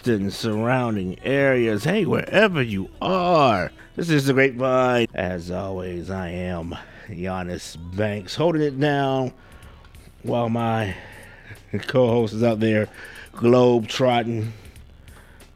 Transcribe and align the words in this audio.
on, 0.00 0.14
Austin, 0.14 0.30
surrounding 0.30 1.18
areas? 1.22 1.84
Hey, 1.84 2.06
wherever 2.06 2.62
you 2.62 2.88
are, 3.02 3.70
this 3.96 4.08
is 4.08 4.26
the 4.26 4.32
Grapevine. 4.32 5.06
As 5.14 5.50
always, 5.50 6.10
I 6.10 6.28
am 6.28 6.74
Giannis 7.08 7.76
Banks, 7.96 8.34
holding 8.34 8.62
it 8.62 8.80
down 8.80 9.32
while 10.22 10.48
my 10.48 10.94
co-host 11.86 12.32
is 12.32 12.42
out 12.42 12.60
there 12.60 12.88
globe 13.32 13.88
trotting. 13.88 14.52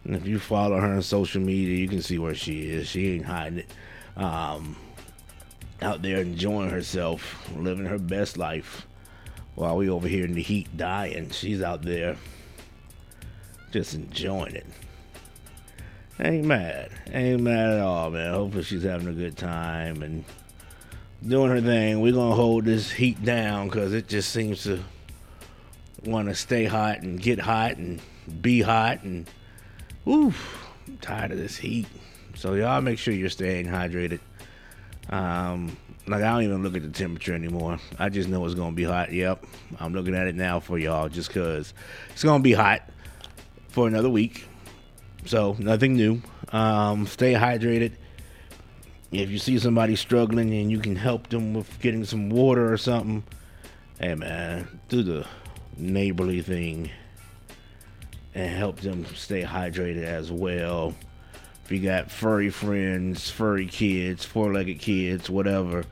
And 0.05 0.15
if 0.15 0.27
you 0.27 0.39
follow 0.39 0.79
her 0.79 0.95
on 0.95 1.03
social 1.03 1.41
media, 1.41 1.79
you 1.79 1.89
can 1.89 2.03
see 2.03 2.19
where 2.19 2.35
she 2.35 2.71
is. 2.71 2.87
She 2.87 3.15
ain't 3.15 3.25
hiding 3.25 3.61
it. 3.61 3.71
Um, 4.17 4.77
out 5.81 6.03
there 6.03 6.19
enjoying 6.19 6.71
herself, 6.71 7.51
living 7.57 7.87
her 7.87 7.99
best 7.99 8.37
life, 8.37 8.87
while 9.55 9.77
we 9.77 9.89
over 9.89 10.07
here 10.07 10.27
in 10.27 10.35
the 10.35 10.43
heat 10.43 10.77
dying. 10.77 11.31
She's 11.31 11.63
out 11.63 11.83
there 11.83 12.17
just 13.75 13.93
enjoying 13.93 14.55
it. 14.55 14.67
Ain't 16.21 16.47
mad. 16.47 16.93
Ain't 17.11 17.41
mad 17.41 17.71
at 17.71 17.81
all, 17.81 18.09
man. 18.09 18.33
Hopefully 18.33 18.63
she's 18.63 18.85
having 18.85 19.09
a 19.09 19.13
good 19.13 19.37
time 19.37 20.01
and 20.05 20.25
doing 21.27 21.51
her 21.51 21.61
thing. 21.61 22.01
We're 22.01 22.13
gonna 22.13 22.37
hold 22.37 22.67
this 22.67 22.93
heat 22.93 23.25
down 23.25 23.69
because 23.69 23.93
it 23.93 24.07
just 24.07 24.31
seems 24.31 24.63
to 24.63 24.79
want 26.05 26.29
to 26.29 26.37
stay 26.37 26.67
hot 26.67 27.03
and 27.03 27.21
get 27.21 27.41
hot 27.41 27.77
and 27.77 28.01
be 28.41 28.63
hot 28.63 29.03
and 29.03 29.29
oof, 30.07 30.69
I'm 30.87 30.99
tired 30.99 31.33
of 31.33 31.39
this 31.39 31.57
heat. 31.57 31.89
So 32.37 32.55
y'all 32.55 32.81
make 32.81 33.01
sure 33.01 33.13
you're 33.13 33.29
staying 33.29 33.67
hydrated. 33.67 34.21
Um, 35.11 35.77
like 36.07 36.23
I 36.23 36.31
don't 36.31 36.45
even 36.45 36.63
look 36.63 36.77
at 36.77 36.83
the 36.83 36.91
temperature 36.91 37.35
anymore. 37.35 37.81
I 37.99 38.09
just 38.09 38.29
know 38.29 38.45
it's 38.45 38.55
gonna 38.55 38.77
be 38.77 38.85
hot. 38.85 39.13
Yep, 39.13 39.45
I'm 39.81 39.95
looking 39.95 40.15
at 40.15 40.29
it 40.29 40.37
now 40.37 40.61
for 40.61 40.79
y'all 40.79 41.09
just 41.09 41.31
cause 41.31 41.75
it's 42.13 42.23
gonna 42.23 42.41
be 42.41 42.53
hot 42.53 42.89
for 43.75 43.89
another 43.89 44.09
week. 44.09 44.47
So 45.25 45.57
nothing 45.59 45.95
new. 45.95 46.23
Um, 46.53 47.09
stay 47.09 47.33
hydrated. 47.33 47.95
If 49.11 49.31
you 49.31 49.39
see 49.39 49.59
somebody 49.59 49.97
struggling 49.97 50.55
and 50.55 50.71
you 50.71 50.79
can 50.79 50.95
help 50.95 51.29
them 51.29 51.55
with 51.55 51.81
getting 51.81 52.05
some 52.05 52.31
water 52.31 52.73
or 52.73 52.77
something, 52.77 53.25
hey 53.99 54.15
man, 54.15 54.81
do 54.89 55.03
the 55.03 55.27
neighborly 55.77 56.41
thing 56.41 56.91
and 58.33 58.57
help 58.57 58.79
them 58.79 59.07
stay 59.17 59.43
hydrated 59.43 60.05
as 60.05 60.31
well. 60.31 60.95
If 61.65 61.73
you 61.73 61.81
got 61.81 62.13
furry 62.13 62.51
friends, 62.51 63.29
furry 63.29 63.67
kids, 63.67 64.25
four-legged 64.25 64.79
kids, 64.79 65.29
whatever, 65.29 65.85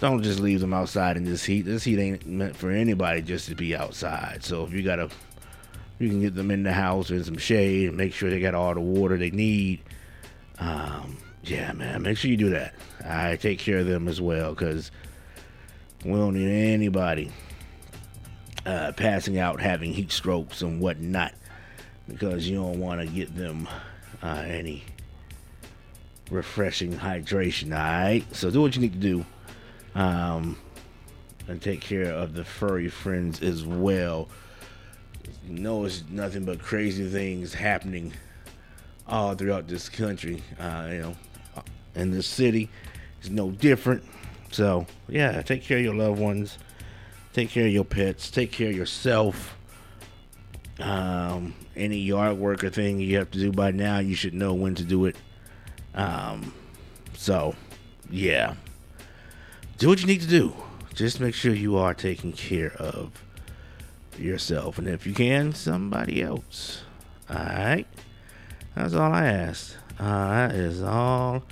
don't 0.00 0.22
just 0.22 0.40
leave 0.40 0.60
them 0.60 0.74
outside 0.74 1.16
in 1.16 1.24
this 1.24 1.44
heat. 1.44 1.62
This 1.62 1.84
heat 1.84 1.98
ain't 1.98 2.26
meant 2.26 2.54
for 2.54 2.70
anybody 2.70 3.22
just 3.22 3.48
to 3.48 3.54
be 3.54 3.74
outside. 3.74 4.44
So 4.44 4.64
if 4.64 4.74
you 4.74 4.82
got 4.82 4.98
a 4.98 5.08
you 5.98 6.08
can 6.08 6.20
get 6.20 6.34
them 6.34 6.50
in 6.50 6.62
the 6.62 6.72
house 6.72 7.10
in 7.10 7.22
some 7.24 7.38
shade 7.38 7.88
and 7.88 7.96
make 7.96 8.12
sure 8.12 8.30
they 8.30 8.40
got 8.40 8.54
all 8.54 8.74
the 8.74 8.80
water 8.80 9.16
they 9.16 9.30
need. 9.30 9.80
Um, 10.58 11.18
yeah, 11.42 11.72
man, 11.72 12.02
make 12.02 12.18
sure 12.18 12.30
you 12.30 12.36
do 12.36 12.50
that. 12.50 12.74
I 13.04 13.36
take 13.36 13.58
care 13.58 13.78
of 13.78 13.86
them 13.86 14.08
as 14.08 14.20
well 14.20 14.54
because 14.54 14.90
we 16.04 16.12
don't 16.12 16.34
need 16.34 16.72
anybody 16.72 17.30
uh, 18.66 18.92
passing 18.92 19.38
out, 19.38 19.60
having 19.60 19.92
heat 19.92 20.10
strokes 20.10 20.62
and 20.62 20.80
whatnot 20.80 21.34
because 22.08 22.48
you 22.48 22.56
don't 22.56 22.78
want 22.78 23.00
to 23.00 23.06
get 23.06 23.34
them 23.36 23.68
uh, 24.22 24.44
any 24.46 24.84
refreshing 26.30 26.92
hydration. 26.92 27.72
All 27.72 27.82
right, 27.82 28.24
so 28.34 28.50
do 28.50 28.60
what 28.60 28.74
you 28.74 28.82
need 28.82 28.94
to 28.94 28.98
do, 28.98 29.26
um, 29.94 30.58
and 31.46 31.60
take 31.60 31.80
care 31.80 32.12
of 32.12 32.34
the 32.34 32.44
furry 32.44 32.88
friends 32.88 33.42
as 33.42 33.64
well 33.64 34.28
you 35.46 35.58
know 35.58 35.84
it's 35.84 36.04
nothing 36.10 36.44
but 36.44 36.58
crazy 36.58 37.08
things 37.08 37.54
happening 37.54 38.12
all 39.06 39.34
throughout 39.34 39.68
this 39.68 39.88
country. 39.88 40.42
Uh, 40.58 40.88
you 40.90 40.98
know, 41.00 41.16
in 41.94 42.10
this 42.10 42.26
city, 42.26 42.70
it's 43.20 43.30
no 43.30 43.50
different. 43.50 44.02
So 44.50 44.86
yeah, 45.08 45.42
take 45.42 45.62
care 45.62 45.78
of 45.78 45.84
your 45.84 45.94
loved 45.94 46.20
ones, 46.20 46.58
take 47.32 47.50
care 47.50 47.66
of 47.66 47.72
your 47.72 47.84
pets, 47.84 48.30
take 48.30 48.52
care 48.52 48.70
of 48.70 48.76
yourself. 48.76 49.56
Um, 50.80 51.54
any 51.76 51.98
yard 51.98 52.38
work 52.38 52.64
or 52.64 52.70
thing 52.70 53.00
you 53.00 53.16
have 53.18 53.30
to 53.32 53.38
do 53.38 53.52
by 53.52 53.70
now, 53.70 53.98
you 53.98 54.14
should 54.14 54.34
know 54.34 54.54
when 54.54 54.74
to 54.76 54.84
do 54.84 55.06
it. 55.06 55.16
Um, 55.94 56.52
so 57.14 57.54
yeah, 58.10 58.54
do 59.78 59.88
what 59.88 60.00
you 60.00 60.06
need 60.06 60.20
to 60.22 60.26
do. 60.28 60.52
Just 60.94 61.20
make 61.20 61.34
sure 61.34 61.52
you 61.52 61.76
are 61.76 61.94
taking 61.94 62.32
care 62.32 62.72
of 62.72 63.10
yourself, 64.18 64.78
and 64.78 64.88
if 64.88 65.06
you 65.06 65.12
can, 65.12 65.52
somebody 65.52 66.22
else. 66.22 66.82
All 67.28 67.36
right, 67.36 67.86
that's 68.74 68.94
all 68.94 69.12
I 69.12 69.26
ask. 69.26 69.76
Uh, 69.98 70.28
that 70.28 70.54
is 70.54 70.82
all 70.82 71.42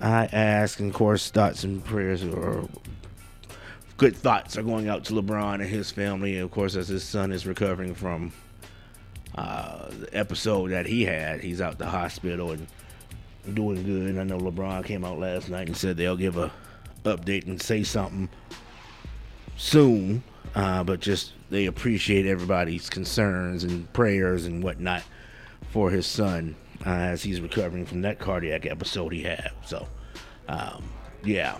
I 0.00 0.26
ask. 0.26 0.80
And 0.80 0.90
of 0.90 0.94
course, 0.94 1.30
thoughts 1.30 1.64
and 1.64 1.84
prayers 1.84 2.24
or 2.24 2.68
good 3.96 4.16
thoughts 4.16 4.56
are 4.56 4.62
going 4.62 4.88
out 4.88 5.04
to 5.04 5.14
LeBron 5.14 5.54
and 5.54 5.64
his 5.64 5.90
family. 5.90 6.38
Of 6.38 6.50
course, 6.50 6.76
as 6.76 6.88
his 6.88 7.04
son 7.04 7.32
is 7.32 7.46
recovering 7.46 7.94
from 7.94 8.32
uh, 9.34 9.88
the 9.90 10.08
episode 10.12 10.70
that 10.70 10.86
he 10.86 11.04
had, 11.04 11.40
he's 11.40 11.60
out 11.60 11.78
the 11.78 11.86
hospital 11.86 12.52
and 12.52 12.66
doing 13.54 13.82
good. 13.84 14.18
I 14.18 14.24
know 14.24 14.38
LeBron 14.38 14.84
came 14.84 15.04
out 15.04 15.18
last 15.18 15.48
night 15.48 15.68
and 15.68 15.76
said 15.76 15.96
they'll 15.96 16.16
give 16.16 16.36
a 16.36 16.50
update 17.04 17.46
and 17.46 17.60
say 17.60 17.82
something 17.84 18.28
soon. 19.56 20.22
Uh, 20.54 20.82
but 20.82 21.00
just 21.00 21.32
they 21.50 21.66
appreciate 21.66 22.26
everybody's 22.26 22.90
concerns 22.90 23.64
and 23.64 23.92
prayers 23.92 24.46
and 24.46 24.62
whatnot 24.62 25.02
for 25.70 25.90
his 25.90 26.06
son 26.06 26.56
uh, 26.84 26.90
as 26.90 27.22
he's 27.22 27.40
recovering 27.40 27.86
from 27.86 28.02
that 28.02 28.18
cardiac 28.18 28.66
episode 28.66 29.12
he 29.12 29.22
had. 29.22 29.52
So, 29.64 29.86
um, 30.48 30.84
yeah. 31.24 31.58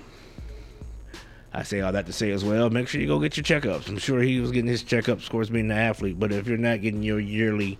I 1.52 1.62
say 1.62 1.80
all 1.80 1.92
that 1.92 2.04
to 2.06 2.12
say 2.12 2.32
as 2.32 2.44
well. 2.44 2.68
Make 2.68 2.86
sure 2.86 3.00
you 3.00 3.06
go 3.06 3.18
get 3.18 3.36
your 3.36 3.44
checkups. 3.44 3.88
I'm 3.88 3.96
sure 3.96 4.20
he 4.20 4.40
was 4.40 4.50
getting 4.50 4.68
his 4.68 4.84
checkups, 4.84 5.24
of 5.24 5.30
course, 5.30 5.48
being 5.48 5.70
an 5.70 5.76
athlete. 5.76 6.18
But 6.18 6.30
if 6.32 6.46
you're 6.46 6.58
not 6.58 6.82
getting 6.82 7.02
your 7.02 7.18
yearly 7.18 7.78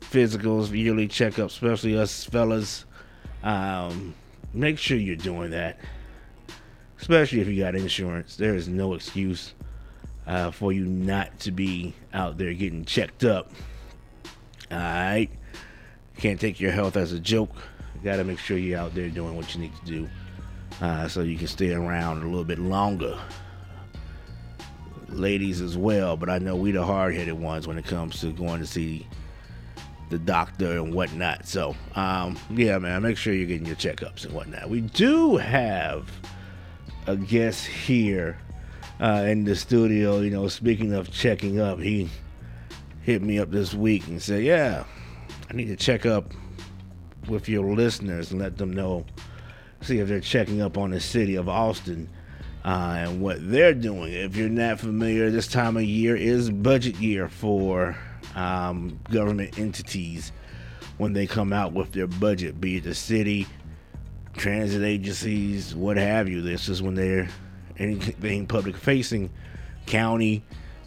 physicals, 0.00 0.70
yearly 0.70 1.08
checkups, 1.08 1.46
especially 1.46 1.96
us 1.96 2.24
fellas, 2.24 2.84
um, 3.42 4.14
make 4.52 4.78
sure 4.78 4.98
you're 4.98 5.16
doing 5.16 5.50
that. 5.52 5.78
Especially 7.00 7.40
if 7.40 7.48
you 7.48 7.62
got 7.62 7.74
insurance. 7.74 8.36
There 8.36 8.54
is 8.54 8.68
no 8.68 8.92
excuse 8.92 9.54
uh, 10.28 10.50
for 10.50 10.72
you 10.72 10.84
not 10.84 11.40
to 11.40 11.50
be 11.50 11.94
out 12.12 12.36
there 12.36 12.52
getting 12.52 12.84
checked 12.84 13.24
up. 13.24 13.50
All 14.70 14.76
right. 14.76 15.30
Can't 16.18 16.38
take 16.38 16.60
your 16.60 16.70
health 16.70 16.96
as 16.96 17.12
a 17.12 17.18
joke. 17.18 17.56
You 17.96 18.02
got 18.04 18.16
to 18.16 18.24
make 18.24 18.38
sure 18.38 18.58
you're 18.58 18.78
out 18.78 18.94
there 18.94 19.08
doing 19.08 19.36
what 19.36 19.54
you 19.54 19.62
need 19.62 19.72
to 19.74 19.84
do 19.86 20.08
uh, 20.82 21.08
so 21.08 21.22
you 21.22 21.38
can 21.38 21.46
stay 21.46 21.72
around 21.72 22.22
a 22.22 22.26
little 22.26 22.44
bit 22.44 22.58
longer. 22.58 23.18
Ladies 25.08 25.62
as 25.62 25.78
well, 25.78 26.18
but 26.18 26.28
I 26.28 26.38
know 26.38 26.54
we 26.54 26.70
the 26.72 26.84
hard 26.84 27.14
headed 27.14 27.40
ones 27.40 27.66
when 27.66 27.78
it 27.78 27.86
comes 27.86 28.20
to 28.20 28.30
going 28.30 28.60
to 28.60 28.66
see 28.66 29.06
the 30.10 30.18
doctor 30.18 30.72
and 30.72 30.92
whatnot. 30.92 31.46
So, 31.46 31.74
um, 31.94 32.38
yeah, 32.50 32.76
man, 32.78 33.02
make 33.02 33.16
sure 33.16 33.32
you're 33.32 33.46
getting 33.46 33.66
your 33.66 33.76
checkups 33.76 34.26
and 34.26 34.34
whatnot. 34.34 34.68
We 34.68 34.82
do 34.82 35.38
have 35.38 36.10
a 37.06 37.16
guest 37.16 37.64
here 37.64 38.38
uh, 39.00 39.24
in 39.26 39.44
the 39.44 39.56
studio. 39.56 40.20
You 40.20 40.30
know, 40.30 40.48
speaking 40.48 40.94
of 40.94 41.10
checking 41.12 41.60
up, 41.60 41.78
he 41.78 42.08
hit 43.02 43.22
me 43.22 43.38
up 43.38 43.50
this 43.50 43.74
week 43.74 44.06
and 44.06 44.22
said, 44.22 44.42
"Yeah, 44.42 44.84
I 45.50 45.54
need 45.54 45.68
to 45.68 45.76
check 45.76 46.06
up 46.06 46.32
with 47.28 47.48
your 47.48 47.74
listeners 47.74 48.30
and 48.30 48.40
let 48.40 48.56
them 48.56 48.72
know, 48.72 49.04
see 49.80 49.98
if 49.98 50.08
they're 50.08 50.20
checking 50.20 50.62
up 50.62 50.78
on 50.78 50.90
the 50.90 51.00
city 51.00 51.36
of 51.36 51.48
Austin." 51.48 52.08
Uh, 52.64 52.96
and 52.98 53.22
what 53.22 53.38
they're 53.50 53.72
doing. 53.72 54.12
If 54.12 54.36
you're 54.36 54.48
not 54.48 54.80
familiar, 54.80 55.30
this 55.30 55.46
time 55.46 55.76
of 55.76 55.84
year 55.84 56.16
is 56.16 56.50
budget 56.50 56.96
year 56.96 57.28
for 57.28 57.96
um, 58.34 58.98
government 59.10 59.58
entities 59.58 60.32
when 60.98 61.12
they 61.12 61.26
come 61.26 61.52
out 61.52 61.72
with 61.72 61.92
their 61.92 62.08
budget, 62.08 62.60
be 62.60 62.76
it 62.76 62.84
the 62.84 62.94
city, 62.94 63.46
transit 64.36 64.82
agencies, 64.82 65.74
what 65.74 65.96
have 65.96 66.28
you. 66.28 66.42
This 66.42 66.68
is 66.68 66.82
when 66.82 66.94
they're 66.94 67.28
anything 67.78 68.46
public 68.46 68.76
facing, 68.76 69.30
county, 69.86 70.44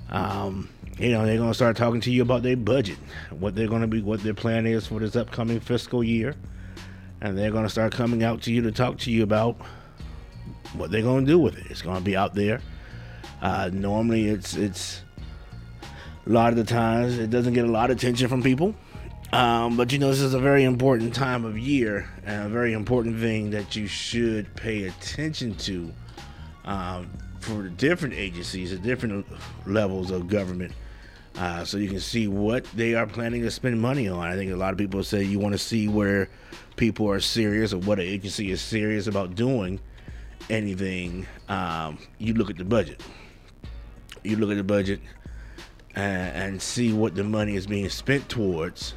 um, 0.09 0.69
you 0.97 1.11
know, 1.11 1.25
they're 1.25 1.37
going 1.37 1.49
to 1.49 1.55
start 1.55 1.77
talking 1.77 2.01
to 2.01 2.11
you 2.11 2.21
about 2.21 2.43
their 2.43 2.57
budget, 2.57 2.97
what 3.31 3.55
they're 3.55 3.67
going 3.67 3.81
to 3.81 3.87
be, 3.87 4.01
what 4.01 4.21
their 4.21 4.33
plan 4.33 4.67
is 4.67 4.87
for 4.87 4.99
this 4.99 5.15
upcoming 5.15 5.59
fiscal 5.59 6.03
year. 6.03 6.35
And 7.21 7.37
they're 7.37 7.51
going 7.51 7.63
to 7.63 7.69
start 7.69 7.93
coming 7.93 8.23
out 8.23 8.41
to 8.43 8.51
you 8.53 8.61
to 8.63 8.71
talk 8.71 8.97
to 8.99 9.11
you 9.11 9.23
about 9.23 9.57
what 10.73 10.91
they're 10.91 11.01
going 11.01 11.25
to 11.25 11.31
do 11.31 11.39
with 11.39 11.57
it. 11.57 11.65
It's 11.69 11.81
going 11.81 11.97
to 11.97 12.03
be 12.03 12.15
out 12.15 12.33
there. 12.33 12.61
Uh, 13.41 13.69
normally, 13.73 14.27
it's 14.27 14.55
it's 14.55 15.03
a 16.27 16.29
lot 16.29 16.49
of 16.49 16.57
the 16.57 16.63
times 16.63 17.17
it 17.17 17.29
doesn't 17.29 17.53
get 17.53 17.65
a 17.65 17.71
lot 17.71 17.89
of 17.89 17.97
attention 17.97 18.27
from 18.27 18.43
people. 18.43 18.75
Um, 19.33 19.77
but 19.77 19.91
you 19.91 19.99
know, 19.99 20.09
this 20.09 20.19
is 20.19 20.33
a 20.33 20.39
very 20.39 20.63
important 20.63 21.15
time 21.15 21.45
of 21.45 21.57
year 21.57 22.09
and 22.25 22.45
a 22.45 22.49
very 22.49 22.73
important 22.73 23.19
thing 23.19 23.51
that 23.51 23.75
you 23.75 23.87
should 23.87 24.53
pay 24.55 24.85
attention 24.85 25.55
to 25.55 25.91
um, 26.65 27.09
for 27.39 27.63
different 27.69 28.13
agencies 28.13 28.71
at 28.71 28.81
different 28.81 29.25
levels 29.65 30.11
of 30.11 30.27
government 30.27 30.73
uh, 31.37 31.63
so 31.63 31.77
you 31.77 31.87
can 31.87 31.99
see 31.99 32.27
what 32.27 32.65
they 32.75 32.93
are 32.93 33.07
planning 33.07 33.41
to 33.41 33.51
spend 33.51 33.79
money 33.79 34.07
on. 34.09 34.27
I 34.27 34.35
think 34.35 34.51
a 34.51 34.55
lot 34.55 34.73
of 34.73 34.77
people 34.77 35.03
say 35.03 35.23
you 35.23 35.39
want 35.39 35.53
to 35.53 35.57
see 35.59 35.87
where 35.87 36.29
people 36.75 37.09
are 37.09 37.19
serious 37.19 37.73
or 37.73 37.77
what 37.79 37.99
an 37.99 38.05
agency 38.05 38.51
is 38.51 38.61
serious 38.61 39.07
about 39.07 39.35
doing 39.35 39.79
anything. 40.49 41.25
Um, 41.47 41.97
you 42.17 42.33
look 42.33 42.49
at 42.49 42.57
the 42.57 42.65
budget. 42.65 43.01
You 44.23 44.35
look 44.35 44.51
at 44.51 44.57
the 44.57 44.63
budget 44.63 44.99
and, 45.95 46.53
and 46.53 46.61
see 46.61 46.91
what 46.91 47.15
the 47.15 47.23
money 47.23 47.55
is 47.55 47.65
being 47.65 47.89
spent 47.89 48.27
towards, 48.27 48.93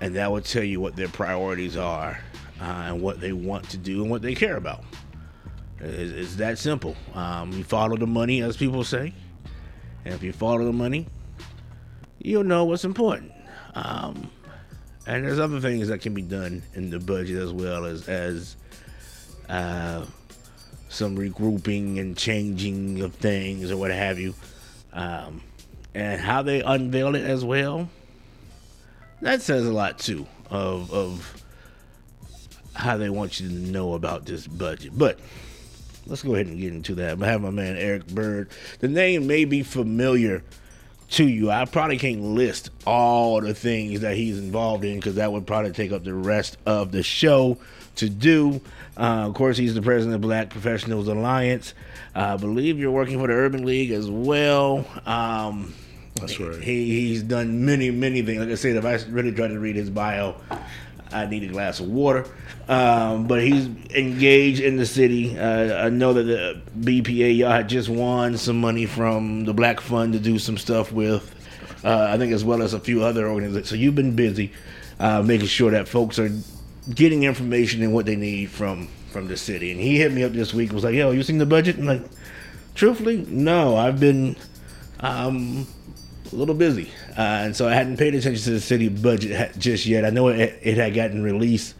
and 0.00 0.16
that 0.16 0.32
will 0.32 0.40
tell 0.40 0.64
you 0.64 0.80
what 0.80 0.96
their 0.96 1.08
priorities 1.08 1.76
are 1.76 2.20
uh, 2.60 2.64
and 2.64 3.02
what 3.02 3.20
they 3.20 3.32
want 3.32 3.68
to 3.70 3.76
do 3.76 4.02
and 4.02 4.10
what 4.10 4.22
they 4.22 4.34
care 4.34 4.56
about. 4.56 4.82
It's, 5.80 6.12
it's 6.12 6.36
that 6.36 6.58
simple. 6.58 6.96
Um, 7.14 7.52
you 7.52 7.64
follow 7.64 7.96
the 7.96 8.06
money, 8.06 8.42
as 8.42 8.56
people 8.56 8.84
say, 8.84 9.12
and 10.04 10.14
if 10.14 10.22
you 10.22 10.32
follow 10.32 10.64
the 10.64 10.72
money, 10.72 11.06
you'll 12.18 12.44
know 12.44 12.64
what's 12.64 12.84
important. 12.84 13.32
Um, 13.74 14.30
and 15.06 15.24
there's 15.24 15.38
other 15.38 15.60
things 15.60 15.88
that 15.88 16.00
can 16.00 16.14
be 16.14 16.22
done 16.22 16.62
in 16.74 16.90
the 16.90 16.98
budget 16.98 17.38
as 17.38 17.52
well 17.52 17.84
as 17.84 18.08
as 18.08 18.56
uh, 19.48 20.04
some 20.88 21.16
regrouping 21.16 21.98
and 21.98 22.16
changing 22.16 23.00
of 23.00 23.14
things 23.14 23.70
or 23.70 23.76
what 23.76 23.90
have 23.90 24.18
you. 24.18 24.34
Um, 24.92 25.40
and 25.94 26.20
how 26.20 26.42
they 26.42 26.62
unveil 26.62 27.14
it 27.14 27.24
as 27.24 27.44
well. 27.44 27.88
That 29.22 29.42
says 29.42 29.66
a 29.66 29.72
lot 29.72 29.98
too 29.98 30.26
of 30.50 30.92
of 30.92 31.44
how 32.74 32.96
they 32.96 33.10
want 33.10 33.40
you 33.40 33.48
to 33.48 33.54
know 33.54 33.94
about 33.94 34.26
this 34.26 34.46
budget. 34.46 34.92
But 34.96 35.18
let's 36.10 36.22
go 36.22 36.34
ahead 36.34 36.48
and 36.48 36.58
get 36.58 36.72
into 36.72 36.96
that. 36.96 37.22
I 37.22 37.26
have 37.26 37.40
my 37.40 37.50
man 37.50 37.76
Eric 37.76 38.08
Byrd. 38.08 38.50
The 38.80 38.88
name 38.88 39.26
may 39.26 39.44
be 39.44 39.62
familiar 39.62 40.42
to 41.10 41.26
you. 41.26 41.50
I 41.50 41.64
probably 41.64 41.98
can't 41.98 42.20
list 42.20 42.70
all 42.86 43.40
the 43.40 43.54
things 43.54 44.00
that 44.00 44.16
he's 44.16 44.38
involved 44.38 44.84
in 44.84 44.96
because 44.96 45.14
that 45.14 45.32
would 45.32 45.46
probably 45.46 45.72
take 45.72 45.92
up 45.92 46.04
the 46.04 46.14
rest 46.14 46.58
of 46.66 46.92
the 46.92 47.02
show 47.02 47.58
to 47.96 48.10
do. 48.10 48.60
Uh, 48.96 49.26
of 49.28 49.34
course, 49.34 49.56
he's 49.56 49.74
the 49.74 49.82
president 49.82 50.16
of 50.16 50.20
Black 50.20 50.50
Professionals 50.50 51.08
Alliance. 51.08 51.74
Uh, 52.14 52.34
I 52.34 52.36
believe 52.36 52.78
you're 52.78 52.90
working 52.90 53.18
for 53.18 53.28
the 53.28 53.32
Urban 53.32 53.64
League 53.64 53.92
as 53.92 54.10
well. 54.10 54.84
Um, 55.06 55.72
That's 56.16 56.38
right. 56.40 56.60
He, 56.60 57.08
he's 57.08 57.22
done 57.22 57.64
many, 57.64 57.90
many 57.90 58.22
things. 58.22 58.40
Like 58.40 58.50
I 58.50 58.54
said, 58.56 58.76
if 58.76 58.84
I 58.84 58.94
really 59.10 59.32
tried 59.32 59.48
to 59.48 59.60
read 59.60 59.76
his 59.76 59.90
bio, 59.90 60.36
I 61.12 61.26
need 61.26 61.44
a 61.44 61.48
glass 61.48 61.80
of 61.80 61.88
water. 61.88 62.26
Um, 62.68 63.26
but 63.26 63.42
he's 63.42 63.66
engaged 63.94 64.60
in 64.60 64.76
the 64.76 64.86
city. 64.86 65.36
Uh, 65.36 65.86
I 65.86 65.88
know 65.88 66.12
that 66.12 66.22
the 66.22 66.62
BPA 66.78 67.36
y'all 67.36 67.50
had 67.50 67.68
just 67.68 67.88
won 67.88 68.36
some 68.36 68.60
money 68.60 68.86
from 68.86 69.44
the 69.44 69.52
Black 69.52 69.80
Fund 69.80 70.12
to 70.12 70.20
do 70.20 70.38
some 70.38 70.56
stuff 70.56 70.92
with. 70.92 71.34
Uh, 71.82 72.08
I 72.10 72.18
think 72.18 72.32
as 72.32 72.44
well 72.44 72.62
as 72.62 72.74
a 72.74 72.80
few 72.80 73.02
other 73.02 73.26
organizations. 73.28 73.70
So 73.70 73.74
you've 73.74 73.94
been 73.94 74.14
busy 74.14 74.52
uh, 75.00 75.22
making 75.22 75.48
sure 75.48 75.70
that 75.72 75.88
folks 75.88 76.18
are 76.18 76.30
getting 76.94 77.24
information 77.24 77.82
and 77.82 77.92
what 77.92 78.06
they 78.06 78.16
need 78.16 78.50
from 78.50 78.88
from 79.10 79.26
the 79.26 79.36
city. 79.36 79.72
And 79.72 79.80
he 79.80 79.96
hit 79.98 80.12
me 80.12 80.22
up 80.22 80.32
this 80.32 80.54
week. 80.54 80.68
and 80.68 80.74
Was 80.74 80.84
like, 80.84 80.94
"Yo, 80.94 81.10
you 81.10 81.22
seen 81.22 81.38
the 81.38 81.46
budget?" 81.46 81.78
I'm 81.78 81.86
like, 81.86 82.02
truthfully, 82.74 83.24
no. 83.28 83.76
I've 83.76 83.98
been 83.98 84.36
um, 85.00 85.66
a 86.32 86.36
little 86.36 86.54
busy, 86.54 86.90
uh, 87.16 87.20
and 87.20 87.56
so 87.56 87.68
I 87.68 87.74
hadn't 87.74 87.96
paid 87.96 88.14
attention 88.14 88.42
to 88.44 88.50
the 88.50 88.60
city 88.60 88.88
budget 88.88 89.58
just 89.58 89.86
yet. 89.86 90.04
I 90.04 90.10
know 90.10 90.28
it, 90.28 90.58
it 90.62 90.76
had 90.76 90.94
gotten 90.94 91.22
released 91.22 91.74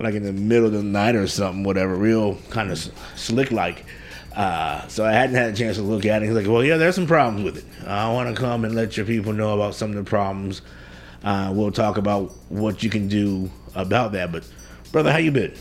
like 0.00 0.14
in 0.14 0.24
the 0.24 0.32
middle 0.32 0.66
of 0.66 0.72
the 0.72 0.82
night 0.82 1.14
or 1.14 1.26
something, 1.26 1.62
whatever, 1.62 1.94
real 1.94 2.36
kind 2.50 2.70
of 2.70 2.78
slick 3.14 3.50
like. 3.50 3.84
Uh, 4.34 4.86
so 4.88 5.04
I 5.04 5.12
hadn't 5.12 5.36
had 5.36 5.52
a 5.52 5.56
chance 5.56 5.76
to 5.76 5.82
look 5.82 6.04
at 6.04 6.22
it. 6.22 6.26
He's 6.26 6.34
like, 6.34 6.46
"Well, 6.46 6.64
yeah, 6.64 6.76
there's 6.76 6.96
some 6.96 7.06
problems 7.06 7.44
with 7.44 7.58
it. 7.58 7.86
I 7.86 8.12
want 8.12 8.34
to 8.34 8.40
come 8.40 8.64
and 8.64 8.74
let 8.74 8.96
your 8.96 9.06
people 9.06 9.32
know 9.32 9.54
about 9.54 9.74
some 9.74 9.90
of 9.90 9.96
the 9.96 10.02
problems. 10.04 10.62
Uh, 11.22 11.52
we'll 11.54 11.70
talk 11.70 11.96
about 11.96 12.32
what 12.48 12.82
you 12.82 12.90
can 12.90 13.06
do 13.06 13.50
about 13.74 14.12
that." 14.12 14.32
But, 14.32 14.48
brother, 14.90 15.12
how 15.12 15.18
you 15.18 15.30
been? 15.30 15.54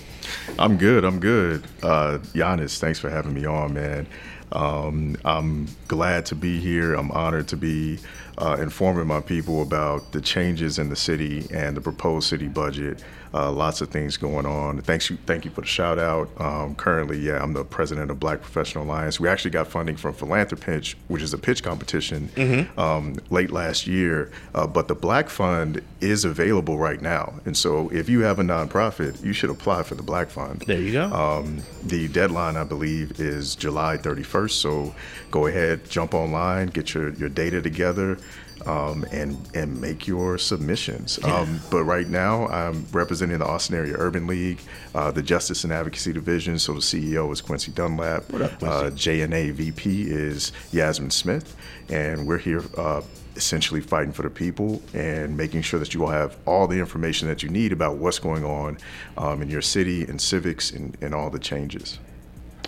I'm 0.57 0.77
good. 0.77 1.05
I'm 1.05 1.19
good. 1.19 1.63
Uh, 1.83 2.17
Giannis, 2.33 2.79
thanks 2.79 2.97
for 2.97 3.09
having 3.09 3.33
me 3.33 3.45
on, 3.45 3.73
man. 3.73 4.07
Um, 4.53 5.17
I'm 5.25 5.67
glad 5.87 6.25
to 6.27 6.35
be 6.35 6.59
here. 6.59 6.93
I'm 6.93 7.11
honored 7.11 7.47
to 7.49 7.57
be 7.57 7.99
uh, 8.37 8.57
informing 8.59 9.07
my 9.07 9.19
people 9.19 9.61
about 9.61 10.11
the 10.11 10.21
changes 10.21 10.79
in 10.79 10.89
the 10.89 10.95
city 10.95 11.47
and 11.51 11.75
the 11.75 11.81
proposed 11.81 12.29
city 12.29 12.47
budget. 12.47 13.03
Uh, 13.33 13.51
lots 13.51 13.81
of 13.81 13.89
things 13.89 14.15
going 14.17 14.45
on. 14.45 14.79
Thanks 14.81 15.09
you, 15.09 15.17
thank 15.25 15.43
you 15.45 15.51
for 15.51 15.61
the 15.61 15.67
shout 15.67 15.97
out. 15.97 16.29
Um, 16.39 16.75
currently, 16.75 17.17
yeah, 17.19 17.41
I'm 17.41 17.53
the 17.53 17.63
president 17.63 18.11
of 18.11 18.19
Black 18.19 18.41
Professional 18.41 18.83
Alliance. 18.83 19.19
We 19.19 19.27
actually 19.27 19.51
got 19.51 19.67
funding 19.67 19.95
from 19.95 20.13
Philanthropitch, 20.13 20.95
which 21.07 21.23
is 21.23 21.33
a 21.33 21.37
pitch 21.37 21.63
competition, 21.63 22.29
um, 22.77 23.17
late 23.29 23.51
last 23.51 23.87
year. 23.87 24.31
Uh, 24.53 24.67
but 24.67 24.87
the 24.87 24.95
Black 24.95 25.29
Fund 25.29 25.81
is 25.99 26.25
available 26.25 26.77
right 26.77 27.01
now, 27.01 27.33
and 27.45 27.57
so 27.57 27.89
if 27.89 28.07
you 28.09 28.19
have 28.21 28.39
a 28.39 28.43
nonprofit, 28.43 29.23
you 29.23 29.33
should 29.33 29.49
apply 29.49 29.83
for 29.83 29.95
the 29.95 30.03
Black 30.03 30.29
Fund. 30.29 30.63
There 30.67 30.79
you 30.79 30.91
go. 30.91 31.05
Um, 31.11 31.63
the 31.83 32.07
deadline, 32.09 32.55
I 32.55 32.63
believe, 32.63 33.19
is 33.19 33.55
July 33.55 33.97
31st. 33.97 34.51
So 34.51 34.93
go 35.31 35.47
ahead, 35.47 35.89
jump 35.89 36.13
online, 36.13 36.67
get 36.67 36.93
your, 36.93 37.09
your 37.13 37.29
data 37.29 37.61
together, 37.61 38.17
um, 38.65 39.05
and 39.11 39.37
and 39.53 39.79
make 39.79 40.07
your 40.07 40.37
submissions. 40.37 41.23
Um, 41.23 41.59
but 41.69 41.83
right 41.83 42.07
now, 42.07 42.47
I'm 42.47 42.85
representing 42.91 43.39
the 43.39 43.45
Austin 43.45 43.75
Area 43.75 43.95
Urban 43.97 44.27
League, 44.27 44.59
uh, 44.95 45.11
the 45.11 45.23
Justice 45.23 45.63
and 45.63 45.73
Advocacy 45.73 46.13
Division. 46.13 46.59
So 46.59 46.73
the 46.73 46.79
CEO 46.79 47.31
is 47.31 47.41
Quincy 47.41 47.71
Dunlap. 47.71 48.31
What 48.31 48.41
up, 48.41 48.59
Quincy? 48.59 48.65
Uh, 48.67 48.89
JNA 48.91 49.51
VP 49.53 50.03
is 50.03 50.51
Yasmin 50.71 51.11
Smith, 51.11 51.55
and 51.89 52.27
we're 52.27 52.37
here. 52.37 52.63
Uh, 52.77 53.01
essentially 53.35 53.81
fighting 53.81 54.13
for 54.13 54.21
the 54.21 54.29
people 54.29 54.79
and 54.93 55.35
making 55.35 55.59
sure 55.59 55.79
that 55.79 55.91
you 55.91 55.99
will 55.99 56.09
have 56.09 56.37
all 56.45 56.67
the 56.67 56.77
information 56.77 57.27
that 57.27 57.41
you 57.41 57.49
need 57.49 57.71
about 57.71 57.97
what's 57.97 58.19
going 58.19 58.43
on 58.43 58.77
um, 59.17 59.41
in 59.41 59.49
your 59.49 59.59
city 59.59 60.03
and 60.03 60.21
civics 60.21 60.69
and, 60.69 60.95
and 61.01 61.15
all 61.15 61.31
the 61.31 61.39
changes. 61.39 61.97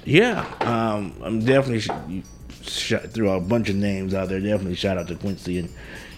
Yeah, 0.05 0.45
um, 0.61 1.15
I'm 1.23 1.43
definitely 1.43 2.23
shot 2.69 3.11
threw 3.11 3.29
a 3.29 3.39
bunch 3.39 3.69
of 3.69 3.75
names 3.75 4.13
out 4.13 4.29
there. 4.29 4.39
Definitely 4.39 4.75
shout 4.75 4.97
out 4.97 5.07
to 5.07 5.15
Quincy 5.15 5.59
and 5.59 5.69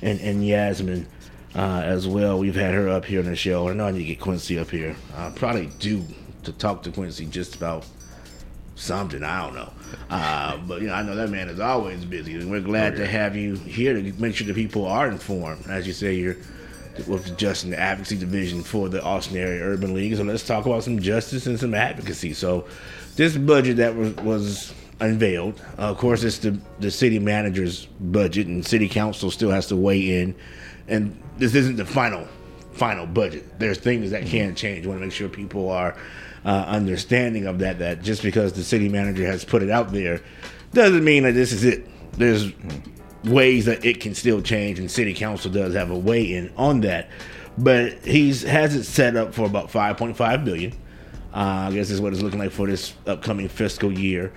and, 0.02 0.20
and 0.22 0.46
Yasmin 0.46 1.08
uh, 1.56 1.82
as 1.84 2.08
well. 2.08 2.40
We've 2.40 2.56
had 2.56 2.74
her 2.74 2.90
up 2.90 3.06
here 3.06 3.20
on 3.20 3.26
the 3.26 3.36
show. 3.36 3.70
I 3.70 3.74
know 3.74 3.88
I 3.88 3.92
need 3.92 4.00
to 4.00 4.06
get 4.06 4.20
Quincy 4.20 4.60
up 4.60 4.70
here. 4.70 4.96
Uh, 5.16 5.32
probably 5.36 5.68
due 5.80 6.06
to 6.44 6.52
talk 6.52 6.84
to 6.84 6.92
Quincy 6.92 7.26
just 7.26 7.56
about 7.56 7.86
something. 8.76 9.24
I 9.24 9.46
don't 9.46 9.56
know, 9.56 9.74
uh, 10.10 10.58
but 10.68 10.82
you 10.82 10.88
know 10.88 10.94
I 10.94 11.04
know 11.04 11.16
that 11.16 11.30
man 11.30 11.50
is 11.50 11.60
always 11.60 12.06
busy, 12.06 12.36
and 12.36 12.52
we're 12.52 12.62
glad 12.62 12.96
to 12.98 13.08
have 13.08 13.36
you 13.36 13.56
here 13.56 13.94
to 13.94 14.14
make 14.22 14.36
sure 14.36 14.48
the 14.48 14.54
people 14.54 14.86
are 14.86 15.08
informed. 15.08 15.68
As 15.68 15.88
you 15.88 15.94
say, 15.94 16.14
you're 16.14 16.38
with 17.06 17.26
the 17.26 17.32
Justice 17.32 17.66
and 17.66 17.76
Advocacy 17.76 18.18
Division 18.18 18.64
for 18.64 18.90
the 18.90 19.04
Austin 19.04 19.38
Area 19.38 19.62
Urban 19.62 19.94
League. 19.94 20.16
So 20.16 20.24
let's 20.24 20.46
talk 20.46 20.66
about 20.66 20.84
some 20.84 21.00
justice 21.00 21.46
and 21.46 21.60
some 21.60 21.74
advocacy. 21.74 22.34
So 22.34 22.66
this 23.16 23.38
budget 23.38 23.78
that 23.78 23.96
was, 23.96 24.16
was 24.16 24.74
unveiled, 25.00 25.62
uh, 25.78 25.84
of 25.84 25.98
course, 25.98 26.24
it's 26.24 26.40
the 26.40 26.58
the 26.80 26.92
city 26.92 27.20
manager's 27.20 27.86
budget, 28.00 28.48
and 28.48 28.66
city 28.66 28.88
council 28.88 29.32
still 29.32 29.52
has 29.52 29.68
to 29.68 29.76
weigh 29.76 30.22
in. 30.22 30.36
And 30.88 31.22
this 31.38 31.56
isn't 31.56 31.76
the 31.76 31.86
final 31.86 32.28
final 32.74 33.06
budget. 33.06 33.60
There's 33.60 33.78
things 33.78 34.12
that 34.12 34.26
can 34.26 34.56
change. 34.56 34.86
We 34.86 34.90
want 34.90 35.02
to 35.02 35.06
make 35.06 35.14
sure 35.14 35.28
people 35.30 35.70
are 35.70 35.96
uh, 36.46 36.66
understanding 36.68 37.46
of 37.46 37.60
that. 37.60 37.80
That 37.80 38.02
just 38.02 38.22
because 38.22 38.54
the 38.54 38.64
city 38.64 38.90
manager 38.90 39.26
has 39.26 39.44
put 39.44 39.64
it 39.64 39.70
out 39.70 39.92
there 39.92 40.22
doesn't 40.74 41.04
mean 41.04 41.24
that 41.24 41.34
this 41.34 41.52
is 41.52 41.64
it. 41.64 41.88
There's 42.14 42.52
ways 43.24 43.66
that 43.66 43.86
it 43.86 44.00
can 44.00 44.16
still 44.16 44.42
change, 44.42 44.80
and 44.80 44.90
city 44.90 45.14
council 45.14 45.52
does 45.52 45.74
have 45.76 45.92
a 45.92 45.98
weigh 45.98 46.34
in 46.34 46.52
on 46.56 46.82
that. 46.82 47.10
But 47.58 48.06
he's 48.06 48.44
has 48.44 48.76
it 48.76 48.84
set 48.84 49.16
up 49.16 49.34
for 49.34 49.46
about 49.46 49.72
5.5 49.72 50.46
billion. 50.46 50.74
Uh, 51.34 51.68
I 51.70 51.72
guess 51.74 51.90
is 51.90 52.02
what 52.02 52.14
it's 52.14 52.22
looking 52.22 52.40
like 52.40 52.52
for 52.52 52.68
this 52.68 52.94
upcoming 53.06 53.48
fiscal 53.48 53.92
year. 53.92 54.34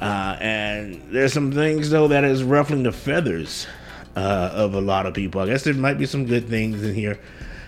Uh, 0.00 0.36
and 0.40 1.02
there's 1.10 1.32
some 1.32 1.50
things 1.50 1.90
though 1.90 2.08
that 2.08 2.24
is 2.24 2.44
ruffling 2.44 2.84
the 2.84 2.92
feathers 2.92 3.66
uh, 4.14 4.50
of 4.52 4.74
a 4.74 4.80
lot 4.80 5.06
of 5.06 5.14
people. 5.14 5.40
I 5.40 5.46
guess 5.46 5.64
there 5.64 5.74
might 5.74 5.98
be 5.98 6.06
some 6.06 6.26
good 6.26 6.48
things 6.48 6.82
in 6.82 6.94
here 6.94 7.18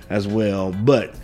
as 0.08 0.28
well. 0.28 0.72
But 0.72 1.14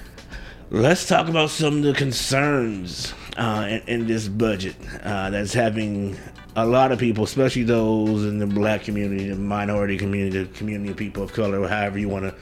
let's 0.70 1.06
talk 1.06 1.28
about 1.28 1.50
some 1.50 1.78
of 1.78 1.82
the 1.82 1.94
concerns 1.94 3.12
uh, 3.36 3.66
in, 3.68 3.80
in 3.86 4.06
this 4.06 4.28
budget 4.28 4.76
uh, 5.04 5.30
that's 5.30 5.52
having 5.52 6.16
a 6.56 6.64
lot 6.64 6.90
of 6.90 6.98
people, 6.98 7.24
especially 7.24 7.64
those 7.64 8.24
in 8.24 8.38
the 8.38 8.46
black 8.46 8.82
community, 8.82 9.28
the 9.28 9.36
minority 9.36 9.98
community, 9.98 10.42
the 10.42 10.58
community 10.58 10.90
of 10.90 10.96
people 10.96 11.22
of 11.22 11.32
color, 11.32 11.68
however 11.68 11.98
you 11.98 12.08
want 12.08 12.24
to 12.24 12.34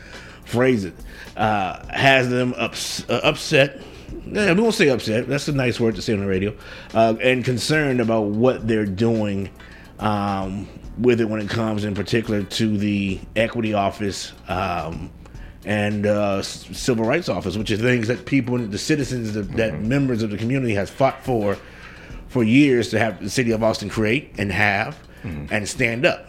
phrase 0.45 0.85
it, 0.85 0.95
uh, 1.37 1.85
has 1.89 2.31
them 2.31 2.55
ups- 2.57 3.05
upset. 3.09 3.83
Yeah, 4.26 4.52
we 4.52 4.62
won't 4.62 4.75
say 4.75 4.88
upset. 4.88 5.28
That's 5.28 5.49
a 5.49 5.52
nice 5.52 5.78
word 5.78 5.97
to 5.97 6.02
say 6.02 6.12
on 6.12 6.21
the 6.21 6.26
radio. 6.26 6.54
Uh, 6.92 7.14
and 7.23 7.44
concerned 7.44 8.00
about 8.00 8.26
what 8.26 8.66
they're 8.66 8.87
doing 8.87 9.50
um, 9.99 10.68
with 10.99 11.21
it 11.21 11.26
when 11.26 11.40
it 11.40 11.49
comes, 11.49 11.85
in 11.85 11.94
particular, 11.94 12.42
to 12.42 12.76
the 12.76 13.21
equity 13.37 13.75
office 13.75 14.33
um, 14.49 15.11
and 15.64 16.06
uh, 16.06 16.42
civil 16.42 17.04
rights 17.04 17.28
office, 17.28 17.56
which 17.56 17.71
are 17.71 17.76
things 17.76 18.09
that 18.09 18.26
people, 18.26 18.59
the 18.59 18.78
citizens, 18.78 19.33
that, 19.35 19.52
that 19.56 19.80
members 19.80 20.23
of 20.23 20.30
the 20.30 20.38
community 20.38 20.75
has 20.75 20.90
fought 20.90 21.25
for 21.25 21.56
for 22.28 22.42
years 22.42 22.90
to 22.90 22.99
have 22.99 23.23
the 23.23 23.30
city 23.30 23.52
of 23.52 23.62
Austin 23.62 23.88
create 23.88 24.33
and 24.38 24.50
have 24.50 24.99
and 25.52 25.68
stand 25.68 26.04
up. 26.04 26.26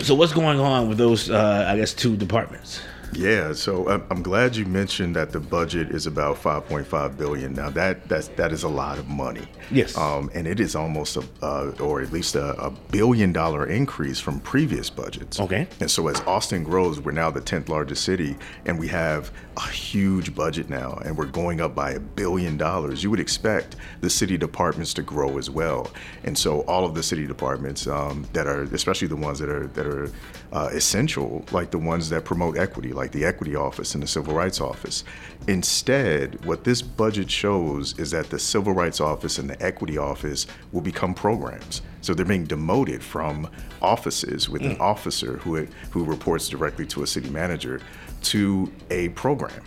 So 0.00 0.14
what's 0.14 0.32
going 0.32 0.58
on 0.58 0.88
with 0.88 0.98
those? 0.98 1.30
Uh, 1.30 1.66
I 1.68 1.76
guess 1.76 1.92
two 1.92 2.16
departments. 2.16 2.80
Yeah, 3.12 3.52
so 3.52 3.88
I'm- 3.88 4.04
I'm 4.10 4.22
glad 4.22 4.56
you 4.56 4.64
mentioned 4.64 5.14
that 5.16 5.32
the 5.32 5.40
budget 5.40 5.90
is 5.90 6.06
about 6.06 6.36
5.5 6.42 7.18
billion. 7.18 7.52
Now 7.52 7.68
that 7.70 8.08
that's 8.08 8.28
that 8.36 8.52
is 8.52 8.62
a 8.62 8.68
lot 8.68 8.98
of 8.98 9.08
money. 9.08 9.46
Yes. 9.70 9.96
Um, 9.96 10.30
and 10.34 10.46
it 10.46 10.60
is 10.60 10.74
almost 10.74 11.16
a, 11.16 11.22
uh, 11.42 11.72
or 11.80 12.00
at 12.00 12.12
least 12.12 12.34
a, 12.36 12.58
a 12.60 12.70
billion 12.90 13.32
dollar 13.32 13.66
increase 13.66 14.18
from 14.18 14.40
previous 14.40 14.88
budgets. 14.90 15.40
Okay. 15.40 15.66
And 15.80 15.90
so 15.90 16.08
as 16.08 16.20
Austin 16.22 16.64
grows, 16.64 17.00
we're 17.00 17.12
now 17.12 17.30
the 17.30 17.40
10th 17.40 17.68
largest 17.68 18.04
city, 18.04 18.36
and 18.66 18.78
we 18.78 18.88
have 18.88 19.30
a 19.56 19.68
huge 19.68 20.34
budget 20.34 20.70
now, 20.70 20.98
and 21.04 21.16
we're 21.16 21.26
going 21.26 21.60
up 21.60 21.74
by 21.74 21.92
a 21.92 22.00
billion 22.00 22.56
dollars. 22.56 23.02
You 23.02 23.10
would 23.10 23.20
expect 23.20 23.76
the 24.00 24.08
city 24.10 24.38
departments 24.38 24.94
to 24.94 25.02
grow 25.02 25.36
as 25.38 25.50
well, 25.50 25.90
and 26.24 26.36
so 26.36 26.60
all 26.62 26.84
of 26.86 26.94
the 26.94 27.02
city 27.02 27.26
departments 27.26 27.86
um, 27.86 28.26
that 28.32 28.46
are, 28.46 28.62
especially 28.74 29.08
the 29.08 29.16
ones 29.16 29.38
that 29.38 29.50
are 29.50 29.66
that 29.68 29.86
are 29.86 30.10
uh, 30.52 30.68
essential, 30.72 31.44
like 31.50 31.70
the 31.70 31.78
ones 31.78 32.10
that 32.10 32.24
promote 32.24 32.58
equity, 32.58 32.92
like 32.92 33.10
the 33.10 33.24
Equity 33.24 33.56
Office 33.56 33.94
and 33.94 34.02
the 34.02 34.06
Civil 34.06 34.34
Rights 34.34 34.60
Office. 34.60 35.02
Instead, 35.48 36.44
what 36.44 36.62
this 36.62 36.82
budget 36.82 37.30
shows 37.30 37.98
is 37.98 38.10
that 38.10 38.28
the 38.28 38.38
Civil 38.38 38.74
Rights 38.74 39.00
Office 39.00 39.38
and 39.38 39.48
the 39.48 39.60
Equity 39.62 39.96
Office 39.96 40.46
will 40.70 40.82
become 40.82 41.14
programs. 41.14 41.80
So 42.02 42.12
they're 42.12 42.26
being 42.26 42.44
demoted 42.44 43.02
from 43.02 43.48
offices 43.80 44.48
with 44.48 44.62
an 44.62 44.76
officer 44.78 45.38
who 45.38 45.66
who 45.90 46.04
reports 46.04 46.48
directly 46.48 46.84
to 46.86 47.02
a 47.02 47.06
city 47.06 47.30
manager 47.30 47.80
to 48.24 48.70
a 48.90 49.08
program. 49.10 49.62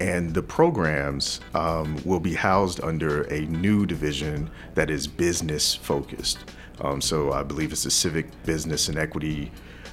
And 0.00 0.34
the 0.34 0.42
programs 0.42 1.40
um, 1.54 1.96
will 2.04 2.18
be 2.18 2.34
housed 2.34 2.82
under 2.82 3.22
a 3.24 3.42
new 3.42 3.86
division 3.86 4.50
that 4.74 4.90
is 4.90 5.06
business 5.06 5.74
focused. 5.74 6.38
Um, 6.82 7.00
so 7.00 7.32
I 7.32 7.42
believe 7.42 7.72
it's 7.72 7.84
the 7.84 7.90
Civic 7.90 8.26
Business 8.44 8.88
and 8.88 8.98
Equity 8.98 9.50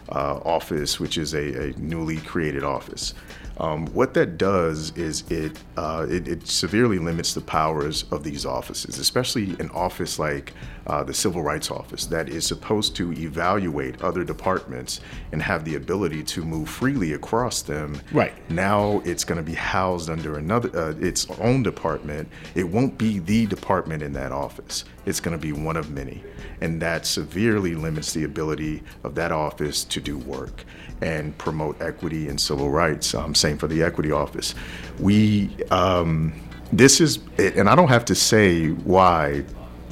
uh, 0.10 0.40
Office, 0.44 1.00
which 1.00 1.18
is 1.18 1.34
a, 1.34 1.70
a 1.70 1.74
newly 1.78 2.18
created 2.18 2.64
office. 2.64 3.14
Um, 3.60 3.88
what 3.88 4.14
that 4.14 4.38
does 4.38 4.96
is 4.96 5.30
it, 5.30 5.58
uh, 5.76 6.08
it 6.10 6.28
it 6.28 6.48
severely 6.48 6.98
limits 6.98 7.34
the 7.34 7.42
powers 7.42 8.06
of 8.12 8.24
these 8.24 8.46
offices, 8.46 9.00
especially 9.00 9.56
an 9.60 9.70
office 9.72 10.18
like 10.18 10.54
uh, 10.88 11.04
the 11.04 11.14
Civil 11.14 11.44
Rights 11.44 11.70
Office 11.70 12.06
that 12.06 12.30
is 12.30 12.46
supposed 12.48 12.96
to 12.96 13.12
evaluate 13.14 14.02
other 14.02 14.24
departments 14.24 15.02
and 15.32 15.42
have 15.42 15.66
the 15.66 15.76
ability 15.76 16.24
to 16.24 16.44
move 16.44 16.70
freely 16.70 17.14
across 17.14 17.62
them. 17.62 18.00
Right. 18.12 18.34
Now 18.50 19.02
it's 19.06 19.24
going 19.24 19.38
to 19.38 19.44
be 19.44 19.56
housed 19.56 20.10
under 20.10 20.38
another 20.38 20.70
uh, 20.78 20.96
its 21.00 21.30
own 21.40 21.62
department. 21.62 22.30
It 22.56 22.64
won't 22.64 22.98
be 22.98 23.20
the 23.20 23.46
department 23.46 24.04
in 24.04 24.14
that 24.14 24.32
office. 24.32 24.86
It's 25.06 25.20
going 25.20 25.38
to 25.38 25.42
be 25.42 25.54
one 25.54 25.76
of 25.76 25.92
many, 25.92 26.24
and 26.62 26.82
that 26.82 27.06
severely 27.06 27.76
limits 27.76 28.14
the 28.14 28.24
ability 28.24 28.84
of 29.04 29.16
that 29.16 29.32
office 29.32 29.84
to 29.86 30.00
do 30.00 30.18
work 30.18 30.64
and 31.02 31.38
promote 31.38 31.82
equity 31.82 32.28
and 32.28 32.40
civil 32.40 32.70
rights. 32.70 33.14
Um, 33.14 33.34
same 33.36 33.58
for 33.58 33.68
the 33.68 33.84
equity 33.84 34.12
office. 34.12 34.56
We 35.00 35.50
um, 35.72 36.34
this 36.72 37.02
is, 37.02 37.20
and 37.38 37.68
I 37.70 37.76
don't 37.76 37.88
have 37.90 38.06
to 38.06 38.16
say 38.16 38.70
why 38.70 39.44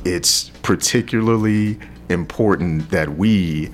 it's 0.06 0.50
particularly 0.62 1.80
important 2.10 2.90
that 2.92 3.18
we 3.18 3.72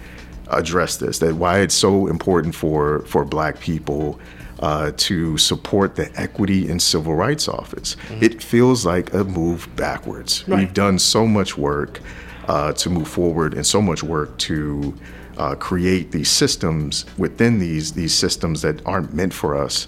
address 0.49 0.97
this. 0.97 1.19
That 1.19 1.35
why 1.35 1.59
it's 1.59 1.75
so 1.75 2.07
important 2.07 2.55
for 2.55 2.99
for 3.01 3.25
Black 3.25 3.59
people 3.59 4.19
uh, 4.59 4.91
to 4.95 5.37
support 5.37 5.95
the 5.95 6.11
Equity 6.19 6.69
and 6.69 6.81
Civil 6.81 7.15
Rights 7.15 7.47
Office. 7.47 7.97
It 8.21 8.41
feels 8.41 8.85
like 8.85 9.13
a 9.13 9.23
move 9.23 9.67
backwards. 9.75 10.47
Right. 10.47 10.59
We've 10.59 10.73
done 10.73 10.99
so 10.99 11.27
much 11.27 11.57
work 11.57 11.99
uh, 12.47 12.71
to 12.73 12.89
move 12.89 13.07
forward, 13.07 13.53
and 13.53 13.65
so 13.65 13.81
much 13.81 14.03
work 14.03 14.37
to 14.39 14.93
uh, 15.37 15.55
create 15.55 16.11
these 16.11 16.29
systems 16.29 17.05
within 17.17 17.59
these 17.59 17.93
these 17.93 18.13
systems 18.13 18.61
that 18.61 18.85
aren't 18.85 19.13
meant 19.13 19.33
for 19.33 19.55
us, 19.55 19.87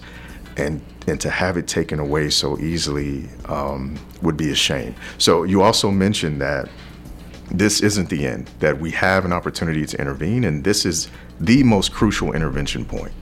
and 0.56 0.80
and 1.06 1.20
to 1.20 1.30
have 1.30 1.56
it 1.56 1.68
taken 1.68 2.00
away 2.00 2.30
so 2.30 2.58
easily 2.58 3.28
um, 3.46 3.96
would 4.22 4.36
be 4.36 4.50
a 4.50 4.54
shame. 4.54 4.94
So 5.18 5.44
you 5.44 5.62
also 5.62 5.90
mentioned 5.90 6.40
that 6.40 6.68
this 7.50 7.80
isn't 7.80 8.10
the 8.10 8.26
end, 8.26 8.50
that 8.58 8.80
we 8.80 8.90
have 8.90 9.24
an 9.24 9.32
opportunity 9.32 9.86
to 9.86 10.00
intervene, 10.00 10.44
and 10.44 10.64
this 10.64 10.84
is 10.84 11.08
the 11.38 11.62
most 11.62 11.92
crucial 11.92 12.32
intervention 12.32 12.84
point. 12.84 13.12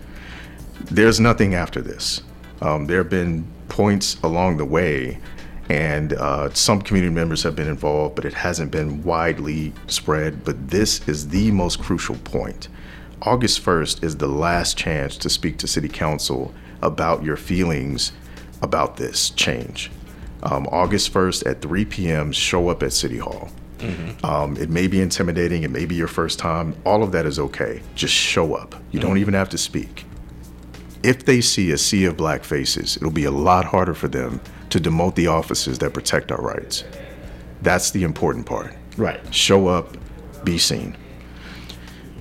There's 0.90 1.20
nothing 1.20 1.54
after 1.54 1.82
this. 1.82 2.22
Um, 2.62 2.86
there 2.86 2.98
have 2.98 3.10
been 3.10 3.46
points 3.68 4.16
along 4.22 4.56
the 4.56 4.64
way, 4.64 5.18
and 5.68 6.12
uh, 6.12 6.52
some 6.52 6.82
community 6.82 7.12
members 7.12 7.42
have 7.42 7.56
been 7.56 7.68
involved, 7.68 8.14
but 8.14 8.24
it 8.24 8.34
hasn't 8.34 8.70
been 8.70 9.02
widely 9.02 9.72
spread. 9.86 10.44
But 10.44 10.68
this 10.68 11.06
is 11.08 11.28
the 11.28 11.50
most 11.50 11.80
crucial 11.80 12.16
point. 12.16 12.68
August 13.22 13.64
1st 13.64 14.04
is 14.04 14.16
the 14.16 14.28
last 14.28 14.76
chance 14.76 15.16
to 15.18 15.30
speak 15.30 15.56
to 15.58 15.66
City 15.66 15.88
Council 15.88 16.52
about 16.82 17.22
your 17.22 17.36
feelings 17.36 18.12
about 18.60 18.96
this 18.96 19.30
change. 19.30 19.90
Um, 20.42 20.66
August 20.66 21.12
1st 21.12 21.50
at 21.50 21.62
3 21.62 21.84
p.m., 21.86 22.32
show 22.32 22.68
up 22.68 22.82
at 22.82 22.92
City 22.92 23.18
Hall. 23.18 23.48
Um, 24.22 24.56
it 24.56 24.70
may 24.70 24.86
be 24.86 25.00
intimidating, 25.00 25.62
it 25.62 25.70
may 25.70 25.84
be 25.86 25.94
your 25.94 26.08
first 26.08 26.38
time. 26.38 26.74
All 26.84 27.02
of 27.02 27.12
that 27.12 27.26
is 27.26 27.38
okay. 27.38 27.82
Just 27.94 28.14
show 28.14 28.54
up. 28.54 28.74
You 28.90 29.00
don't 29.00 29.18
even 29.18 29.34
have 29.34 29.48
to 29.50 29.58
speak. 29.58 30.04
If 31.02 31.24
they 31.26 31.40
see 31.42 31.70
a 31.70 31.78
sea 31.78 32.06
of 32.06 32.16
black 32.16 32.44
faces, 32.44 32.96
it'll 32.96 33.10
be 33.10 33.24
a 33.24 33.30
lot 33.30 33.66
harder 33.66 33.92
for 33.92 34.08
them 34.08 34.40
to 34.74 34.80
demote 34.80 35.14
the 35.14 35.28
officers 35.28 35.78
that 35.78 35.94
protect 35.94 36.32
our 36.32 36.42
rights. 36.42 36.82
That's 37.62 37.92
the 37.92 38.02
important 38.02 38.44
part. 38.44 38.74
Right. 38.96 39.20
Show 39.32 39.68
up, 39.68 39.96
be 40.42 40.58
seen. 40.58 40.96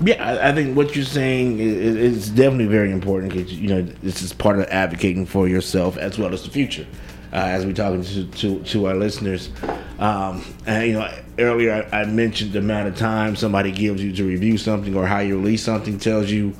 Yeah, 0.01 0.23
I, 0.23 0.49
I 0.49 0.53
think 0.53 0.77
what 0.77 0.95
you're 0.95 1.03
saying 1.03 1.59
is, 1.59 1.95
is 1.95 2.29
definitely 2.29 2.67
very 2.67 2.91
important 2.91 3.33
because 3.33 3.51
you 3.53 3.69
know 3.69 3.81
this 3.81 4.21
is 4.21 4.33
part 4.33 4.59
of 4.59 4.65
advocating 4.65 5.25
for 5.25 5.47
yourself 5.47 5.97
as 5.97 6.19
well 6.19 6.31
as 6.31 6.43
the 6.43 6.51
future. 6.51 6.85
Uh, 7.31 7.37
as 7.37 7.65
we're 7.65 7.73
talking 7.73 8.03
to, 8.03 8.25
to, 8.25 8.63
to 8.63 8.85
our 8.85 8.93
listeners, 8.93 9.49
um, 9.97 10.45
and 10.67 10.87
you 10.87 10.93
know 10.93 11.11
earlier 11.39 11.89
I, 11.91 12.01
I 12.01 12.05
mentioned 12.05 12.53
the 12.53 12.59
amount 12.59 12.87
of 12.87 12.95
time 12.95 13.35
somebody 13.35 13.71
gives 13.71 14.03
you 14.03 14.13
to 14.13 14.23
review 14.27 14.59
something 14.59 14.95
or 14.95 15.07
how 15.07 15.19
you 15.19 15.37
release 15.37 15.63
something 15.63 15.97
tells 15.97 16.29
you 16.29 16.53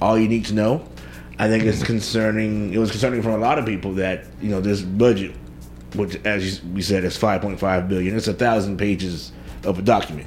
all 0.00 0.18
you 0.18 0.28
need 0.28 0.46
to 0.46 0.54
know. 0.54 0.88
I 1.38 1.48
think 1.48 1.64
it's 1.64 1.82
concerning. 1.82 2.72
It 2.74 2.78
was 2.78 2.90
concerning 2.90 3.22
for 3.22 3.30
a 3.30 3.36
lot 3.38 3.58
of 3.58 3.66
people 3.66 3.94
that 3.94 4.24
you 4.40 4.50
know 4.50 4.60
this 4.60 4.80
budget, 4.80 5.34
which 5.94 6.16
as 6.24 6.62
you, 6.62 6.70
we 6.72 6.82
said 6.82 7.04
is 7.04 7.16
5.5 7.16 7.88
billion. 7.88 8.16
It's 8.16 8.28
a 8.28 8.34
thousand 8.34 8.76
pages 8.78 9.32
of 9.64 9.78
a 9.78 9.82
document 9.82 10.26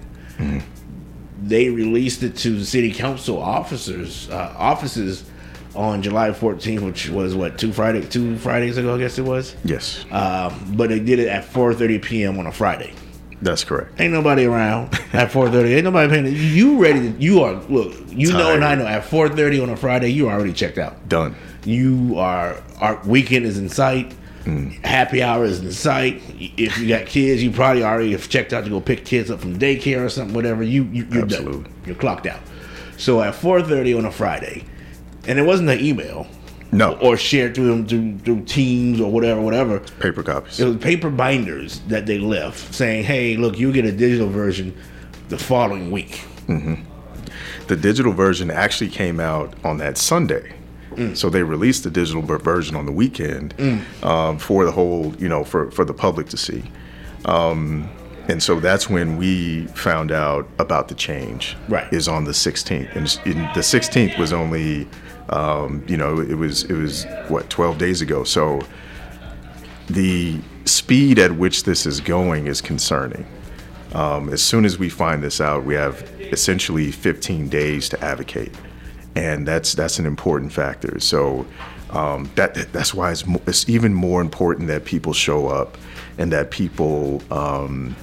they 1.43 1.69
released 1.69 2.23
it 2.23 2.35
to 2.37 2.57
the 2.57 2.65
city 2.65 2.93
council 2.93 3.41
officers 3.41 4.29
uh, 4.29 4.53
offices 4.57 5.25
on 5.73 6.01
July 6.01 6.29
14th, 6.29 6.81
which 6.81 7.09
was 7.09 7.33
what 7.33 7.57
two 7.57 7.71
Friday 7.71 8.01
two 8.05 8.37
Fridays 8.37 8.77
ago, 8.77 8.95
I 8.95 8.99
guess 8.99 9.17
it 9.17 9.23
was. 9.23 9.55
Yes, 9.63 10.05
Um, 10.11 10.73
but 10.75 10.89
they 10.89 10.99
did 10.99 11.19
it 11.19 11.27
at 11.27 11.45
4:30 11.45 12.01
p.m. 12.01 12.39
on 12.39 12.47
a 12.47 12.51
Friday. 12.51 12.93
That's 13.41 13.63
correct. 13.63 13.99
Ain't 13.99 14.13
nobody 14.13 14.45
around 14.45 14.93
at 15.13 15.31
4:30. 15.31 15.75
Ain't 15.75 15.83
nobody 15.83 16.09
paying. 16.09 16.35
You 16.35 16.77
ready? 16.81 17.11
To, 17.11 17.19
you 17.19 17.41
are 17.43 17.53
look. 17.53 17.93
You 18.09 18.31
know, 18.33 18.53
and 18.53 18.63
I 18.63 18.75
know. 18.75 18.85
At 18.85 19.03
4:30 19.03 19.63
on 19.63 19.69
a 19.69 19.77
Friday, 19.77 20.09
you 20.09 20.27
are 20.29 20.33
already 20.33 20.53
checked 20.53 20.77
out. 20.77 21.09
Done. 21.09 21.35
You 21.65 22.15
are. 22.17 22.61
Our 22.79 23.01
weekend 23.05 23.45
is 23.45 23.57
in 23.57 23.69
sight. 23.69 24.13
Mm. 24.43 24.83
Happy 24.83 25.21
hour 25.21 25.45
is 25.45 25.59
in 25.59 25.71
sight. 25.71 26.21
If 26.39 26.77
you 26.79 26.87
got 26.87 27.05
kids, 27.05 27.43
you 27.43 27.51
probably 27.51 27.83
already 27.83 28.11
have 28.13 28.27
checked 28.27 28.53
out 28.53 28.63
to 28.63 28.69
go 28.71 28.81
pick 28.81 29.05
kids 29.05 29.29
up 29.29 29.39
from 29.39 29.57
daycare 29.59 30.03
or 30.03 30.09
something. 30.09 30.33
Whatever. 30.33 30.63
You, 30.63 30.83
you 30.85 31.05
you're 31.11 31.23
Absolutely. 31.23 31.63
done. 31.63 31.73
You're 31.85 31.95
clocked 31.95 32.25
out. 32.25 32.39
So 32.97 33.21
at 33.21 33.33
4:30 33.35 33.97
on 33.97 34.05
a 34.05 34.11
Friday, 34.11 34.63
and 35.27 35.37
it 35.39 35.43
wasn't 35.43 35.69
an 35.69 35.79
email. 35.79 36.27
No. 36.71 36.93
Or 36.99 37.17
shared 37.17 37.55
through 37.55 37.67
them 37.67 37.87
through, 37.87 38.19
through 38.19 38.45
Teams 38.45 39.01
or 39.01 39.11
whatever, 39.11 39.41
whatever. 39.41 39.79
Paper 39.99 40.23
copies. 40.23 40.59
It 40.59 40.65
was 40.65 40.77
paper 40.77 41.09
binders 41.09 41.79
that 41.87 42.05
they 42.05 42.17
left 42.17 42.73
saying, 42.73 43.03
"Hey, 43.03 43.35
look, 43.35 43.59
you 43.59 43.73
get 43.73 43.85
a 43.85 43.91
digital 43.91 44.29
version 44.29 44.75
the 45.29 45.37
following 45.37 45.91
week." 45.91 46.23
the 47.67 47.75
digital 47.75 48.11
version 48.13 48.51
actually 48.51 48.89
came 48.89 49.19
out 49.19 49.53
on 49.63 49.77
that 49.77 49.97
Sunday. 49.97 50.53
So 51.13 51.29
they 51.29 51.41
released 51.41 51.85
the 51.85 51.89
digital 51.89 52.21
version 52.21 52.75
on 52.75 52.85
the 52.85 52.91
weekend 52.91 53.53
um, 54.03 54.37
for 54.37 54.65
the 54.65 54.71
whole, 54.71 55.15
you 55.15 55.29
know, 55.29 55.45
for, 55.45 55.71
for 55.71 55.85
the 55.85 55.93
public 55.93 56.27
to 56.29 56.37
see. 56.37 56.63
Um, 57.23 57.89
and 58.27 58.43
so 58.43 58.59
that's 58.59 58.89
when 58.89 59.17
we 59.17 59.67
found 59.67 60.11
out 60.11 60.47
about 60.59 60.89
the 60.89 60.95
change. 60.95 61.55
Right. 61.69 61.91
Is 61.93 62.07
on 62.07 62.25
the 62.25 62.31
16th, 62.31 62.95
and 62.95 63.05
the 63.55 63.61
16th 63.61 64.19
was 64.19 64.33
only, 64.33 64.87
um, 65.29 65.83
you 65.87 65.97
know, 65.97 66.19
it 66.19 66.35
was 66.35 66.63
it 66.63 66.73
was 66.73 67.05
what 67.27 67.49
12 67.49 67.77
days 67.77 68.01
ago. 68.01 68.23
So 68.23 68.61
the 69.87 70.39
speed 70.65 71.19
at 71.19 71.31
which 71.33 71.63
this 71.63 71.85
is 71.85 71.99
going 71.99 72.47
is 72.47 72.61
concerning. 72.61 73.25
Um, 73.93 74.29
as 74.29 74.41
soon 74.41 74.63
as 74.63 74.79
we 74.79 74.89
find 74.89 75.21
this 75.21 75.41
out, 75.41 75.65
we 75.65 75.73
have 75.75 76.01
essentially 76.19 76.91
15 76.91 77.49
days 77.49 77.89
to 77.89 78.01
advocate, 78.03 78.53
and 79.15 79.47
that's 79.47 79.73
that's 79.73 79.99
an 79.99 80.05
important 80.05 80.53
factor. 80.53 80.99
So 80.99 81.45
um, 81.91 82.29
that 82.35 82.53
that's 82.71 82.93
why 82.93 83.11
it's, 83.11 83.25
mo- 83.25 83.41
it's 83.47 83.67
even 83.67 83.93
more 83.93 84.21
important 84.21 84.67
that 84.69 84.85
people 84.85 85.13
show 85.13 85.47
up 85.47 85.77
and 86.17 86.31
that 86.31 86.51
people 86.51 87.21
um, 87.31 87.95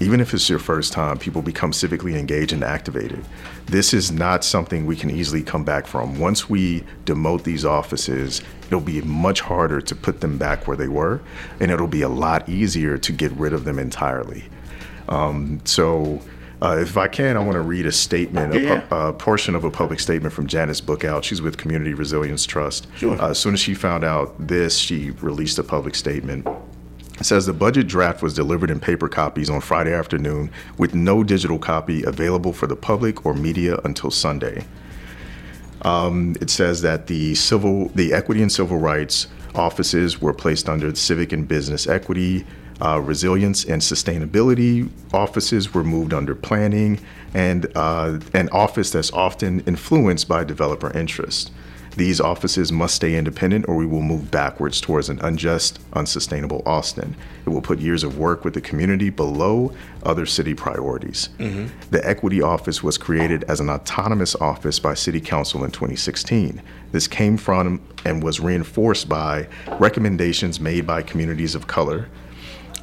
even 0.00 0.20
if 0.20 0.34
it's 0.34 0.50
your 0.50 0.58
first 0.58 0.92
time, 0.92 1.18
people 1.18 1.40
become 1.40 1.70
civically 1.70 2.18
engaged 2.18 2.52
and 2.52 2.64
activated. 2.64 3.24
This 3.66 3.94
is 3.94 4.10
not 4.10 4.44
something 4.44 4.86
we 4.86 4.96
can 4.96 5.10
easily 5.10 5.42
come 5.42 5.64
back 5.64 5.86
from. 5.86 6.18
Once 6.18 6.50
we 6.50 6.82
demote 7.04 7.44
these 7.44 7.64
offices, 7.64 8.42
it'll 8.66 8.80
be 8.80 9.02
much 9.02 9.40
harder 9.40 9.80
to 9.80 9.94
put 9.94 10.20
them 10.20 10.36
back 10.36 10.66
where 10.66 10.76
they 10.76 10.88
were, 10.88 11.20
and 11.60 11.70
it'll 11.70 11.86
be 11.86 12.02
a 12.02 12.08
lot 12.08 12.48
easier 12.48 12.98
to 12.98 13.12
get 13.12 13.30
rid 13.32 13.52
of 13.52 13.64
them 13.64 13.78
entirely. 13.78 14.44
Um, 15.08 15.60
so, 15.64 16.20
uh, 16.60 16.78
if 16.80 16.96
I 16.96 17.08
can, 17.08 17.36
I 17.36 17.40
want 17.40 17.52
to 17.52 17.60
read 17.60 17.86
a 17.86 17.92
statement, 17.92 18.54
Yeah. 18.54 18.82
a, 18.90 19.08
a 19.08 19.12
portion 19.12 19.54
of 19.54 19.64
a 19.64 19.70
public 19.70 20.00
statement 20.00 20.32
from 20.34 20.46
Janice 20.46 20.80
Bookout. 20.80 21.22
She's 21.22 21.42
with 21.42 21.56
Community 21.56 21.94
Resilience 21.94 22.46
Trust. 22.46 22.86
Sure. 22.96 23.20
Uh, 23.20 23.30
as 23.30 23.38
soon 23.38 23.54
as 23.54 23.60
she 23.60 23.74
found 23.74 24.02
out 24.02 24.34
this, 24.38 24.76
she 24.76 25.10
released 25.20 25.58
a 25.58 25.62
public 25.62 25.94
statement. 25.94 26.46
It 27.18 27.26
says 27.26 27.46
the 27.46 27.52
budget 27.52 27.86
draft 27.86 28.22
was 28.22 28.34
delivered 28.34 28.70
in 28.70 28.80
paper 28.80 29.08
copies 29.08 29.48
on 29.48 29.60
Friday 29.60 29.94
afternoon 29.94 30.50
with 30.78 30.94
no 30.94 31.22
digital 31.22 31.58
copy 31.58 32.02
available 32.02 32.52
for 32.52 32.66
the 32.66 32.76
public 32.76 33.24
or 33.24 33.34
media 33.34 33.78
until 33.84 34.10
Sunday. 34.10 34.66
Um, 35.82 36.34
it 36.40 36.50
says 36.50 36.82
that 36.82 37.06
the 37.06 37.34
civil, 37.34 37.88
the 37.90 38.12
equity 38.12 38.42
and 38.42 38.50
civil 38.50 38.78
rights 38.78 39.28
offices 39.54 40.20
were 40.20 40.32
placed 40.32 40.68
under 40.68 40.90
the 40.90 40.96
civic 40.96 41.32
and 41.32 41.46
business 41.46 41.86
equity, 41.86 42.44
uh, 42.80 43.00
resilience 43.00 43.64
and 43.64 43.80
sustainability 43.80 44.90
offices 45.12 45.72
were 45.72 45.84
moved 45.84 46.12
under 46.12 46.34
planning, 46.34 46.98
and 47.32 47.66
uh, 47.76 48.18
an 48.32 48.48
office 48.50 48.90
that's 48.90 49.12
often 49.12 49.60
influenced 49.60 50.26
by 50.26 50.42
developer 50.42 50.90
interest. 50.96 51.52
These 51.96 52.20
offices 52.20 52.72
must 52.72 52.96
stay 52.96 53.16
independent 53.16 53.68
or 53.68 53.76
we 53.76 53.86
will 53.86 54.02
move 54.02 54.30
backwards 54.30 54.80
towards 54.80 55.08
an 55.08 55.20
unjust, 55.20 55.78
unsustainable 55.92 56.62
Austin. 56.66 57.14
It 57.46 57.50
will 57.50 57.62
put 57.62 57.78
years 57.78 58.02
of 58.02 58.18
work 58.18 58.44
with 58.44 58.54
the 58.54 58.60
community 58.60 59.10
below 59.10 59.72
other 60.02 60.26
city 60.26 60.54
priorities. 60.54 61.28
The 61.90 62.06
Equity 62.06 62.42
Office 62.42 62.82
was 62.82 62.98
created 62.98 63.44
as 63.44 63.60
an 63.60 63.70
autonomous 63.70 64.34
office 64.36 64.78
by 64.80 64.94
City 64.94 65.20
Council 65.20 65.62
in 65.64 65.70
2016. 65.70 66.60
This 66.90 67.06
came 67.06 67.36
from 67.36 67.80
and 68.04 68.22
was 68.22 68.40
reinforced 68.40 69.08
by 69.08 69.46
recommendations 69.78 70.58
made 70.60 70.86
by 70.86 71.02
communities 71.02 71.54
of 71.54 71.66
color, 71.66 72.08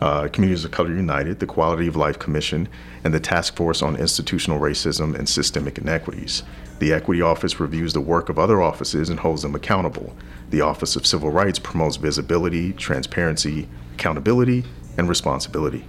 uh, 0.02 0.28
Communities 0.30 0.66
of 0.66 0.72
Color 0.72 0.96
United, 0.96 1.40
the 1.40 1.46
Quality 1.46 1.88
of 1.88 1.96
Life 1.96 2.18
Commission, 2.18 2.68
and 3.04 3.14
the 3.14 3.20
Task 3.20 3.56
Force 3.56 3.82
on 3.82 3.96
Institutional 3.98 4.60
Racism 4.60 5.16
and 5.16 5.30
Systemic 5.30 5.78
Inequities. 5.78 6.44
The 6.82 6.94
Equity 6.94 7.22
Office 7.22 7.60
reviews 7.60 7.94
the 7.94 8.02
work 8.02 8.28
of 8.28 8.40
other 8.40 8.60
offices 8.60 9.10
and 9.10 9.20
holds 9.20 9.44
them 9.44 9.54
accountable. 9.54 10.16
The 10.50 10.62
Office 10.62 10.96
of 10.96 11.06
Civil 11.06 11.30
Rights 11.30 11.60
promotes 11.60 11.98
visibility, 11.98 12.74
transparency, 12.74 13.70
accountability, 13.94 14.64
and 14.98 15.08
responsibility. 15.08 15.86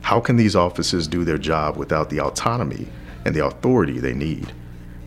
How 0.00 0.18
can 0.18 0.36
these 0.36 0.56
offices 0.56 1.06
do 1.06 1.24
their 1.24 1.36
job 1.36 1.76
without 1.76 2.08
the 2.08 2.22
autonomy 2.22 2.88
and 3.26 3.34
the 3.34 3.44
authority 3.44 3.98
they 3.98 4.14
need? 4.14 4.54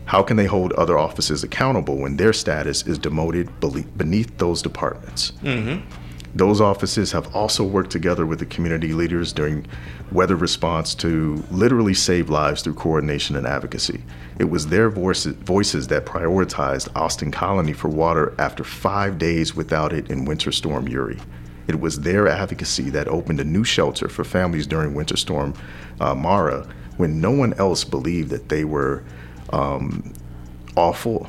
How 0.04 0.22
can 0.22 0.36
they 0.36 0.46
hold 0.46 0.72
other 0.74 0.96
offices 0.96 1.42
accountable 1.42 1.96
when 1.96 2.16
their 2.16 2.32
status 2.32 2.86
is 2.86 2.96
demoted 2.96 3.50
beneath 3.58 4.38
those 4.38 4.62
departments? 4.62 5.32
Mm-hmm. 5.42 5.84
Those 6.34 6.60
offices 6.60 7.12
have 7.12 7.34
also 7.34 7.62
worked 7.62 7.90
together 7.90 8.26
with 8.26 8.40
the 8.40 8.46
community 8.46 8.92
leaders 8.92 9.32
during 9.32 9.66
weather 10.10 10.34
response 10.34 10.94
to 10.96 11.44
literally 11.50 11.94
save 11.94 12.28
lives 12.28 12.62
through 12.62 12.74
coordination 12.74 13.36
and 13.36 13.46
advocacy. 13.46 14.02
It 14.40 14.50
was 14.50 14.66
their 14.66 14.90
voices, 14.90 15.36
voices 15.36 15.86
that 15.88 16.06
prioritized 16.06 16.88
Austin 16.96 17.30
Colony 17.30 17.72
for 17.72 17.88
water 17.88 18.34
after 18.38 18.64
five 18.64 19.16
days 19.16 19.54
without 19.54 19.92
it 19.92 20.10
in 20.10 20.24
Winter 20.24 20.50
Storm 20.50 20.88
Uri. 20.88 21.18
It 21.68 21.78
was 21.78 22.00
their 22.00 22.26
advocacy 22.26 22.90
that 22.90 23.06
opened 23.06 23.40
a 23.40 23.44
new 23.44 23.64
shelter 23.64 24.08
for 24.08 24.24
families 24.24 24.66
during 24.66 24.92
Winter 24.92 25.16
Storm 25.16 25.54
uh, 26.00 26.14
Mara 26.14 26.66
when 26.96 27.20
no 27.20 27.30
one 27.30 27.54
else 27.54 27.84
believed 27.84 28.30
that 28.30 28.48
they 28.48 28.64
were 28.64 29.04
um, 29.50 30.12
all 30.76 30.92
full. 30.92 31.28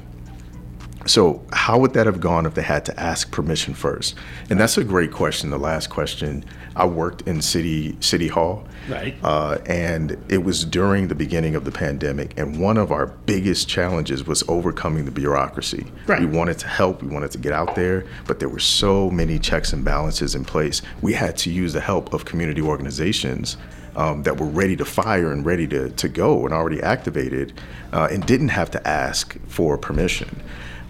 So, 1.08 1.44
how 1.54 1.78
would 1.78 1.94
that 1.94 2.08
have 2.08 2.20
gone 2.20 2.48
if 2.48 2.56
they 2.56 2.64
had 2.64 2.84
to 2.86 3.00
ask 3.00 3.30
permission 3.32 3.76
first? 3.76 4.16
And 4.50 4.60
that's 4.60 4.76
a 4.78 4.84
great 4.84 5.12
question. 5.12 5.52
The 5.52 5.60
last 5.60 5.90
question. 5.90 6.44
I 6.76 6.86
worked 6.88 7.22
in 7.22 7.42
city 7.42 7.96
city 8.00 8.28
hall, 8.28 8.66
Right. 8.90 9.16
uh, 9.24 9.60
and 9.66 10.18
it 10.30 10.44
was 10.44 10.66
during 10.66 11.08
the 11.08 11.16
beginning 11.16 11.56
of 11.56 11.64
the 11.64 11.72
pandemic. 11.72 12.34
And 12.38 12.60
one 12.60 12.78
of 12.78 12.92
our 12.92 13.06
biggest 13.06 13.70
challenges 13.70 14.26
was 14.26 14.44
overcoming 14.50 15.06
the 15.06 15.12
bureaucracy. 15.12 15.86
Right. 16.08 16.20
We 16.20 16.26
wanted 16.26 16.58
to 16.60 16.68
help, 16.68 17.02
we 17.02 17.08
wanted 17.08 17.32
to 17.32 17.38
get 17.38 17.54
out 17.54 17.76
there, 17.76 18.06
but 18.28 18.40
there 18.40 18.50
were 18.50 18.60
so 18.60 19.10
many 19.10 19.40
checks 19.40 19.72
and 19.74 19.86
balances 19.86 20.36
in 20.36 20.44
place. 20.44 20.82
We 21.02 21.14
had 21.14 21.38
to 21.38 21.52
use 21.52 21.72
the 21.72 21.82
help 21.82 22.14
of 22.14 22.26
community 22.26 22.62
organizations 22.62 23.58
um, 23.96 24.24
that 24.24 24.38
were 24.38 24.48
ready 24.48 24.76
to 24.76 24.86
fire 24.86 25.32
and 25.32 25.46
ready 25.46 25.68
to, 25.68 25.90
to 25.92 26.10
go 26.10 26.44
and 26.46 26.54
already 26.54 26.82
activated, 26.82 27.54
uh, 27.94 28.10
and 28.12 28.26
didn't 28.26 28.50
have 28.50 28.70
to 28.72 28.86
ask 28.88 29.38
for 29.48 29.78
permission. 29.78 30.42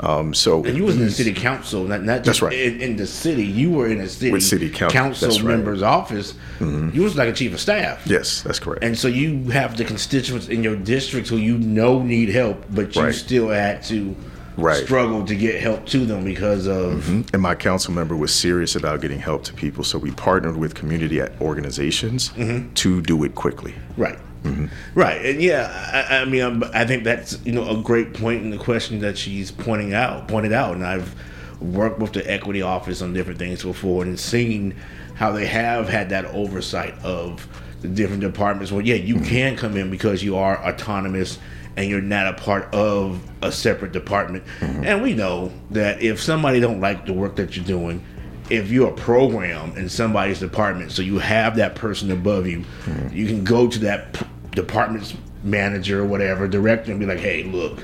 Um, 0.05 0.33
so 0.35 0.63
And 0.63 0.77
you 0.77 0.83
was 0.85 0.95
in 0.97 1.01
the 1.05 1.09
city 1.11 1.33
council, 1.33 1.83
not, 1.85 2.03
not 2.03 2.23
That's 2.23 2.41
right. 2.41 2.53
in, 2.53 2.79
in 2.79 2.95
the 2.95 3.07
city. 3.07 3.43
You 3.43 3.71
were 3.71 3.87
in 3.87 3.99
a 4.01 4.07
city, 4.07 4.31
With 4.31 4.43
city 4.43 4.69
coun- 4.69 4.91
council 4.91 5.29
right. 5.29 5.37
Mm-hmm. 5.37 5.47
member's 5.47 5.81
office. 5.81 6.35
You 6.59 7.01
was 7.01 7.15
like 7.15 7.27
a 7.29 7.33
chief 7.33 7.53
of 7.53 7.59
staff. 7.59 8.05
Yes, 8.05 8.41
that's 8.43 8.59
correct. 8.59 8.83
And 8.83 8.97
so 8.97 9.07
you 9.07 9.49
have 9.51 9.77
the 9.77 9.83
constituents 9.83 10.47
in 10.47 10.61
your 10.63 10.75
district 10.75 11.27
who 11.29 11.37
you 11.37 11.57
know 11.57 12.01
need 12.03 12.29
help, 12.29 12.63
but 12.69 12.95
you 12.95 13.01
Right. 13.01 13.15
still 13.15 13.49
had 13.49 13.83
to 13.85 14.15
Right. 14.57 14.83
struggle 14.85 15.25
to 15.25 15.35
get 15.35 15.59
help 15.61 15.85
to 15.87 16.05
them 16.05 16.23
because 16.23 16.65
of 16.67 17.09
and 17.33 17.41
my 17.41 17.55
council 17.55 17.91
member 17.93 18.15
was 18.15 18.33
serious 18.33 18.75
about 18.75 19.01
getting 19.01 19.19
help 19.19 19.43
to 19.45 19.53
people, 19.53 19.83
so 19.83 19.97
we 19.97 20.11
partnered 20.11 20.55
with 20.55 20.75
community 20.75 21.19
organizations 21.41 22.29
Mm-hmm. 22.37 22.73
to 22.75 23.01
do 23.01 23.23
it 23.25 23.33
quickly. 23.35 23.73
right, 23.97 24.17
Mm-hmm. 24.45 24.99
right, 24.99 25.25
and 25.25 25.41
yeah, 25.41 26.07
I, 26.09 26.17
I 26.17 26.25
mean, 26.25 26.41
um, 26.41 26.63
I 26.73 26.85
think 26.85 27.03
that's 27.03 27.43
you 27.45 27.51
know 27.51 27.67
a 27.69 27.81
great 27.81 28.13
point 28.13 28.43
in 28.43 28.49
the 28.49 28.57
question 28.57 28.99
that 28.99 29.17
she's 29.17 29.51
pointing 29.51 29.93
out, 29.93 30.27
pointed 30.27 30.53
out, 30.53 30.75
and 30.75 30.85
I've 30.85 31.15
worked 31.61 31.99
with 31.99 32.13
the 32.13 32.29
equity 32.29 32.61
office 32.61 33.01
on 33.01 33.13
different 33.13 33.39
things 33.39 33.63
before 33.63 34.03
and 34.03 34.19
seen 34.19 34.75
how 35.15 35.31
they 35.31 35.45
have 35.45 35.87
had 35.89 36.09
that 36.09 36.25
oversight 36.25 36.93
of 37.03 37.47
the 37.81 37.87
different 37.87 38.21
departments. 38.21 38.71
Well, 38.71 38.85
yeah, 38.85 38.95
you 38.95 39.15
mm-hmm. 39.15 39.25
can 39.25 39.55
come 39.57 39.77
in 39.77 39.89
because 39.89 40.23
you 40.23 40.37
are 40.37 40.63
autonomous 40.65 41.39
and 41.77 41.89
you're 41.89 42.01
not 42.01 42.27
a 42.27 42.33
part 42.33 42.73
of 42.73 43.21
a 43.41 43.51
separate 43.51 43.91
department. 43.91 44.43
Mm-hmm. 44.59 44.83
And 44.83 45.03
we 45.03 45.13
know 45.13 45.51
that 45.71 46.01
if 46.01 46.21
somebody 46.21 46.59
don't 46.59 46.79
like 46.79 47.05
the 47.05 47.13
work 47.13 47.35
that 47.37 47.55
you're 47.55 47.65
doing, 47.65 48.03
if 48.49 48.69
you're 48.71 48.89
a 48.89 48.95
program 48.95 49.75
in 49.75 49.89
somebody's 49.89 50.39
department, 50.39 50.91
so 50.91 51.01
you 51.01 51.19
have 51.19 51.55
that 51.57 51.75
person 51.75 52.11
above 52.11 52.47
you, 52.47 52.63
you 53.11 53.25
can 53.25 53.43
go 53.43 53.67
to 53.67 53.79
that 53.79 54.25
department's 54.55 55.13
manager 55.43 56.01
or 56.01 56.05
whatever, 56.05 56.47
director, 56.47 56.91
and 56.91 56.99
be 56.99 57.05
like, 57.05 57.19
"Hey, 57.19 57.43
look, 57.43 57.79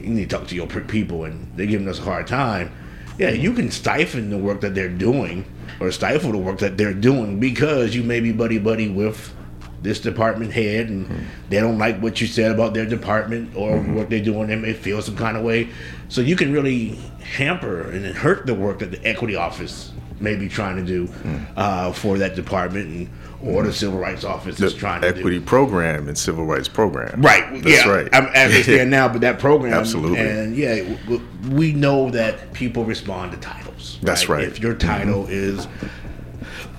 you 0.00 0.08
need 0.08 0.30
to 0.30 0.36
talk 0.36 0.48
to 0.48 0.54
your 0.54 0.66
people," 0.66 1.24
and 1.24 1.48
they're 1.56 1.66
giving 1.66 1.88
us 1.88 1.98
a 1.98 2.02
hard 2.02 2.26
time. 2.26 2.70
Yeah, 3.18 3.30
you 3.30 3.52
can 3.52 3.70
stifle 3.70 4.20
the 4.20 4.38
work 4.38 4.60
that 4.60 4.74
they're 4.74 4.88
doing, 4.88 5.44
or 5.80 5.90
stifle 5.90 6.32
the 6.32 6.38
work 6.38 6.58
that 6.58 6.76
they're 6.76 6.94
doing 6.94 7.40
because 7.40 7.94
you 7.94 8.02
may 8.02 8.20
be 8.20 8.32
buddy 8.32 8.58
buddy 8.58 8.88
with 8.88 9.34
this 9.82 10.00
department 10.00 10.52
head, 10.52 10.88
and 10.88 11.06
hmm. 11.06 11.16
they 11.50 11.60
don't 11.60 11.78
like 11.78 12.00
what 12.00 12.20
you 12.20 12.26
said 12.26 12.50
about 12.50 12.74
their 12.74 12.86
department 12.86 13.54
or 13.54 13.76
mm-hmm. 13.76 13.94
what 13.94 14.10
they're 14.10 14.22
doing. 14.22 14.48
They 14.48 14.56
may 14.56 14.72
feel 14.72 15.00
some 15.02 15.16
kind 15.16 15.36
of 15.36 15.44
way, 15.44 15.68
so 16.08 16.20
you 16.20 16.36
can 16.36 16.52
really 16.52 16.98
hamper 17.36 17.88
and 17.90 18.04
hurt 18.06 18.46
the 18.46 18.54
work 18.54 18.80
that 18.80 18.90
the 18.90 19.04
equity 19.06 19.36
office 19.36 19.92
may 20.20 20.36
be 20.36 20.48
trying 20.48 20.76
to 20.76 20.84
do 20.84 21.08
uh, 21.56 21.92
for 21.92 22.18
that 22.18 22.34
department, 22.34 22.86
and 22.88 23.10
or 23.42 23.62
the 23.62 23.72
civil 23.72 23.98
rights 23.98 24.24
office 24.24 24.60
is 24.60 24.74
trying 24.74 25.00
to 25.00 25.12
do. 25.12 25.18
equity 25.18 25.40
program 25.40 26.08
and 26.08 26.18
civil 26.18 26.44
rights 26.44 26.68
program. 26.68 27.22
Right. 27.22 27.62
That's 27.62 27.86
yeah. 27.86 27.88
right. 27.88 28.08
I'm 28.12 28.26
as 28.34 28.52
they 28.52 28.62
stand 28.62 28.90
now, 28.90 29.08
but 29.08 29.20
that 29.20 29.38
program. 29.38 29.74
Absolutely. 29.74 30.18
And 30.18 30.56
yeah, 30.56 30.78
w- 30.78 30.98
w- 31.04 31.54
we 31.54 31.72
know 31.72 32.10
that 32.10 32.52
people 32.52 32.84
respond 32.84 33.32
to 33.32 33.38
titles. 33.38 33.98
That's 34.02 34.28
right. 34.28 34.44
If 34.44 34.58
your 34.60 34.74
title 34.74 35.26
is 35.28 35.68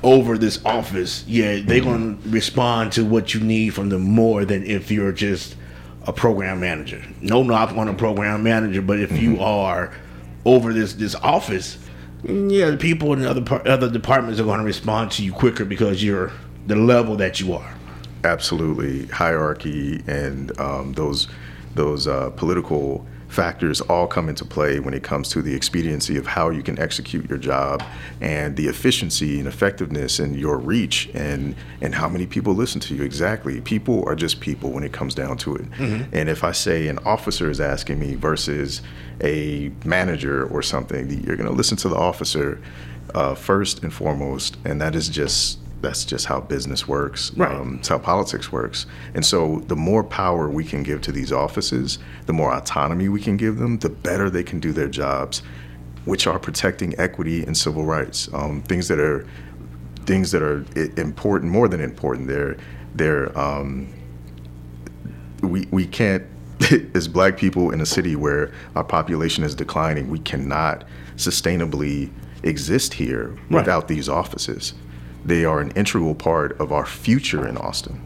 over 0.03 0.37
this 0.37 0.63
office, 0.65 1.25
yeah, 1.27 1.59
they're 1.63 1.81
going 1.81 2.21
to 2.21 2.29
respond 2.29 2.93
to 2.93 3.05
what 3.05 3.33
you 3.33 3.39
need 3.41 3.73
from 3.73 3.89
them 3.89 4.03
more 4.03 4.45
than 4.45 4.65
if 4.65 4.91
you're 4.91 5.11
just 5.11 5.55
a 6.07 6.13
program 6.13 6.59
manager. 6.59 7.03
No 7.21 7.43
knock 7.43 7.75
on 7.75 7.87
a 7.87 7.93
program 7.93 8.43
manager, 8.43 8.81
but 8.81 8.99
if 8.99 9.11
you 9.21 9.39
are 9.41 9.93
over 10.45 10.73
this 10.73 10.93
this 10.93 11.15
office, 11.15 11.77
mm, 11.77 11.88
yeah, 12.23 12.69
the 12.71 12.77
people 12.77 13.13
in 13.13 13.25
other 13.25 13.41
par- 13.41 13.67
other 13.67 13.89
departments 13.89 14.39
are 14.39 14.43
going 14.43 14.59
to 14.59 14.65
respond 14.65 15.11
to 15.11 15.23
you 15.23 15.31
quicker 15.31 15.65
because 15.65 16.03
you're 16.03 16.31
the 16.67 16.75
level 16.75 17.15
that 17.17 17.39
you 17.39 17.53
are. 17.53 17.73
absolutely 18.23 19.05
hierarchy 19.07 20.03
and 20.07 20.57
um, 20.59 20.93
those 20.93 21.27
those 21.75 22.07
uh, 22.07 22.29
political 22.31 23.05
factors 23.29 23.79
all 23.81 24.07
come 24.07 24.27
into 24.27 24.43
play 24.43 24.79
when 24.79 24.93
it 24.93 25.03
comes 25.03 25.29
to 25.29 25.41
the 25.41 25.55
expediency 25.55 26.17
of 26.17 26.27
how 26.27 26.49
you 26.49 26.61
can 26.61 26.77
execute 26.79 27.29
your 27.29 27.37
job 27.37 27.81
and 28.21 28.57
the 28.57 28.67
efficiency 28.67 29.39
and 29.39 29.47
effectiveness 29.47 30.19
and 30.19 30.35
your 30.35 30.57
reach 30.57 31.09
and 31.13 31.55
and 31.81 31.95
how 31.95 32.09
many 32.09 32.25
people 32.25 32.53
listen 32.53 32.81
to 32.81 32.95
you. 32.95 33.03
Exactly. 33.03 33.61
People 33.61 34.03
are 34.07 34.15
just 34.15 34.39
people 34.39 34.71
when 34.71 34.83
it 34.83 34.91
comes 34.91 35.15
down 35.15 35.37
to 35.37 35.55
it. 35.55 35.65
And 36.11 36.27
if 36.29 36.43
i 36.43 36.51
say 36.51 36.87
an 36.87 36.99
officer 37.05 37.49
is 37.49 37.59
asking 37.59 37.99
me 37.99 38.15
versus 38.15 38.81
a 39.21 39.71
manager 39.85 40.47
or 40.47 40.61
something 40.61 41.09
you're 41.23 41.35
going 41.35 41.49
to 41.49 41.55
listen 41.55 41.77
to 41.77 41.89
the 41.89 41.95
officer 41.95 42.59
uh, 43.13 43.35
first 43.35 43.83
and 43.83 43.93
foremost 43.93 44.57
and 44.65 44.81
that 44.81 44.95
is 44.95 45.09
just 45.09 45.58
that's 45.81 46.03
just 46.05 46.25
how 46.25 46.41
business 46.41 46.87
works. 46.87 47.31
Right. 47.35 47.51
Um, 47.53 47.77
it's 47.79 47.87
how 47.87 47.99
politics 47.99 48.51
works. 48.51 48.85
And 49.13 49.25
so 49.25 49.59
the 49.67 49.75
more 49.75 50.03
power 50.03 50.49
we 50.49 50.63
can 50.63 50.83
give 50.83 51.01
to 51.03 51.11
these 51.11 51.31
offices, 51.31 51.99
the 52.25 52.33
more 52.33 52.53
autonomy 52.53 53.07
we 53.09 53.21
can 53.21 53.37
give 53.37 53.57
them, 53.57 53.79
the 53.79 53.89
better 53.89 54.29
they 54.29 54.43
can 54.43 54.59
do 54.59 54.73
their 54.73 54.89
jobs, 54.89 55.41
which 56.05 56.27
are 56.27 56.37
protecting 56.39 56.99
equity 56.99 57.43
and 57.43 57.57
civil 57.57 57.85
rights. 57.85 58.29
Um, 58.33 58.61
things 58.63 58.87
that 58.89 58.99
are 58.99 59.25
things 60.05 60.31
that 60.31 60.41
are 60.41 60.65
important, 60.99 61.51
more 61.51 61.67
than 61.67 61.79
important. 61.81 62.27
They're 62.27 62.57
they're 62.95 63.37
um, 63.39 63.93
we 65.41 65.67
we 65.71 65.85
can't 65.87 66.23
as 66.93 67.07
black 67.07 67.37
people 67.37 67.71
in 67.71 67.79
a 67.79 67.85
city 67.85 68.15
where 68.17 68.51
our 68.75 68.83
population 68.83 69.43
is 69.45 69.55
declining, 69.55 70.09
we 70.09 70.19
cannot 70.19 70.83
sustainably 71.15 72.11
exist 72.43 72.93
here 72.93 73.29
Right. 73.49 73.51
without 73.61 73.87
these 73.87 74.09
offices. 74.09 74.73
They 75.25 75.45
are 75.45 75.59
an 75.59 75.71
integral 75.71 76.15
part 76.15 76.59
of 76.59 76.71
our 76.71 76.85
future 76.85 77.47
in 77.47 77.57
Austin. 77.57 78.01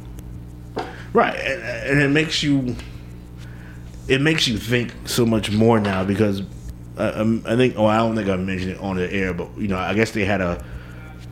Right, 1.14 1.36
and, 1.36 1.62
and 1.64 2.02
it 2.02 2.10
makes 2.10 2.42
you 2.42 2.76
it 4.08 4.20
makes 4.22 4.48
you 4.48 4.58
think 4.58 4.94
so 5.06 5.26
much 5.26 5.52
more 5.52 5.80
now 5.80 6.04
because 6.04 6.42
uh, 6.98 7.12
um, 7.16 7.44
I 7.46 7.56
think 7.56 7.76
oh 7.78 7.86
I 7.86 7.98
don't 7.98 8.16
think 8.16 8.30
I 8.30 8.36
mentioned 8.36 8.72
it 8.72 8.80
on 8.80 8.98
the 8.98 9.12
air, 9.12 9.34
but 9.34 9.50
you 9.58 9.68
know 9.68 9.78
I 9.78 9.94
guess 9.94 10.12
they 10.12 10.26
had 10.26 10.42
a 10.42 10.64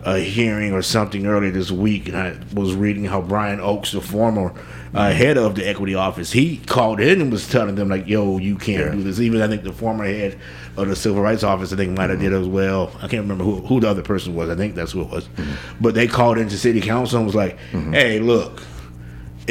a 0.03 0.17
hearing 0.19 0.73
or 0.73 0.81
something 0.81 1.25
earlier 1.27 1.51
this 1.51 1.71
week, 1.71 2.07
and 2.07 2.17
I 2.17 2.35
was 2.53 2.73
reading 2.75 3.05
how 3.05 3.21
Brion 3.21 3.59
Oaks, 3.59 3.91
the 3.91 4.01
former 4.01 4.53
uh, 4.93 5.11
head 5.11 5.37
of 5.37 5.55
the 5.55 5.67
equity 5.67 5.95
office, 5.95 6.31
he 6.31 6.57
called 6.57 6.99
in 6.99 7.21
and 7.21 7.31
was 7.31 7.47
telling 7.47 7.75
them 7.75 7.87
like, 7.89 8.07
"Yo, 8.07 8.37
you 8.37 8.55
can't 8.57 8.85
Yeah. 8.87 8.91
do 8.91 9.03
this." 9.03 9.19
Even 9.19 9.41
I 9.41 9.47
think 9.47 9.63
the 9.63 9.71
former 9.73 10.05
head 10.05 10.37
of 10.77 10.87
the 10.87 10.95
civil 10.95 11.21
rights 11.21 11.43
office, 11.43 11.71
I 11.71 11.75
think 11.77 11.97
might 11.97 12.09
have 12.09 12.19
did 12.19 12.33
as 12.33 12.47
well. 12.47 12.91
I 12.97 13.07
can't 13.07 13.21
remember 13.23 13.43
who 13.43 13.55
who 13.67 13.79
the 13.79 13.89
other 13.89 14.01
person 14.01 14.35
was. 14.35 14.49
I 14.49 14.55
think 14.55 14.75
that's 14.75 14.91
who 14.91 15.01
it 15.01 15.09
was. 15.09 15.29
But 15.79 15.93
they 15.93 16.07
called 16.07 16.37
into 16.37 16.57
city 16.57 16.81
council 16.81 17.17
and 17.19 17.25
was 17.25 17.35
like, 17.35 17.57
"Hey, 17.91 18.19
look." 18.19 18.63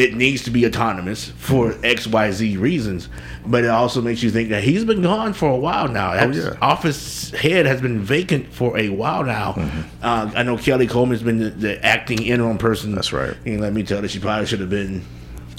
It 0.01 0.15
needs 0.15 0.43
to 0.45 0.51
be 0.51 0.67
autonomous 0.67 1.29
for 1.37 1.75
X, 1.85 2.07
Y, 2.07 2.31
Z 2.31 2.57
reasons. 2.57 3.09
But 3.47 3.65
it 3.65 3.71
also 3.71 4.01
makes 4.03 4.23
you 4.23 4.31
think 4.31 4.49
that 4.51 4.63
he's 4.65 4.85
been 4.85 5.03
gone 5.03 5.33
for 5.33 5.51
a 5.51 5.57
while 5.57 5.89
now. 5.89 6.13
That 6.15 6.29
Oh, 6.29 6.33
yeah. 6.33 6.57
office 6.63 7.31
head 7.31 7.67
has 7.67 7.81
been 7.81 8.01
vacant 8.01 8.53
for 8.53 8.77
a 8.79 8.89
while 8.91 9.25
now. 9.25 9.53
Mm-hmm. 9.53 9.81
Uh, 10.03 10.31
I 10.35 10.43
know 10.43 10.57
Kelly 10.59 10.87
Coleman's 10.87 11.23
been 11.23 11.39
the, 11.39 11.51
the 11.51 11.85
acting 11.85 12.23
interim 12.23 12.59
person. 12.59 12.95
That's 12.95 13.13
right. 13.13 13.35
And 13.47 13.61
let 13.61 13.73
me 13.73 13.83
tell 13.83 14.03
you, 14.03 14.09
she 14.09 14.19
probably 14.19 14.47
should 14.47 14.61
have 14.61 14.71
been 14.71 15.03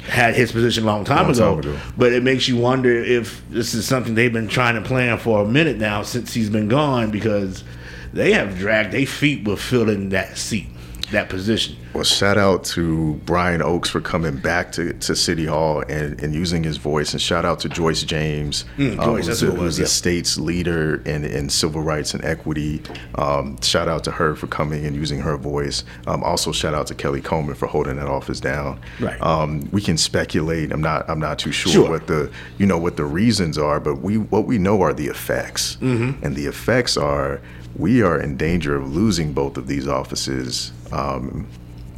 had 0.07 0.33
his 0.35 0.51
position 0.51 0.83
a 0.83 0.87
long 0.87 1.03
time, 1.05 1.25
Long 1.27 1.31
ago. 1.35 1.61
time 1.61 1.71
ago. 1.73 1.79
But 1.97 2.11
it 2.13 2.23
makes 2.23 2.47
you 2.47 2.57
wonder 2.57 2.91
if 2.95 3.43
this 3.49 3.73
is 3.75 3.85
something 3.87 4.15
they've 4.15 4.33
been 4.33 4.47
trying 4.47 4.75
to 4.75 4.81
plan 4.81 5.17
for 5.19 5.43
a 5.43 5.47
minute 5.47 5.77
now 5.77 6.01
since 6.01 6.33
he's 6.33 6.49
been 6.49 6.67
gone 6.67 7.11
because 7.11 7.63
they 8.11 8.31
have 8.33 8.57
dragged 8.57 8.93
their 8.93 9.05
feet 9.05 9.47
with 9.47 9.61
filling 9.61 10.09
that 10.09 10.37
seat, 10.37 10.67
that 11.11 11.29
position. 11.29 11.75
Well, 11.93 12.03
shout 12.05 12.37
out 12.37 12.63
to 12.65 13.15
Brion 13.25 13.61
Oaks 13.61 13.89
for 13.89 13.99
coming 14.01 14.37
back 14.37 14.71
to, 14.73 14.93
to 14.93 15.15
City 15.15 15.45
Hall 15.45 15.81
and, 15.89 16.21
and 16.21 16.33
using 16.33 16.63
his 16.63 16.77
voice, 16.77 17.11
and 17.11 17.21
shout 17.21 17.43
out 17.45 17.59
to 17.61 17.69
Joyce 17.69 18.03
James, 18.03 18.65
Mm, 18.77 18.97
uh, 18.99 19.05
Joyce, 19.05 19.27
who's, 19.27 19.39
the, 19.41 19.51
was, 19.51 19.59
who's 19.59 19.75
the 19.77 19.83
yeah. 19.83 19.87
state's 19.87 20.37
leader 20.37 21.01
in, 21.05 21.25
in 21.25 21.49
civil 21.49 21.81
rights 21.81 22.13
and 22.13 22.23
equity. 22.23 22.81
Um, 23.15 23.59
shout 23.61 23.87
out 23.89 24.03
to 24.05 24.11
her 24.11 24.35
for 24.35 24.47
coming 24.47 24.85
and 24.85 24.95
using 24.95 25.19
her 25.19 25.35
voice. 25.37 25.83
Um, 26.07 26.23
also, 26.23 26.51
shout 26.51 26.73
out 26.73 26.87
to 26.87 26.95
Kelly 26.95 27.21
Coleman 27.21 27.55
for 27.55 27.67
holding 27.67 27.97
that 27.97 28.07
office 28.07 28.39
down. 28.39 28.79
Right. 28.99 29.21
Um, 29.21 29.67
we 29.71 29.81
can 29.81 29.97
speculate. 29.97 30.71
I'm 30.71 30.81
not. 30.81 31.09
I'm 31.09 31.19
not 31.19 31.39
too 31.39 31.51
sure, 31.51 31.71
Sure. 31.73 31.89
what 31.89 32.07
the 32.07 32.31
you 32.57 32.65
know 32.65 32.77
what 32.77 32.95
the 32.97 33.05
reasons 33.05 33.57
are, 33.57 33.79
but 33.79 33.95
we 34.01 34.17
what 34.17 34.45
we 34.45 34.57
know 34.57 34.81
are 34.81 34.93
the 34.93 35.07
effects, 35.07 35.77
Mm-hmm. 35.81 36.23
and 36.25 36.35
the 36.35 36.45
effects 36.45 36.95
are 36.97 37.41
we 37.75 38.01
are 38.01 38.19
in 38.19 38.37
danger 38.37 38.75
of 38.75 38.93
losing 38.93 39.33
both 39.33 39.57
of 39.57 39.67
these 39.67 39.87
offices. 39.87 40.71
Um, 40.91 41.47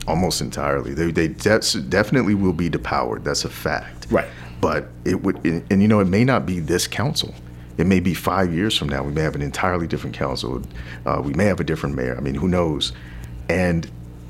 almost 0.07 0.41
entirely. 0.41 0.93
They 0.93 1.11
they 1.11 1.27
de- 1.29 1.81
definitely 1.89 2.35
will 2.35 2.53
be 2.53 2.69
depowered. 2.69 3.23
That's 3.23 3.45
a 3.45 3.49
fact. 3.49 4.07
Right. 4.09 4.27
But 4.61 4.89
it 5.05 5.21
would, 5.23 5.43
and, 5.45 5.65
and 5.71 5.81
you 5.81 5.87
know, 5.87 5.99
it 5.99 6.07
may 6.07 6.23
not 6.23 6.45
be 6.45 6.59
this 6.59 6.87
council. 6.87 7.33
It 7.77 7.87
may 7.87 7.99
be 7.99 8.13
five 8.13 8.53
years 8.53 8.77
from 8.77 8.89
now. 8.89 9.03
We 9.03 9.11
may 9.11 9.21
have 9.21 9.35
an 9.35 9.41
entirely 9.41 9.87
different 9.87 10.15
council. 10.15 10.61
Uh, 11.05 11.21
we 11.23 11.33
may 11.33 11.45
have 11.45 11.59
a 11.59 11.63
different 11.63 11.95
mayor. 11.95 12.15
I 12.15 12.21
mean, 12.21 12.35
who 12.35 12.47
knows? 12.47 12.93
And 13.49 13.89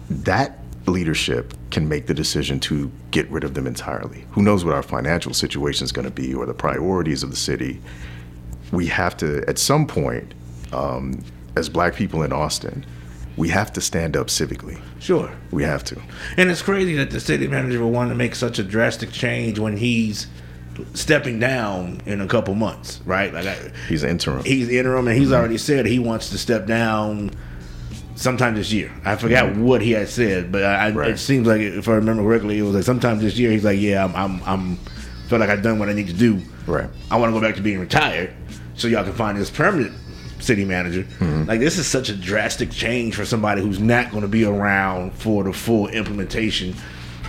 that 0.09 0.59
leadership 0.87 1.53
can 1.69 1.87
make 1.87 2.07
the 2.07 2.13
decision 2.13 2.59
to 2.61 2.91
get 3.11 3.29
rid 3.29 3.43
of 3.43 3.53
them 3.53 3.67
entirely. 3.67 4.25
Who 4.31 4.41
knows 4.41 4.63
what 4.63 4.73
our 4.73 4.83
financial 4.83 5.33
situation 5.33 5.85
is 5.85 5.91
going 5.91 6.05
to 6.05 6.11
be 6.11 6.33
or 6.33 6.45
the 6.45 6.53
priorities 6.53 7.23
of 7.23 7.29
the 7.29 7.35
city? 7.35 7.81
We 8.71 8.87
have 8.87 9.15
to, 9.17 9.43
at 9.47 9.59
some 9.59 9.87
point, 9.87 10.33
um, 10.73 11.23
as 11.55 11.69
black 11.69 11.95
people 11.95 12.23
in 12.23 12.33
Austin, 12.33 12.85
we 13.37 13.49
have 13.49 13.71
to 13.73 13.81
stand 13.81 14.15
up 14.17 14.27
civically. 14.27 14.79
Sure. 14.99 15.31
We 15.51 15.63
have 15.63 15.83
to. 15.85 16.01
And 16.37 16.49
it's 16.51 16.61
crazy 16.61 16.95
that 16.95 17.11
the 17.11 17.19
city 17.19 17.47
manager 17.47 17.83
would 17.83 17.93
want 17.93 18.09
to 18.09 18.15
make 18.15 18.35
such 18.35 18.59
a 18.59 18.63
drastic 18.63 19.11
change 19.11 19.59
when 19.59 19.75
he's 19.77 20.27
stepping 20.93 21.39
down 21.39 22.01
in 22.05 22.21
a 22.21 22.27
couple 22.27 22.55
months, 22.55 22.99
right? 23.05 23.33
Like 23.33 23.45
I, 23.45 23.71
He's 23.87 24.03
interim. 24.03 24.43
he's 24.43 24.69
interim, 24.69 25.07
and 25.07 25.17
he's 25.17 25.31
already 25.31 25.57
said 25.57 25.85
he 25.85 25.99
wants 25.99 26.29
to 26.31 26.37
step 26.37 26.65
down 26.65 27.29
sometime 28.15 28.55
this 28.55 28.71
year. 28.71 28.91
I 29.05 29.15
forgot 29.15 29.55
what 29.55 29.81
he 29.81 29.91
had 29.91 30.09
said, 30.09 30.51
but 30.51 30.63
I, 30.63 30.91
Right. 30.91 31.11
it 31.11 31.17
seems 31.19 31.47
like 31.47 31.61
if 31.61 31.87
I 31.87 31.93
remember 31.93 32.23
correctly, 32.23 32.57
it 32.59 32.63
was 32.63 32.73
like 32.75 32.83
sometime 32.83 33.19
this 33.19 33.37
year. 33.37 33.51
He's 33.51 33.63
like, 33.63 33.79
"Yeah, 33.79 34.03
I'm, 34.05 34.15
I'm, 34.15 34.41
I'm 34.45 34.75
feel 35.27 35.39
like 35.39 35.49
I've 35.49 35.63
done 35.63 35.79
what 35.79 35.89
I 35.89 35.93
need 35.93 36.07
to 36.07 36.13
do. 36.13 36.41
Right. 36.67 36.89
I 37.11 37.17
want 37.17 37.33
to 37.33 37.39
go 37.39 37.45
back 37.45 37.55
to 37.55 37.61
being 37.61 37.79
retired, 37.79 38.33
so 38.75 38.87
y'all 38.87 39.03
can 39.03 39.13
find 39.13 39.37
this 39.37 39.49
permanent." 39.49 39.93
City 40.43 40.65
manager, 40.65 41.05
like 41.47 41.59
this 41.59 41.77
is 41.77 41.87
such 41.87 42.09
a 42.09 42.15
drastic 42.15 42.69
change 42.69 43.15
for 43.15 43.25
somebody 43.25 43.61
who's 43.61 43.79
not 43.79 44.11
going 44.11 44.21
to 44.21 44.27
be 44.27 44.45
around 44.45 45.13
for 45.13 45.43
the 45.43 45.53
full 45.53 45.87
implementation 45.87 46.75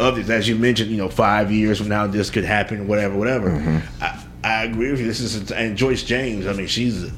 of 0.00 0.16
this. 0.16 0.29
As 0.29 0.48
you 0.48 0.57
mentioned, 0.57 0.90
you 0.90 0.96
know, 0.96 1.09
five 1.09 1.50
years 1.53 1.79
from 1.79 1.88
now, 1.88 2.07
this 2.07 2.29
could 2.31 2.44
happen, 2.44 2.88
whatever, 2.88 3.16
whatever. 3.16 3.83
I, 4.00 4.24
I 4.42 4.64
agree 4.64 4.90
with 4.90 5.00
you. 5.00 5.07
This 5.07 5.20
is 5.20 5.50
and 5.53 5.77
Joyce 5.77 6.03
James. 6.03 6.46
I 6.46 6.53
mean, 6.53 6.66
she's 6.66 7.11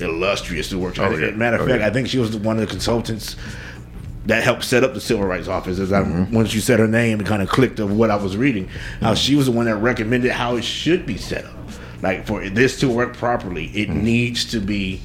illustrious 0.00 0.68
to 0.70 0.78
work. 0.78 0.98
Oh, 0.98 1.10
yeah. 1.16 1.30
Matter 1.32 1.56
of 1.56 1.62
Oh, 1.62 1.66
fact, 1.66 1.80
yeah. 1.80 1.86
I 1.86 1.90
think 1.90 2.08
she 2.08 2.18
was 2.18 2.36
one 2.36 2.56
of 2.56 2.60
the 2.60 2.66
consultants 2.66 3.36
that 4.26 4.42
helped 4.44 4.64
set 4.64 4.84
up 4.84 4.94
the 4.94 5.00
civil 5.00 5.24
rights 5.26 5.48
office. 5.48 5.78
As 5.78 5.92
I, 5.92 6.02
Mm-hmm. 6.02 6.34
once 6.34 6.54
you 6.54 6.60
said 6.60 6.78
her 6.78 6.86
name, 6.88 7.20
it 7.20 7.26
kind 7.26 7.42
of 7.42 7.48
clicked 7.48 7.80
of 7.80 7.96
what 7.96 8.10
I 8.10 8.16
was 8.16 8.36
reading. 8.36 8.68
How 9.00 9.14
she 9.14 9.34
was 9.34 9.46
the 9.46 9.52
one 9.52 9.66
that 9.66 9.76
recommended 9.76 10.30
how 10.32 10.56
it 10.56 10.64
should 10.64 11.06
be 11.06 11.16
set 11.16 11.44
up. 11.46 11.54
Like 12.02 12.26
for 12.26 12.48
this 12.48 12.80
to 12.80 12.88
work 12.88 13.14
properly, 13.16 13.66
it 13.66 13.88
Mm-hmm. 13.88 14.04
needs 14.04 14.44
to 14.52 14.60
be 14.60 15.00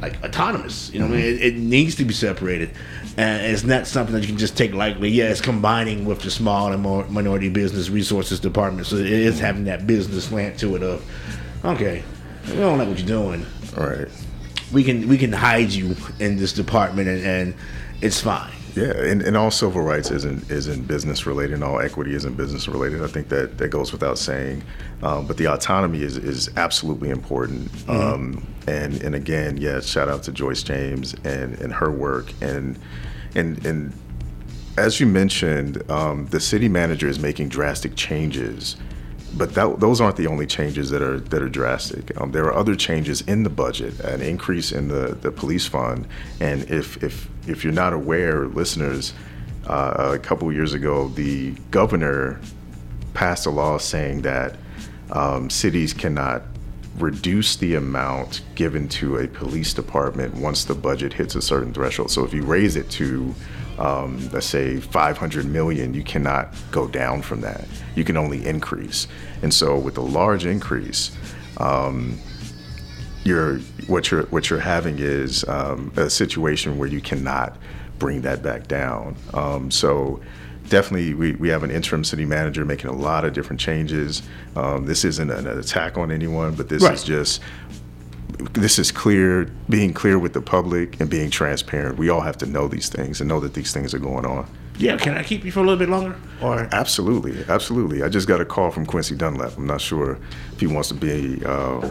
like 0.00 0.22
autonomous. 0.24 0.90
You 0.92 1.00
know, 1.00 1.06
what 1.06 1.18
I 1.18 1.22
mean? 1.22 1.34
it, 1.34 1.42
it 1.42 1.56
needs 1.56 1.94
to 1.96 2.04
be 2.04 2.14
separated, 2.14 2.70
and 3.16 3.44
it's 3.46 3.64
not 3.64 3.86
something 3.86 4.14
that 4.14 4.22
you 4.22 4.28
can 4.28 4.38
just 4.38 4.56
take 4.56 4.72
lightly. 4.72 5.10
Yeah, 5.10 5.30
it's 5.30 5.40
combining 5.40 6.04
with 6.04 6.22
the 6.22 6.30
small 6.30 6.72
and 6.72 6.82
more 6.82 7.04
minority 7.08 7.48
business 7.48 7.90
resources 7.90 8.40
department, 8.40 8.86
so 8.86 8.96
it 8.96 9.06
is 9.06 9.38
having 9.38 9.64
that 9.64 9.86
business 9.86 10.24
slant 10.24 10.58
to 10.60 10.76
it. 10.76 10.82
Of 10.82 11.04
okay, 11.64 12.02
we 12.48 12.54
don't 12.54 12.78
like 12.78 12.88
what 12.88 12.98
you're 12.98 13.06
doing. 13.06 13.46
All 13.76 13.86
right. 13.86 14.08
We 14.72 14.84
can 14.84 15.08
we 15.08 15.18
can 15.18 15.32
hide 15.32 15.70
you 15.70 15.96
in 16.18 16.36
this 16.36 16.52
department, 16.52 17.08
and, 17.08 17.24
and 17.24 17.54
it's 18.00 18.20
fine. 18.20 18.52
Yeah, 18.74 18.92
and, 18.92 19.22
and 19.22 19.36
all 19.36 19.50
civil 19.50 19.82
rights 19.82 20.10
isn't 20.10 20.50
isn't 20.50 20.86
business 20.86 21.26
related, 21.26 21.54
and 21.54 21.64
all 21.64 21.80
equity 21.80 22.14
isn't 22.14 22.36
business 22.36 22.68
related. 22.68 23.02
I 23.02 23.08
think 23.08 23.28
that 23.28 23.58
that 23.58 23.68
goes 23.68 23.92
without 23.92 24.18
saying. 24.18 24.62
Um, 25.02 25.26
but 25.26 25.36
the 25.36 25.46
autonomy 25.46 26.02
is 26.02 26.16
is 26.16 26.50
absolutely 26.56 27.10
important. 27.10 27.70
Um, 27.88 28.46
and 28.66 29.00
and 29.02 29.14
again, 29.14 29.56
yes, 29.56 29.86
shout 29.86 30.08
out 30.08 30.22
to 30.24 30.32
Joyce 30.32 30.62
James 30.62 31.14
and 31.24 31.58
and 31.60 31.72
her 31.72 31.90
work 31.90 32.32
and 32.40 32.78
and 33.34 33.64
and 33.66 33.92
as 34.76 35.00
you 35.00 35.06
mentioned, 35.06 35.82
um, 35.90 36.26
the 36.26 36.40
city 36.40 36.68
manager 36.68 37.08
is 37.08 37.18
making 37.18 37.48
drastic 37.48 37.96
changes, 37.96 38.76
but 39.36 39.54
that, 39.54 39.80
those 39.80 40.00
aren't 40.00 40.16
the 40.16 40.26
only 40.26 40.46
changes 40.46 40.90
that 40.90 41.02
are 41.02 41.20
that 41.20 41.42
are 41.42 41.48
drastic. 41.48 42.18
Um, 42.20 42.32
there 42.32 42.44
are 42.44 42.54
other 42.54 42.74
changes 42.74 43.20
in 43.22 43.42
the 43.42 43.50
budget, 43.50 43.98
an 44.00 44.20
increase 44.20 44.72
in 44.72 44.88
the, 44.88 45.16
the 45.20 45.30
police 45.30 45.66
fund, 45.66 46.06
and 46.40 46.68
if 46.70 47.02
if 47.02 47.28
if 47.46 47.64
you're 47.64 47.72
not 47.72 47.92
aware, 47.92 48.46
listeners, 48.46 49.12
uh, 49.66 50.12
a 50.14 50.18
couple 50.18 50.52
years 50.52 50.74
ago, 50.74 51.08
the 51.08 51.52
governor 51.70 52.40
passed 53.14 53.46
a 53.46 53.50
law 53.50 53.78
saying 53.78 54.22
that 54.22 54.56
um, 55.12 55.50
cities 55.50 55.92
cannot 55.92 56.42
reduce 56.98 57.56
the 57.56 57.74
amount 57.74 58.42
given 58.54 58.88
to 58.88 59.16
a 59.16 59.26
police 59.26 59.72
department 59.72 60.34
once 60.34 60.64
the 60.64 60.74
budget 60.74 61.12
hits 61.12 61.34
a 61.34 61.42
certain 61.42 61.72
threshold. 61.72 62.10
So 62.10 62.24
if 62.24 62.34
you 62.34 62.42
raise 62.42 62.76
it 62.76 62.90
to, 62.90 63.34
um, 63.80 64.28
let's 64.32 64.46
say, 64.46 64.78
500 64.78 65.46
million, 65.46 65.94
you 65.94 66.04
cannot 66.04 66.54
go 66.70 66.86
down 66.86 67.22
from 67.22 67.40
that. 67.40 67.66
You 67.96 68.04
can 68.04 68.16
only 68.16 68.46
increase. 68.46 69.08
And 69.42 69.52
so 69.52 69.78
with 69.78 69.96
a 69.96 70.02
large 70.02 70.44
increase, 70.44 71.10
um, 71.56 72.18
you're 73.24 73.58
what 73.86 74.10
you're 74.10 74.22
what 74.26 74.48
you're 74.48 74.60
having 74.60 74.98
is 74.98 75.44
um, 75.48 75.92
a 75.96 76.08
situation 76.08 76.78
where 76.78 76.88
you 76.88 77.00
cannot 77.00 77.56
bring 77.98 78.22
that 78.22 78.42
back 78.42 78.66
down. 78.66 79.14
Um, 79.34 79.70
so 79.70 80.20
definitely, 80.68 81.12
we, 81.14 81.32
we 81.32 81.48
have 81.48 81.62
an 81.62 81.70
interim 81.70 82.02
city 82.04 82.24
manager 82.24 82.64
making 82.64 82.88
a 82.88 82.94
lot 82.94 83.24
of 83.24 83.32
different 83.34 83.60
changes. 83.60 84.22
Um, 84.56 84.86
this 84.86 85.04
isn't 85.04 85.30
an 85.30 85.46
attack 85.46 85.98
on 85.98 86.10
anyone, 86.10 86.54
but 86.54 86.68
this 86.68 86.82
Right. 86.82 86.94
is 86.94 87.04
just 87.04 87.40
this 88.52 88.78
is 88.78 88.90
clear, 88.92 89.44
being 89.68 89.92
clear 89.92 90.18
with 90.18 90.32
the 90.32 90.40
public 90.40 91.00
and 91.00 91.08
being 91.10 91.30
transparent. 91.30 91.98
We 91.98 92.08
all 92.08 92.20
have 92.20 92.36
to 92.38 92.46
know 92.46 92.68
these 92.68 92.88
things 92.88 93.20
and 93.20 93.28
know 93.28 93.40
that 93.40 93.54
these 93.54 93.72
things 93.72 93.92
are 93.94 93.98
going 93.98 94.24
on. 94.26 94.48
Yeah, 94.78 94.96
can 94.96 95.16
I 95.16 95.22
keep 95.22 95.44
you 95.44 95.52
for 95.52 95.60
a 95.60 95.62
little 95.62 95.76
bit 95.78 95.88
longer? 95.90 96.16
Or 96.40 96.66
Absolutely, 96.72 97.44
absolutely. 97.48 98.02
I 98.02 98.08
just 98.08 98.26
got 98.26 98.40
a 98.40 98.44
call 98.46 98.70
from 98.70 98.86
Quincy 98.86 99.14
Dunlap. 99.14 99.56
I'm 99.58 99.66
not 99.66 99.80
sure 99.82 100.18
if 100.52 100.60
he 100.60 100.66
wants 100.66 100.88
to 100.88 100.94
be 100.94 101.44
uh, 101.44 101.90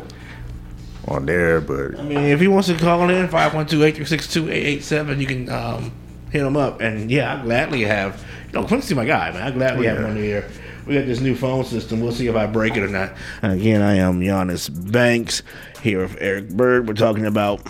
on 1.08 1.25
there, 1.28 1.62
but 1.62 1.99
I 1.99 2.04
mean, 2.04 2.17
if 2.17 2.39
he 2.39 2.47
wants 2.47 2.67
to 2.69 2.75
call 2.75 3.08
in 3.10 3.28
512-836-2887, 3.28 5.19
you 5.21 5.28
can 5.28 5.49
um, 5.49 5.91
hit 6.32 6.41
him 6.41 6.58
up. 6.58 6.82
And 6.82 7.10
yeah, 7.12 7.39
I 7.39 7.43
gladly 7.43 7.82
have. 7.84 8.23
You 8.52 8.62
know, 8.62 8.67
Quincy, 8.67 8.95
my 8.95 9.06
guy, 9.06 9.32
man. 9.32 9.43
I 9.43 9.52
gladly 9.52 9.86
have 9.86 9.97
Yeah. 9.97 10.04
him 10.06 10.10
on 10.12 10.15
here. 10.17 10.49
We 10.89 10.95
got 10.95 11.06
this 11.06 11.19
new 11.19 11.36
phone 11.36 11.65
system. 11.65 12.02
We'll 12.02 12.12
see 12.12 12.25
if 12.25 12.36
I 12.36 12.47
break 12.47 12.75
it 12.75 12.82
or 12.82 12.88
not. 12.88 13.13
And 13.43 13.54
again, 13.54 13.84
I 13.84 13.97
am 13.97 14.21
Giannis 14.21 14.91
Banks 14.91 15.43
here 15.84 16.02
with 16.02 16.17
Eric 16.19 16.49
Byrd. 16.49 16.88
We're 16.88 16.95
talking 16.95 17.28
about 17.28 17.62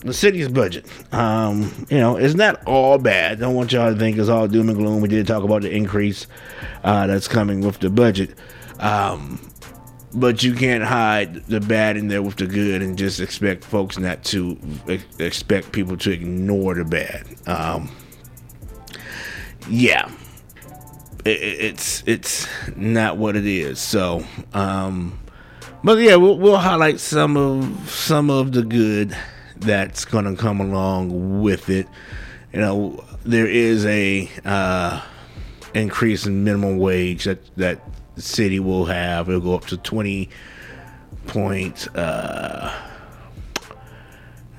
the 0.00 0.12
city's 0.12 0.48
budget. 0.48 0.84
Um, 1.10 1.86
you 1.88 1.96
know, 1.96 2.16
it's 2.18 2.34
not 2.34 2.62
all 2.66 2.98
bad. 2.98 3.40
Don't 3.40 3.54
want 3.54 3.72
y'all 3.72 3.90
to 3.90 3.98
think 3.98 4.18
it's 4.18 4.28
all 4.28 4.46
doom 4.46 4.68
and 4.68 4.76
gloom. 4.76 5.00
We 5.00 5.08
did 5.08 5.26
talk 5.26 5.42
about 5.42 5.62
the 5.62 5.70
increase 5.74 6.26
uh, 6.84 7.06
that's 7.06 7.28
coming 7.28 7.62
with 7.62 7.78
the 7.78 7.88
budget. 7.88 8.34
Um, 8.78 9.40
but 10.12 10.42
you 10.42 10.52
can't 10.52 10.84
hide 10.84 11.46
the 11.46 11.60
bad 11.60 11.96
in 11.96 12.08
there 12.08 12.20
with 12.20 12.36
the 12.36 12.46
good 12.46 12.82
and 12.82 12.98
just 12.98 13.20
expect 13.20 13.64
folks 13.64 13.96
not 13.96 14.22
to 14.24 14.58
ex- 14.86 15.18
expect 15.18 15.72
people 15.72 15.96
to 15.96 16.10
ignore 16.10 16.74
the 16.74 16.84
bad. 16.84 17.26
Um, 17.46 17.90
yeah, 19.66 20.10
it, 21.26 21.42
it- 21.42 21.60
it's 21.64 22.02
it's 22.06 22.46
not 22.76 23.16
what 23.16 23.36
it 23.36 23.46
is. 23.46 23.78
So, 23.78 24.24
um, 24.54 25.18
but 25.84 25.98
yeah, 25.98 26.16
we'll, 26.16 26.38
we'll 26.38 26.56
highlight 26.56 27.00
some 27.00 27.36
of 27.36 27.90
some 27.90 28.30
of 28.30 28.52
the 28.52 28.62
good 28.62 29.16
that's 29.56 30.04
gonna 30.04 30.36
come 30.36 30.60
along 30.60 31.40
with 31.42 31.68
it. 31.70 31.86
You 32.52 32.60
know, 32.60 33.04
there 33.24 33.46
is 33.46 33.84
a 33.86 34.30
uh, 34.44 35.02
increase 35.74 36.26
in 36.26 36.44
minimum 36.44 36.78
wage 36.78 37.24
that 37.24 37.54
that 37.56 37.80
city 38.16 38.60
will 38.60 38.86
have. 38.86 39.28
It'll 39.28 39.40
go 39.40 39.54
up 39.54 39.66
to 39.66 39.76
twenty 39.76 40.28
point. 41.26 41.88
Uh, 41.94 42.72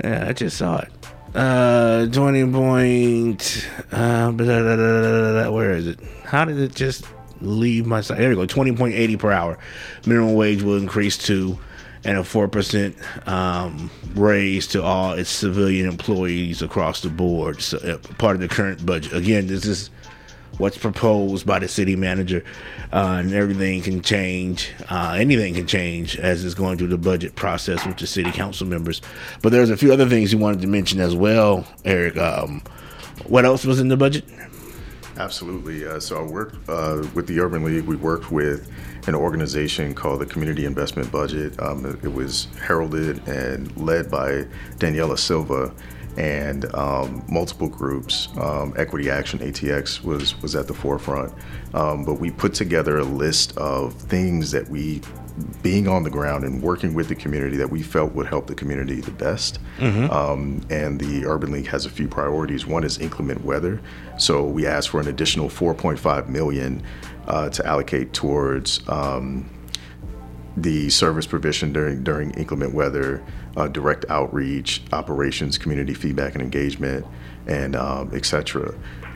yeah, 0.03 0.25
I 0.29 0.33
just 0.33 0.57
saw 0.57 0.77
it. 0.79 0.91
Uh, 1.37 2.07
twenty 2.07 2.51
point. 2.51 3.69
Uh, 3.91 4.31
blah, 4.31 4.59
blah, 4.59 4.75
blah. 4.75 5.51
where 5.51 5.73
is 5.73 5.85
it? 5.85 5.99
How 6.23 6.45
did 6.45 6.59
it 6.59 6.73
just 6.73 7.05
leave 7.41 7.85
my 7.85 8.01
side? 8.01 8.17
There 8.17 8.29
we 8.29 8.35
go. 8.35 8.47
Twenty 8.47 8.75
point 8.75 8.95
eighty 8.95 9.17
per 9.17 9.31
hour. 9.31 9.59
Minimum 10.07 10.33
wage 10.33 10.63
will 10.63 10.77
increase 10.77 11.15
to, 11.27 11.59
and 12.03 12.17
a 12.17 12.23
four 12.23 12.47
percent 12.47 12.95
um, 13.27 13.91
raise 14.15 14.65
to 14.69 14.81
all 14.81 15.13
its 15.13 15.29
civilian 15.29 15.87
employees 15.87 16.63
across 16.63 17.01
the 17.01 17.09
board. 17.09 17.61
So, 17.61 17.77
uh, 17.77 17.97
part 18.15 18.35
of 18.35 18.41
the 18.41 18.47
current 18.47 18.83
budget. 18.83 19.13
Again, 19.13 19.45
this 19.45 19.65
is 19.65 19.91
what's 20.57 20.77
proposed 20.77 21.45
by 21.45 21.59
the 21.59 21.67
city 21.67 21.95
manager, 21.95 22.43
uh, 22.91 23.17
and 23.19 23.33
everything 23.33 23.81
can 23.81 24.01
change. 24.01 24.71
Uh, 24.89 25.15
anything 25.17 25.53
can 25.53 25.67
change 25.67 26.17
as 26.17 26.43
it's 26.43 26.55
going 26.55 26.77
through 26.77 26.87
the 26.87 26.97
budget 26.97 27.35
process 27.35 27.85
with 27.85 27.97
the 27.97 28.07
city 28.07 28.31
council 28.31 28.67
members. 28.67 29.01
But 29.41 29.51
there's 29.51 29.69
a 29.69 29.77
few 29.77 29.93
other 29.93 30.07
things 30.07 30.31
you 30.31 30.39
wanted 30.39 30.61
to 30.61 30.67
mention 30.67 30.99
as 30.99 31.15
well, 31.15 31.67
Eric. 31.85 32.17
Um, 32.17 32.61
what 33.25 33.45
else 33.45 33.65
was 33.65 33.79
in 33.79 33.87
the 33.87 33.97
budget? 33.97 34.25
Absolutely. 35.17 35.85
Uh, 35.85 35.99
so 35.99 36.23
I 36.23 36.29
worked 36.29 36.69
uh, 36.69 37.03
with 37.15 37.27
the 37.27 37.39
Urban 37.39 37.63
League. 37.63 37.85
We 37.85 37.95
worked 37.95 38.31
with 38.31 38.71
an 39.07 39.15
organization 39.15 39.95
called 39.95 40.21
the 40.21 40.25
Community 40.25 40.65
Investment 40.65 41.11
Budget. 41.11 41.59
Um, 41.59 41.85
it, 41.85 42.03
it 42.03 42.13
was 42.13 42.47
heralded 42.61 43.27
and 43.27 43.75
led 43.77 44.11
by 44.11 44.45
Daniela 44.77 45.17
Silva 45.17 45.73
and 46.17 46.73
um, 46.75 47.23
multiple 47.29 47.69
groups. 47.69 48.27
Um, 48.37 48.73
Equity 48.75 49.09
Action 49.09 49.39
(ATX) 49.39 50.03
was 50.03 50.39
was 50.41 50.55
at 50.55 50.67
the 50.67 50.73
forefront. 50.73 51.33
Um, 51.73 52.03
but 52.03 52.15
we 52.15 52.31
put 52.31 52.53
together 52.53 52.97
a 52.97 53.03
list 53.03 53.55
of 53.57 53.93
things 53.93 54.51
that 54.51 54.67
we 54.69 55.01
being 55.61 55.87
on 55.87 56.03
the 56.03 56.09
ground 56.09 56.43
and 56.43 56.61
working 56.61 56.93
with 56.93 57.07
the 57.07 57.15
community 57.15 57.57
that 57.57 57.69
we 57.69 57.83
felt 57.83 58.13
would 58.13 58.25
help 58.25 58.47
the 58.47 58.55
community 58.55 59.01
the 59.01 59.11
best. 59.11 59.59
Um, 60.09 60.61
and 60.69 60.99
the 60.99 61.25
Urban 61.25 61.51
League 61.51 61.67
has 61.67 61.85
a 61.85 61.89
few 61.89 62.07
priorities. 62.07 62.65
One 62.65 62.83
is 62.83 62.97
inclement 62.97 63.43
weather. 63.43 63.79
So 64.17 64.43
we 64.43 64.65
asked 64.65 64.89
for 64.89 64.99
an 64.99 65.07
additional 65.07 65.47
4.5 65.47 66.27
million 66.27 66.81
uh, 67.27 67.49
to 67.49 67.65
allocate 67.65 68.13
towards 68.13 68.81
um, 68.89 69.47
the 70.55 70.89
service 70.89 71.27
provision 71.27 71.71
during 71.71 72.03
during 72.03 72.31
inclement 72.31 72.73
weather, 72.73 73.23
uh, 73.57 73.67
direct 73.67 74.05
outreach, 74.09 74.81
operations, 74.93 75.57
community 75.57 75.93
feedback 75.93 76.33
and 76.33 76.41
engagement, 76.41 77.05
and 77.47 77.75
um, 77.75 78.11
et 78.13 78.25
cetera. 78.25 78.73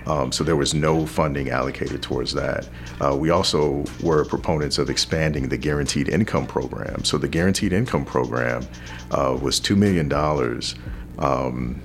Um, 0.08 0.32
so 0.32 0.44
there 0.44 0.56
was 0.56 0.74
no 0.74 1.06
funding 1.06 1.52
allocated 1.52 2.02
towards 2.02 2.34
that. 2.34 2.68
Uh, 3.00 3.16
we 3.16 3.30
also 3.30 3.86
were 4.02 4.26
proponents 4.26 4.80
of 4.80 4.90
expanding 4.90 5.48
the 5.48 5.58
guaranteed 5.58 6.10
income 6.10 6.48
program. 6.48 7.04
So 7.04 7.20
the 7.20 7.28
guaranteed 7.28 7.72
income 7.72 8.04
program 8.04 8.68
uh, 9.12 9.38
was 9.40 9.60
two 9.60 9.76
million 9.76 10.10
dollars 10.10 10.76
um, 11.20 11.80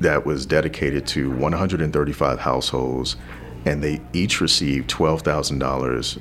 that 0.00 0.24
was 0.24 0.46
dedicated 0.46 1.06
to 1.08 1.30
135 1.32 2.40
households 2.40 3.16
and 3.66 3.82
they 3.82 4.00
each 4.12 4.40
received 4.40 4.88
twelve 4.88 5.22
thousand 5.22 5.62
um, 5.62 5.68
dollars 5.68 6.18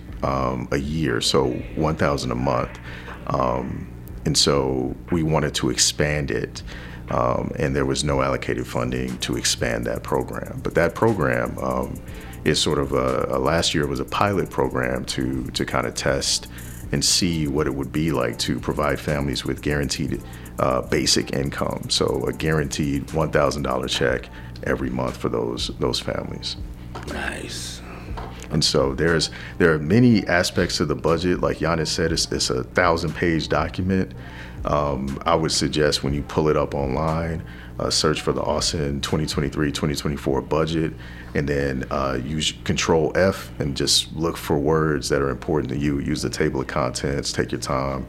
a 0.72 0.78
year, 0.78 1.20
so 1.20 1.50
one 1.76 1.96
thousand 1.96 2.32
a 2.32 2.36
month. 2.36 2.80
Um, 3.28 3.93
and 4.26 4.38
so 4.38 4.96
we 5.12 5.24
wanted 5.24 5.54
to 5.56 5.70
expand 5.70 6.32
it, 6.32 6.64
um, 7.10 7.52
and 7.60 7.76
there 7.76 7.86
was 7.86 8.04
no 8.04 8.22
allocated 8.22 8.66
funding 8.66 9.18
to 9.20 9.38
expand 9.38 9.86
that 9.86 10.04
program. 10.04 10.62
But 10.64 10.76
that 10.76 10.96
program 10.96 11.58
um, 11.60 12.02
is 12.46 12.62
sort 12.62 12.80
of 12.80 12.94
a, 12.94 13.26
a 13.30 13.40
last 13.40 13.74
year 13.74 13.88
was 13.88 14.00
a 14.00 14.06
pilot 14.06 14.50
program 14.50 15.06
to 15.06 15.44
to 15.52 15.66
kind 15.66 15.86
of 15.86 15.94
test 15.94 16.48
and 16.92 17.04
see 17.04 17.48
what 17.48 17.68
it 17.68 17.74
would 17.74 17.92
be 17.92 18.12
like 18.12 18.38
to 18.38 18.60
provide 18.60 19.00
families 19.00 19.44
with 19.44 19.62
guaranteed 19.62 20.22
uh, 20.60 20.82
basic 20.82 21.34
income. 21.34 21.90
So 21.90 22.26
a 22.28 22.34
guaranteed 22.34 23.12
one 23.14 23.32
thousand 23.32 23.64
dollar 23.64 23.88
check 23.88 24.30
every 24.64 24.90
month 24.90 25.18
for 25.18 25.30
those 25.30 25.72
those 25.80 26.00
families. 26.00 26.58
Nice. 27.08 27.83
And 28.54 28.64
so 28.64 28.94
there's 28.94 29.32
there 29.58 29.74
are 29.74 29.80
many 29.80 30.26
aspects 30.28 30.78
to 30.78 30.86
the 30.86 30.96
budget. 30.96 31.42
Like 31.42 31.58
Giannis 31.58 31.88
said, 31.88 32.12
it's, 32.12 32.32
it's 32.32 32.50
a 32.50 32.64
thousand 32.64 33.14
page 33.14 33.50
document. 33.50 34.14
Um, 34.66 35.22
I 35.26 35.36
would 35.36 35.52
suggest 35.52 36.04
when 36.04 36.14
you 36.14 36.22
pull 36.22 36.48
it 36.48 36.56
up 36.56 36.74
online, 36.74 37.44
uh, 37.80 37.90
search 37.90 38.22
for 38.22 38.32
the 38.32 38.42
Austin 38.42 39.02
2023-2024 39.02 40.48
budget, 40.48 40.94
and 41.36 41.50
then 41.50 41.84
uh, 41.92 42.18
use 42.24 42.54
Control 42.64 43.12
F 43.16 43.52
and 43.60 43.76
just 43.76 44.16
look 44.16 44.38
for 44.38 44.58
words 44.58 45.10
that 45.10 45.22
are 45.22 45.30
important 45.30 45.70
to 45.70 45.78
you. 45.78 46.00
Use 46.00 46.22
the 46.22 46.30
table 46.30 46.62
of 46.62 46.68
contents. 46.68 47.34
Take 47.34 47.52
your 47.52 47.60
time. 47.60 48.06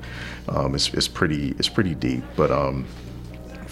Um, 0.48 0.74
it's, 0.74 0.92
it's 0.94 1.08
pretty 1.08 1.54
it's 1.58 1.68
pretty 1.68 1.94
deep, 1.94 2.22
but 2.36 2.50
um, 2.50 2.86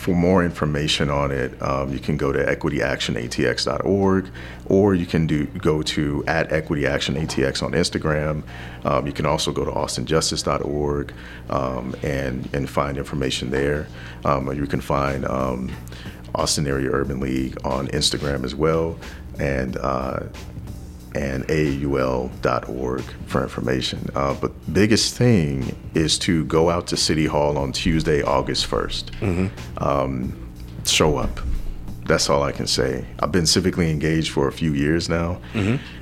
for 0.02 0.16
more 0.16 0.44
information 0.44 1.10
on 1.10 1.30
it, 1.30 1.62
um, 1.62 1.92
you 1.92 2.00
can 2.00 2.16
go 2.16 2.32
to 2.32 2.44
equityactionatx.org 2.44 4.30
or 4.66 4.94
you 4.96 5.06
can 5.06 5.28
do 5.28 5.46
go 5.46 5.80
to 5.80 6.24
at 6.26 6.50
equityactionatx 6.50 7.62
on 7.62 7.70
Instagram. 7.70 8.42
Um, 8.84 9.06
you 9.06 9.12
can 9.12 9.26
also 9.26 9.52
go 9.52 9.64
to 9.64 9.70
austinjustice.org 9.70 11.12
um, 11.50 11.94
and, 12.02 12.52
and 12.52 12.68
find 12.68 12.98
information 12.98 13.50
there. 13.50 13.86
Um, 14.24 14.50
or 14.50 14.54
you 14.54 14.66
can 14.66 14.80
find 14.80 15.24
um, 15.24 15.70
Austin 16.34 16.66
Area 16.66 16.90
Urban 16.90 17.20
League 17.20 17.56
on 17.64 17.86
Instagram 17.88 18.44
as 18.44 18.56
well. 18.56 18.98
And 19.38 19.76
uh, 19.76 20.24
and 21.14 21.46
AAUL.org 21.48 23.02
for 23.26 23.42
information. 23.42 24.06
Uh, 24.14 24.34
but 24.34 24.52
biggest 24.72 25.16
thing 25.16 25.74
is 25.94 26.18
to 26.20 26.44
go 26.46 26.70
out 26.70 26.86
to 26.88 26.96
City 26.96 27.26
Hall 27.26 27.58
on 27.58 27.72
Tuesday, 27.72 28.22
August 28.22 28.68
1st. 28.70 29.50
Um, 29.82 30.48
show 30.84 31.16
up. 31.16 31.40
That's 32.06 32.28
all 32.28 32.42
I 32.42 32.52
can 32.52 32.66
say. 32.66 33.04
I've 33.20 33.30
been 33.32 33.44
civically 33.44 33.90
engaged 33.90 34.32
for 34.32 34.48
a 34.48 34.52
few 34.52 34.72
years 34.74 35.08
now, 35.08 35.40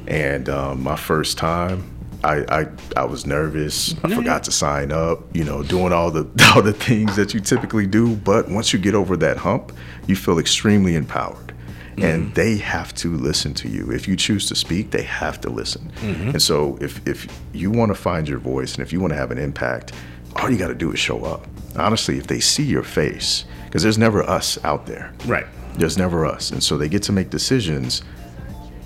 and 0.06 0.48
um, 0.48 0.82
my 0.82 0.96
first 0.96 1.36
time, 1.36 1.84
I, 2.24 2.36
I 2.60 2.66
I 2.96 3.04
was 3.04 3.26
nervous. 3.26 3.94
I 4.02 4.14
forgot 4.14 4.44
to 4.44 4.50
sign 4.52 4.92
up. 4.92 5.20
You 5.36 5.44
know, 5.44 5.62
doing 5.62 5.92
all 5.92 6.10
the 6.10 6.26
all 6.54 6.62
the 6.62 6.72
things 6.72 7.16
that 7.16 7.34
you 7.34 7.40
typically 7.40 7.86
do. 7.86 8.16
But 8.16 8.48
once 8.50 8.72
you 8.72 8.78
get 8.78 8.94
over 8.94 9.16
that 9.18 9.36
hump, 9.36 9.72
you 10.06 10.16
feel 10.16 10.38
extremely 10.38 10.94
empowered 10.96 11.49
and 11.96 12.24
mm-hmm. 12.24 12.34
they 12.34 12.56
have 12.56 12.94
to 12.96 13.16
listen 13.16 13.54
to 13.54 13.68
you. 13.68 13.90
If 13.90 14.08
you 14.08 14.16
choose 14.16 14.46
to 14.48 14.54
speak, 14.54 14.90
they 14.90 15.02
have 15.02 15.40
to 15.42 15.50
listen. 15.50 15.92
Mm-hmm. 16.00 16.30
And 16.30 16.42
so, 16.42 16.78
if 16.80 17.06
if 17.06 17.26
you 17.52 17.70
want 17.70 17.90
to 17.90 17.94
find 17.94 18.28
your 18.28 18.38
voice 18.38 18.74
and 18.74 18.82
if 18.82 18.92
you 18.92 19.00
want 19.00 19.12
to 19.12 19.16
have 19.16 19.30
an 19.30 19.38
impact, 19.38 19.92
all 20.36 20.50
you 20.50 20.56
got 20.56 20.68
to 20.68 20.74
do 20.74 20.92
is 20.92 20.98
show 20.98 21.24
up. 21.24 21.46
Honestly, 21.76 22.18
if 22.18 22.26
they 22.26 22.40
see 22.40 22.64
your 22.64 22.82
face, 22.82 23.44
because 23.64 23.82
there's 23.82 23.98
never 23.98 24.22
us 24.22 24.58
out 24.64 24.86
there. 24.86 25.12
Right. 25.26 25.46
There's 25.74 25.96
never 25.96 26.26
us, 26.26 26.50
and 26.50 26.62
so 26.62 26.76
they 26.76 26.88
get 26.88 27.02
to 27.04 27.12
make 27.12 27.30
decisions, 27.30 28.02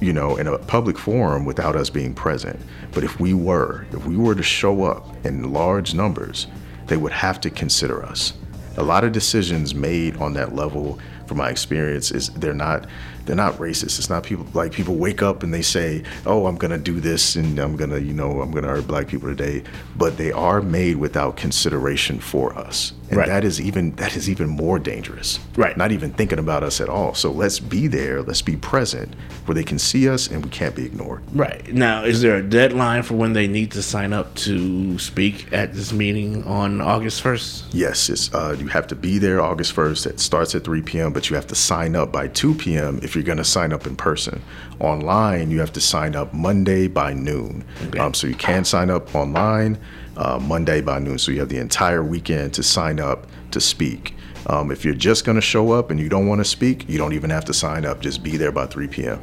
you 0.01 0.13
know, 0.13 0.37
in 0.37 0.47
a 0.47 0.59
public 0.59 0.99
forum 0.99 1.45
without 1.47 1.77
us 1.77 1.91
being 1.91 2.15
present. 2.15 2.61
But 2.93 3.05
if 3.05 3.19
we 3.19 3.33
were, 3.35 3.87
if 3.93 4.05
we 4.07 4.17
were 4.17 4.35
to 4.35 4.43
show 4.43 4.85
up 4.85 5.07
in 5.25 5.53
large 5.53 5.95
numbers, 5.95 6.47
they 6.87 6.97
would 6.99 7.13
have 7.13 7.41
to 7.41 7.51
consider 7.51 8.05
us. 8.05 8.35
a 8.77 8.83
lot 8.83 9.05
of 9.05 9.13
decisions 9.13 9.75
made 9.75 10.17
on 10.17 10.33
that 10.35 10.55
level 10.55 10.99
from 11.27 11.39
my 11.39 11.51
experience 11.51 12.11
is 12.11 12.29
they're 12.31 12.55
not 12.55 12.87
they're 13.27 13.37
not 13.37 13.55
racist. 13.59 13.99
It's 13.99 14.11
not 14.11 14.23
people 14.23 14.47
like 14.55 14.73
people 14.73 14.95
wake 14.97 15.23
up 15.23 15.43
and 15.43 15.53
they 15.53 15.63
say, 15.63 16.03
"Oh, 16.27 16.47
I'm 16.47 16.57
gonna 16.57 16.79
do 16.79 17.01
this 17.01 17.37
and 17.37 17.59
I'm 17.59 17.77
gonna, 17.77 17.99
you 17.99 18.13
know, 18.13 18.41
I'm 18.41 18.51
gonna 18.51 18.69
hurt 18.69 18.87
black 18.87 19.09
people 19.09 19.29
today," 19.29 19.63
but 19.97 20.17
they 20.17 20.33
are 20.33 20.61
made 20.61 20.97
without 20.97 21.37
consideration 21.37 22.19
for 22.19 22.57
us, 22.59 22.93
and 23.09 23.19
Right. 23.19 23.29
that 23.29 23.45
is 23.45 23.61
even 23.61 23.93
that 23.97 24.17
is 24.17 24.29
even 24.29 24.49
more 24.49 24.79
dangerous. 24.79 25.39
Right. 25.57 25.77
Not 25.77 25.93
even 25.93 26.11
thinking 26.13 26.39
about 26.39 26.63
us 26.63 26.81
at 26.81 26.89
all. 26.89 27.15
So 27.15 27.31
let's 27.31 27.61
be 27.61 27.87
there. 27.87 28.23
Let's 28.23 28.43
be 28.43 28.57
present 28.57 29.15
where 29.47 29.55
they 29.55 29.63
can 29.65 29.79
see 29.79 30.09
us 30.09 30.27
and 30.29 30.43
we 30.45 30.51
can't 30.51 30.75
be 30.75 30.85
ignored. 30.85 31.23
Right. 31.35 31.73
Now, 31.75 32.05
is 32.05 32.23
there 32.23 32.37
a 32.37 32.43
deadline 32.43 33.03
for 33.03 33.15
when 33.15 33.35
they 33.35 33.47
need 33.47 33.71
to 33.73 33.83
sign 33.83 34.13
up 34.13 34.35
to 34.37 34.99
speak 34.99 35.47
at 35.53 35.75
this 35.75 35.93
meeting 35.93 36.43
on 36.45 36.81
August 36.81 37.23
1st? 37.23 37.65
Yes, 37.73 38.09
it's 38.09 38.33
uh, 38.35 38.57
you 38.59 38.69
have 38.69 38.87
to 38.89 38.95
be 38.95 39.19
there 39.19 39.41
August 39.41 39.73
first. 39.73 40.07
It 40.07 40.19
starts 40.21 40.55
at 40.55 40.65
3 40.65 40.83
p.m., 40.83 41.13
but 41.13 41.29
you 41.31 41.37
have 41.37 41.47
to 41.49 41.55
sign 41.55 41.95
up 41.95 42.11
by 42.13 42.29
2 42.29 42.55
p.m. 42.55 42.99
if 43.03 43.14
you're 43.15 43.25
going 43.25 43.39
to 43.39 43.45
sign 43.45 43.73
up 43.73 43.87
in 43.87 43.97
person. 43.97 44.43
Online, 44.81 45.51
you 45.51 45.61
have 45.61 45.73
to 45.73 45.81
sign 45.81 46.15
up 46.15 46.33
Monday 46.33 46.89
by 46.89 47.13
noon. 47.13 47.65
Okay. 47.87 47.99
Um, 47.99 48.15
so 48.15 48.27
you 48.27 48.35
can 48.35 48.65
sign 48.65 48.91
up 48.91 49.15
online 49.15 49.79
uh, 50.17 50.39
Monday 50.41 50.81
by 50.81 50.99
noon. 50.99 51.19
So 51.19 51.33
you 51.33 51.41
have 51.41 51.49
the 51.49 51.59
entire 51.59 52.03
weekend 52.03 52.55
to 52.55 52.63
sign 52.63 53.01
up 53.01 53.27
to 53.51 53.61
speak. 53.61 54.15
Um, 54.47 54.71
if 54.71 54.85
you're 54.85 54.95
just 54.95 55.25
going 55.25 55.37
to 55.37 55.43
show 55.43 55.73
up 55.73 55.91
and 55.91 55.99
you 55.99 56.09
don't 56.09 56.27
want 56.27 56.41
to 56.41 56.45
speak, 56.45 56.89
you 56.89 56.99
don't 56.99 57.15
even 57.15 57.31
have 57.31 57.45
to 57.47 57.55
sign 57.55 57.87
up. 57.87 58.01
Just 58.01 58.23
be 58.23 58.37
there 58.37 58.53
by 58.53 58.67
3 58.67 58.89
p.m. 58.89 59.23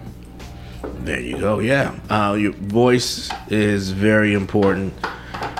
There 1.02 1.20
you 1.20 1.38
go. 1.38 1.60
Yeah. 1.60 1.98
Uh, 2.10 2.34
your 2.34 2.54
voice 2.54 3.30
is 3.50 3.92
very 3.92 4.34
important. 4.34 4.94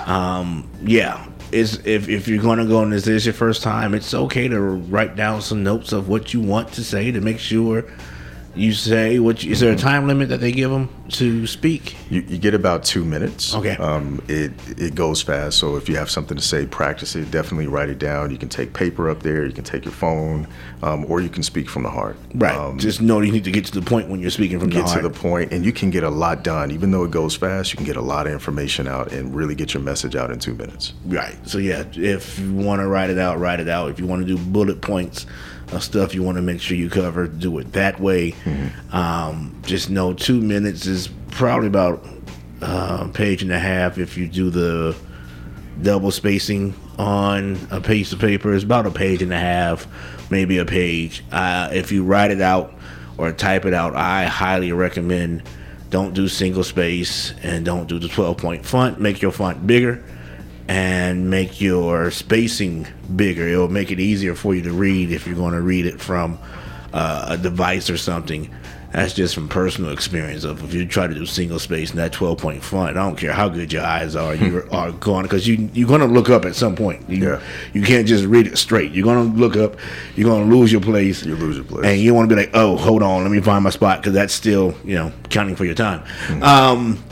Um, 0.06 0.68
yeah. 0.82 1.28
Is 1.52 1.84
if, 1.84 2.08
if 2.08 2.28
you're 2.28 2.42
going 2.42 2.58
to 2.58 2.64
go 2.64 2.82
and 2.82 2.90
this 2.90 3.06
is 3.06 3.26
your 3.26 3.34
first 3.34 3.62
time, 3.62 3.94
it's 3.94 4.14
okay 4.14 4.48
to 4.48 4.58
write 4.58 5.16
down 5.16 5.42
some 5.42 5.62
notes 5.62 5.92
of 5.92 6.08
what 6.08 6.32
you 6.32 6.40
want 6.40 6.72
to 6.72 6.82
say 6.82 7.12
to 7.12 7.20
make 7.20 7.38
sure 7.38 7.84
you 8.54 8.72
say 8.72 9.18
what. 9.18 9.42
You, 9.42 9.52
is 9.52 9.60
there 9.60 9.72
a 9.72 9.76
time 9.76 10.06
limit 10.06 10.28
that 10.28 10.40
they 10.40 10.52
give 10.52 10.70
them 10.70 10.90
to 11.10 11.46
speak? 11.46 11.96
You, 12.10 12.20
you 12.22 12.38
get 12.38 12.54
about 12.54 12.84
two 12.84 13.04
minutes. 13.04 13.54
Okay. 13.54 13.76
Um, 13.76 14.22
it 14.28 14.52
it 14.78 14.94
goes 14.94 15.22
fast. 15.22 15.58
So 15.58 15.76
if 15.76 15.88
you 15.88 15.96
have 15.96 16.10
something 16.10 16.36
to 16.36 16.42
say, 16.42 16.66
practice 16.66 17.16
it. 17.16 17.30
Definitely 17.30 17.66
write 17.66 17.88
it 17.88 17.98
down. 17.98 18.30
You 18.30 18.38
can 18.38 18.48
take 18.48 18.74
paper 18.74 19.08
up 19.08 19.22
there. 19.22 19.46
You 19.46 19.52
can 19.52 19.64
take 19.64 19.84
your 19.84 19.92
phone, 19.94 20.46
um, 20.82 21.06
or 21.06 21.20
you 21.20 21.30
can 21.30 21.42
speak 21.42 21.70
from 21.70 21.82
the 21.82 21.90
heart. 21.90 22.16
Right. 22.34 22.54
Um, 22.54 22.78
Just 22.78 23.00
know 23.00 23.20
you 23.20 23.32
need 23.32 23.44
to 23.44 23.50
get 23.50 23.64
to 23.66 23.72
the 23.72 23.82
point 23.82 24.08
when 24.08 24.20
you're 24.20 24.30
speaking 24.30 24.58
from 24.60 24.68
the 24.68 24.76
heart. 24.76 24.88
get 24.88 25.02
to 25.02 25.08
the 25.08 25.18
point, 25.18 25.52
and 25.52 25.64
you 25.64 25.72
can 25.72 25.90
get 25.90 26.04
a 26.04 26.10
lot 26.10 26.44
done. 26.44 26.70
Even 26.70 26.90
though 26.90 27.04
it 27.04 27.10
goes 27.10 27.34
fast, 27.34 27.72
you 27.72 27.76
can 27.76 27.86
get 27.86 27.96
a 27.96 28.02
lot 28.02 28.26
of 28.26 28.32
information 28.32 28.86
out 28.86 29.12
and 29.12 29.34
really 29.34 29.54
get 29.54 29.72
your 29.72 29.82
message 29.82 30.14
out 30.14 30.30
in 30.30 30.38
two 30.38 30.54
minutes. 30.54 30.92
Right. 31.06 31.36
So 31.48 31.58
yeah, 31.58 31.84
if 31.94 32.38
you 32.38 32.52
want 32.52 32.80
to 32.80 32.86
write 32.86 33.10
it 33.10 33.18
out, 33.18 33.38
write 33.38 33.60
it 33.60 33.68
out. 33.68 33.90
If 33.90 33.98
you 33.98 34.06
want 34.06 34.26
to 34.26 34.36
do 34.36 34.42
bullet 34.42 34.82
points 34.82 35.26
stuff 35.80 36.14
you 36.14 36.22
want 36.22 36.36
to 36.36 36.42
make 36.42 36.60
sure 36.60 36.76
you 36.76 36.90
cover, 36.90 37.26
do 37.26 37.58
it 37.58 37.72
that 37.72 38.00
way. 38.00 38.34
Um, 38.92 39.60
just 39.64 39.90
know 39.90 40.12
two 40.12 40.40
minutes 40.40 40.86
is 40.86 41.08
probably 41.30 41.68
about 41.68 42.04
uh, 42.60 43.06
a 43.08 43.12
page 43.12 43.42
and 43.42 43.52
a 43.52 43.58
half. 43.58 43.98
If 43.98 44.16
you 44.16 44.28
do 44.28 44.50
the 44.50 44.96
double 45.80 46.10
spacing 46.10 46.74
on 46.98 47.58
a 47.70 47.80
piece 47.80 48.12
of 48.12 48.20
paper, 48.20 48.54
it's 48.54 48.64
about 48.64 48.86
a 48.86 48.90
page 48.90 49.22
and 49.22 49.32
a 49.32 49.38
half, 49.38 49.86
maybe 50.30 50.58
a 50.58 50.64
page. 50.64 51.24
Uh, 51.32 51.70
if 51.72 51.90
you 51.90 52.04
write 52.04 52.30
it 52.30 52.40
out 52.40 52.74
or 53.18 53.32
type 53.32 53.64
it 53.64 53.74
out, 53.74 53.94
I 53.94 54.24
highly 54.24 54.72
recommend. 54.72 55.42
Don't 55.90 56.14
do 56.14 56.26
single 56.26 56.64
space 56.64 57.34
and 57.42 57.66
don't 57.66 57.86
do 57.86 57.98
the 57.98 58.08
12 58.08 58.38
point 58.38 58.64
font. 58.64 58.98
Make 58.98 59.20
your 59.20 59.30
font 59.30 59.66
bigger 59.66 60.02
and 60.68 61.28
make 61.30 61.60
your 61.60 62.10
spacing 62.10 62.86
bigger. 63.16 63.46
It'll 63.48 63.68
make 63.68 63.90
it 63.90 64.00
easier 64.00 64.34
for 64.34 64.54
you 64.54 64.62
to 64.62 64.72
read 64.72 65.10
if 65.10 65.26
you're 65.26 65.36
going 65.36 65.54
to 65.54 65.60
read 65.60 65.86
it 65.86 66.00
from 66.00 66.38
uh, 66.92 67.26
a 67.30 67.38
device 67.38 67.90
or 67.90 67.96
something. 67.96 68.52
That's 68.92 69.14
just 69.14 69.34
from 69.34 69.48
personal 69.48 69.90
experience. 69.90 70.44
Of 70.44 70.62
if 70.62 70.74
you 70.74 70.84
try 70.86 71.06
to 71.06 71.14
do 71.14 71.24
single 71.24 71.58
space 71.58 71.92
in 71.92 71.96
that 71.96 72.12
12 72.12 72.36
point 72.36 72.62
font, 72.62 72.90
I 72.90 73.02
don't 73.02 73.16
care 73.16 73.32
how 73.32 73.48
good 73.48 73.72
your 73.72 73.82
eyes 73.82 74.14
are, 74.14 74.34
you 74.34 74.68
are 74.70 74.92
going 74.92 75.22
because 75.22 75.48
you 75.48 75.70
you're 75.72 75.88
going 75.88 76.02
to 76.02 76.06
look 76.06 76.28
up 76.28 76.44
at 76.44 76.54
some 76.54 76.76
point. 76.76 77.08
You, 77.08 77.16
Yeah. 77.30 77.40
you 77.72 77.80
can't 77.82 78.06
just 78.06 78.26
read 78.26 78.46
it 78.46 78.58
straight. 78.58 78.92
You're 78.92 79.04
going 79.04 79.32
to 79.32 79.38
look 79.38 79.56
up. 79.56 79.76
You're 80.14 80.28
going 80.28 80.46
to 80.50 80.54
lose 80.54 80.70
your 80.70 80.82
place. 80.82 81.24
You 81.24 81.36
lose 81.36 81.56
your 81.56 81.64
place. 81.64 81.86
and 81.86 81.98
you 82.02 82.12
want 82.12 82.28
to 82.28 82.36
be 82.36 82.38
like, 82.42 82.50
oh, 82.52 82.76
hold 82.76 83.02
on, 83.02 83.22
let 83.22 83.30
me 83.32 83.40
find 83.40 83.64
my 83.64 83.70
spot 83.70 84.00
because 84.02 84.12
that's 84.12 84.34
still 84.34 84.74
you 84.84 84.94
know 84.96 85.10
counting 85.30 85.56
for 85.56 85.64
your 85.64 85.74
time. 85.74 86.02
Um, 86.42 87.02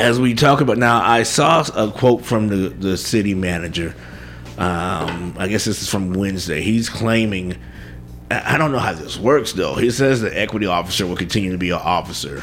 as 0.00 0.18
we 0.20 0.34
talk 0.34 0.60
about 0.60 0.78
now, 0.78 1.02
I 1.02 1.22
saw 1.22 1.64
a 1.74 1.90
quote 1.90 2.24
from 2.24 2.48
the, 2.48 2.68
the 2.70 2.96
city 2.96 3.34
manager. 3.34 3.94
Um, 4.58 5.34
I 5.38 5.48
guess 5.48 5.64
this 5.64 5.82
is 5.82 5.88
from 5.88 6.12
Wednesday. 6.12 6.60
He's 6.60 6.88
claiming, 6.88 7.56
I 8.30 8.58
don't 8.58 8.72
know 8.72 8.78
how 8.78 8.92
this 8.92 9.18
works 9.18 9.52
though. 9.52 9.74
He 9.74 9.90
says 9.90 10.20
the 10.20 10.38
equity 10.38 10.66
officer 10.66 11.06
will 11.06 11.16
continue 11.16 11.52
to 11.52 11.58
be 11.58 11.70
an 11.70 11.80
officer 11.82 12.42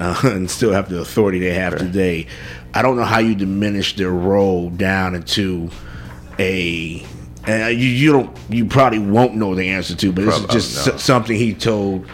uh, 0.00 0.18
and 0.24 0.50
still 0.50 0.72
have 0.72 0.88
the 0.88 1.00
authority 1.00 1.38
they 1.38 1.54
have 1.54 1.76
today. 1.78 2.26
I 2.74 2.82
don't 2.82 2.96
know 2.96 3.04
how 3.04 3.18
you 3.18 3.34
diminish 3.34 3.96
their 3.96 4.10
role 4.10 4.70
down 4.70 5.14
into 5.14 5.70
a. 6.38 7.04
And 7.46 7.78
you, 7.78 7.86
you 7.88 8.12
don't 8.12 8.36
you 8.48 8.66
probably 8.66 8.98
won't 8.98 9.36
know 9.36 9.54
the 9.54 9.68
answer 9.68 9.94
to, 9.94 10.12
but 10.12 10.24
this 10.24 10.34
is 10.34 10.40
Probably- 10.40 10.54
just 10.54 10.86
no. 10.86 10.96
something 10.96 11.36
he 11.36 11.54
told 11.54 12.06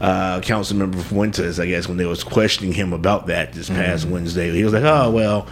uh, 0.00 0.40
Councilmember 0.40 1.02
Fuentes, 1.02 1.60
I 1.60 1.66
guess, 1.66 1.88
when 1.88 1.96
they 1.96 2.06
was 2.06 2.24
questioning 2.24 2.72
him 2.72 2.92
about 2.92 3.26
that 3.26 3.52
this 3.52 3.68
past 3.68 4.04
Mm-hmm. 4.04 4.12
Wednesday. 4.14 4.50
He 4.50 4.64
was 4.64 4.72
like, 4.72 4.84
"Oh 4.84 5.10
well." 5.10 5.46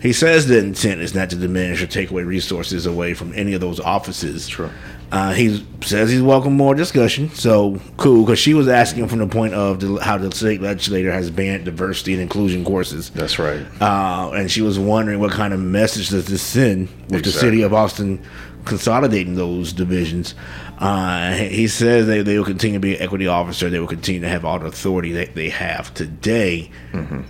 He 0.00 0.14
says 0.14 0.46
the 0.46 0.58
intent 0.58 1.02
is 1.02 1.14
not 1.14 1.28
to 1.28 1.36
diminish 1.36 1.82
or 1.82 1.86
take 1.86 2.10
away 2.10 2.22
resources 2.22 2.86
away 2.86 3.12
from 3.12 3.34
any 3.34 3.52
of 3.52 3.60
those 3.60 3.78
offices. 3.78 4.48
Sure. 4.48 4.70
Uh, 5.12 5.34
he 5.34 5.62
says 5.82 6.10
he's 6.10 6.22
welcome 6.22 6.54
more 6.54 6.74
discussion. 6.74 7.28
So 7.30 7.78
cool, 7.98 8.24
because 8.24 8.38
she 8.38 8.54
was 8.54 8.66
asking 8.66 9.08
from 9.08 9.18
the 9.18 9.26
point 9.26 9.52
of 9.52 9.78
the, 9.80 9.96
how 9.96 10.16
the 10.16 10.34
state 10.34 10.62
legislator 10.62 11.12
has 11.12 11.30
banned 11.30 11.66
diversity 11.66 12.14
and 12.14 12.22
inclusion 12.22 12.64
courses. 12.64 13.10
That's 13.10 13.38
right. 13.38 13.60
Uh, 13.78 14.30
and 14.34 14.50
she 14.50 14.62
was 14.62 14.78
wondering 14.78 15.20
what 15.20 15.32
kind 15.32 15.52
of 15.52 15.60
message 15.60 16.08
does 16.08 16.26
this 16.26 16.40
send 16.42 16.88
with 17.10 17.24
the 17.24 17.32
city 17.32 17.60
of 17.60 17.74
Austin 17.74 18.22
consolidating 18.64 19.34
those 19.34 19.72
divisions. 19.72 20.34
Uh, 20.78 21.32
he 21.32 21.68
says 21.68 22.06
they, 22.06 22.22
they 22.22 22.38
will 22.38 22.44
continue 22.44 22.76
to 22.76 22.80
be 22.80 22.96
an 22.96 23.02
equity 23.02 23.26
officer. 23.26 23.68
They 23.68 23.80
will 23.80 23.86
continue 23.86 24.20
to 24.22 24.28
have 24.28 24.44
all 24.44 24.58
the 24.58 24.66
authority 24.66 25.12
that 25.12 25.34
they 25.34 25.50
have 25.50 25.92
today. 25.94 26.70
Mm-hmm. 26.92 27.22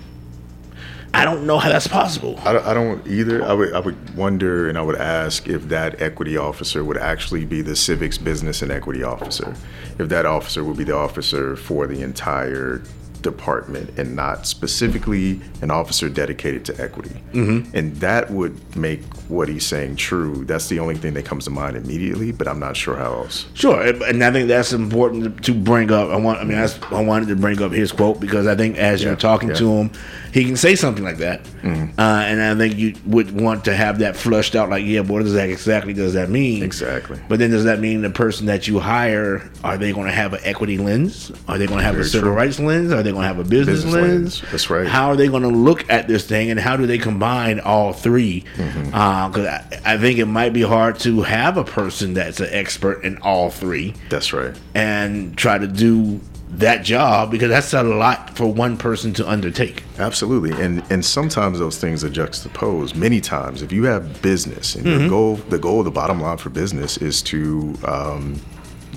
I 1.12 1.24
don't 1.24 1.44
know 1.44 1.58
how 1.58 1.68
that's 1.68 1.88
possible. 1.88 2.38
I 2.44 2.52
don't, 2.52 2.66
I 2.66 2.74
don't 2.74 3.06
either. 3.06 3.44
I 3.44 3.52
would 3.52 3.72
I 3.72 3.80
would 3.80 4.16
wonder 4.16 4.68
and 4.68 4.78
I 4.78 4.82
would 4.82 4.96
ask 4.96 5.48
if 5.48 5.68
that 5.68 6.00
equity 6.00 6.36
officer 6.36 6.84
would 6.84 6.96
actually 6.96 7.44
be 7.44 7.62
the 7.62 7.74
civics 7.74 8.16
business 8.16 8.62
and 8.62 8.70
equity 8.70 9.02
officer. 9.02 9.56
If 9.98 10.08
that 10.08 10.24
officer 10.24 10.62
would 10.62 10.76
be 10.76 10.84
the 10.84 10.96
officer 10.96 11.56
for 11.56 11.88
the 11.88 12.02
entire 12.02 12.82
department 13.22 13.98
and 13.98 14.14
not 14.16 14.46
specifically 14.46 15.40
an 15.62 15.70
officer 15.70 16.08
dedicated 16.08 16.64
to 16.66 16.80
equity. 16.80 17.22
Mm-hmm. 17.32 17.76
And 17.76 17.96
that 17.96 18.30
would 18.30 18.76
make 18.76 19.02
what 19.28 19.48
he's 19.48 19.66
saying 19.66 19.96
true. 19.96 20.44
That's 20.44 20.68
the 20.68 20.78
only 20.78 20.96
thing 20.96 21.14
that 21.14 21.24
comes 21.24 21.44
to 21.44 21.50
mind 21.50 21.76
immediately, 21.76 22.32
but 22.32 22.48
I'm 22.48 22.58
not 22.58 22.76
sure 22.76 22.96
how 22.96 23.12
else. 23.12 23.46
Sure, 23.54 23.80
and- 23.80 24.20
I 24.20 24.30
think 24.30 24.48
that's 24.48 24.72
important 24.72 25.44
to 25.44 25.54
bring 25.54 25.90
up. 25.90 26.10
I 26.10 26.16
want, 26.16 26.38
I 26.40 26.44
mean, 26.44 26.58
that's, 26.58 26.78
I 26.92 27.02
wanted 27.02 27.28
to 27.28 27.36
bring 27.36 27.60
up 27.62 27.72
his 27.72 27.90
quote 27.90 28.20
because 28.20 28.46
I 28.46 28.54
think 28.54 28.76
as 28.76 29.02
you're 29.02 29.16
talking 29.16 29.48
yeah. 29.48 29.54
to 29.56 29.72
him, 29.72 29.90
he 30.32 30.44
can 30.44 30.56
say 30.56 30.76
something 30.76 31.02
like 31.02 31.18
that, 31.18 31.42
Mm-hmm. 31.60 31.98
uh, 32.00 32.22
and 32.22 32.40
I 32.40 32.54
think 32.54 32.78
you 32.78 32.94
would 33.06 33.38
want 33.38 33.64
to 33.66 33.74
have 33.74 33.98
that 33.98 34.16
flushed 34.16 34.54
out. 34.56 34.70
Like, 34.70 34.84
yeah, 34.84 35.00
what 35.00 35.22
does 35.22 35.34
that 35.34 35.50
exactly 35.50 35.92
does 35.92 36.14
that 36.14 36.30
mean? 36.30 36.62
Exactly. 36.62 37.20
But 37.28 37.38
then 37.38 37.50
does 37.50 37.64
that 37.64 37.80
mean 37.80 38.00
the 38.02 38.08
person 38.10 38.46
that 38.46 38.66
you 38.66 38.78
hire 38.78 39.50
are 39.62 39.76
they 39.76 39.92
going 39.92 40.06
to 40.06 40.12
have 40.12 40.32
an 40.32 40.40
equity 40.42 40.78
lens? 40.78 41.30
Are 41.48 41.58
they 41.58 41.66
going 41.66 41.78
to 41.80 41.84
have 41.84 41.98
a 41.98 42.04
civil 42.04 42.28
true. 42.28 42.36
rights 42.36 42.58
lens? 42.58 42.92
Are 42.92 43.02
they 43.02 43.09
going 43.12 43.22
to 43.22 43.28
have 43.28 43.38
a 43.38 43.44
business, 43.48 43.84
Business 43.84 43.94
lens? 43.94 44.42
lens. 44.42 44.50
That's 44.50 44.70
right. 44.70 44.86
How 44.86 45.08
are 45.08 45.16
they 45.16 45.28
going 45.28 45.42
to 45.42 45.48
look 45.48 45.88
at 45.90 46.08
this 46.08 46.26
thing, 46.26 46.50
and 46.50 46.58
how 46.58 46.76
do 46.76 46.86
they 46.86 46.98
combine 46.98 47.60
all 47.60 47.92
3 47.92 48.44
Mm-hmm. 48.56 48.84
Because 48.86 49.46
I, 49.46 49.80
I 49.94 49.98
think 49.98 50.18
it 50.18 50.26
might 50.26 50.52
be 50.52 50.62
hard 50.62 50.98
to 51.00 51.22
have 51.22 51.56
a 51.56 51.64
person 51.64 52.14
that's 52.14 52.40
an 52.40 52.48
expert 52.50 53.02
in 53.04 53.16
all 53.18 53.50
three 53.50 53.94
That's 54.08 54.32
right. 54.32 54.54
and 54.74 55.36
try 55.36 55.58
to 55.58 55.66
do 55.66 56.20
that 56.52 56.84
job 56.84 57.30
because 57.30 57.48
that's 57.48 57.72
a 57.74 57.82
lot 57.84 58.36
for 58.36 58.52
one 58.52 58.76
person 58.76 59.12
to 59.14 59.28
undertake. 59.28 59.84
Absolutely, 59.98 60.50
and 60.60 60.82
and 60.90 61.04
sometimes 61.04 61.60
those 61.60 61.78
things 61.78 62.02
are 62.02 62.10
juxtaposed. 62.10 62.96
Many 62.96 63.20
times, 63.20 63.62
if 63.62 63.70
you 63.70 63.84
have 63.84 64.20
business 64.20 64.74
and 64.74 64.84
your 64.84 65.08
goal, 65.08 65.36
the 65.36 65.58
goal, 65.58 65.84
the 65.84 65.92
bottom 65.92 66.20
line 66.20 66.38
for 66.38 66.50
business 66.50 66.96
is 66.98 67.22
to 67.22 67.74
um, 67.84 68.40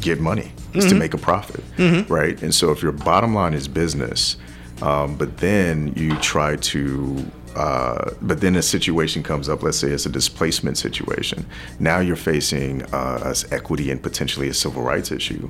get 0.02 0.20
money, 0.20 0.52
is 0.74 0.86
to 0.89 0.96
make 0.96 1.14
a 1.14 1.18
profit, 1.18 1.64
right? 2.10 2.41
And 2.41 2.54
so, 2.54 2.72
if 2.72 2.82
your 2.82 2.91
bottom 2.91 3.34
line 3.34 3.54
is 3.54 3.68
business, 3.68 4.38
um, 4.82 5.16
but 5.16 5.38
then 5.38 5.94
you 5.96 6.16
try 6.18 6.56
to 6.58 7.26
uh, 7.56 8.12
but 8.22 8.41
then 8.41 8.56
a 8.56 8.62
situation 8.62 9.24
comes 9.24 9.49
up. 9.49 9.64
Let's 9.64 9.78
say 9.78 9.89
it's 9.89 10.06
a 10.06 10.10
displacement 10.10 10.78
situation. 10.78 11.45
Now 11.80 11.99
you're 11.99 12.16
facing 12.16 12.84
uh, 12.93 13.34
equity 13.51 13.91
and 13.91 14.01
potentially 14.01 14.49
a 14.49 14.54
civil 14.54 14.82
rights 14.82 15.12
issue. 15.12 15.49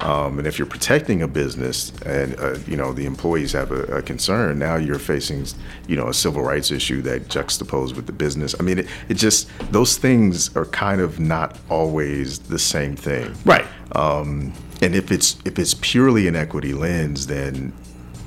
Um, 0.00 0.38
and 0.38 0.46
if 0.46 0.58
you're 0.58 0.66
protecting 0.66 1.22
a 1.22 1.28
business 1.28 1.92
and 2.06 2.38
uh, 2.40 2.58
you 2.66 2.76
know 2.76 2.92
the 2.92 3.04
employees 3.04 3.52
have 3.52 3.70
a, 3.70 3.98
a, 3.98 4.02
concern, 4.02 4.58
now 4.58 4.76
you're 4.76 4.98
facing 4.98 5.44
you 5.88 5.96
know 5.96 6.08
a 6.08 6.14
civil 6.14 6.42
rights 6.42 6.70
issue 6.70 7.02
that 7.02 7.28
juxtaposed 7.28 7.96
with 7.96 8.06
the 8.06 8.12
business. 8.12 8.54
I 8.58 8.62
mean, 8.62 8.78
it, 8.78 8.86
it 9.08 9.14
just 9.14 9.50
those 9.72 9.98
things 9.98 10.56
are 10.56 10.64
kind 10.66 11.00
of 11.00 11.20
not 11.20 11.58
always 11.68 12.38
the 12.38 12.58
same 12.58 12.96
thing, 12.96 13.34
right? 13.44 13.66
Um, 13.92 14.52
and 14.80 14.94
if 14.94 15.10
it's 15.10 15.36
if 15.44 15.58
it's 15.58 15.74
purely 15.74 16.28
an 16.28 16.36
equity 16.36 16.72
lens, 16.72 17.26
then 17.26 17.72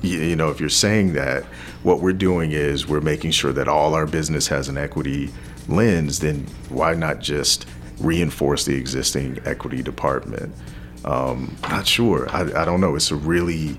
you 0.01 0.35
know 0.35 0.49
if 0.49 0.59
you're 0.59 0.69
saying 0.69 1.13
that 1.13 1.45
what 1.83 1.99
we're 1.99 2.13
doing 2.13 2.51
is 2.51 2.87
we're 2.87 3.01
making 3.01 3.31
sure 3.31 3.53
that 3.53 3.67
all 3.67 3.93
our 3.93 4.05
business 4.05 4.47
has 4.47 4.69
an 4.69 4.77
equity 4.77 5.29
lens, 5.67 6.19
then 6.19 6.47
why 6.69 6.93
not 6.93 7.19
just 7.19 7.65
reinforce 7.99 8.65
the 8.65 8.75
existing 8.75 9.39
equity 9.45 9.83
department? 9.83 10.53
Um, 11.05 11.55
not 11.63 11.85
sure. 11.85 12.29
I, 12.29 12.61
I, 12.61 12.65
don't 12.65 12.79
know. 12.79 12.95
It's 12.95 13.11
a 13.11 13.15
really 13.15 13.77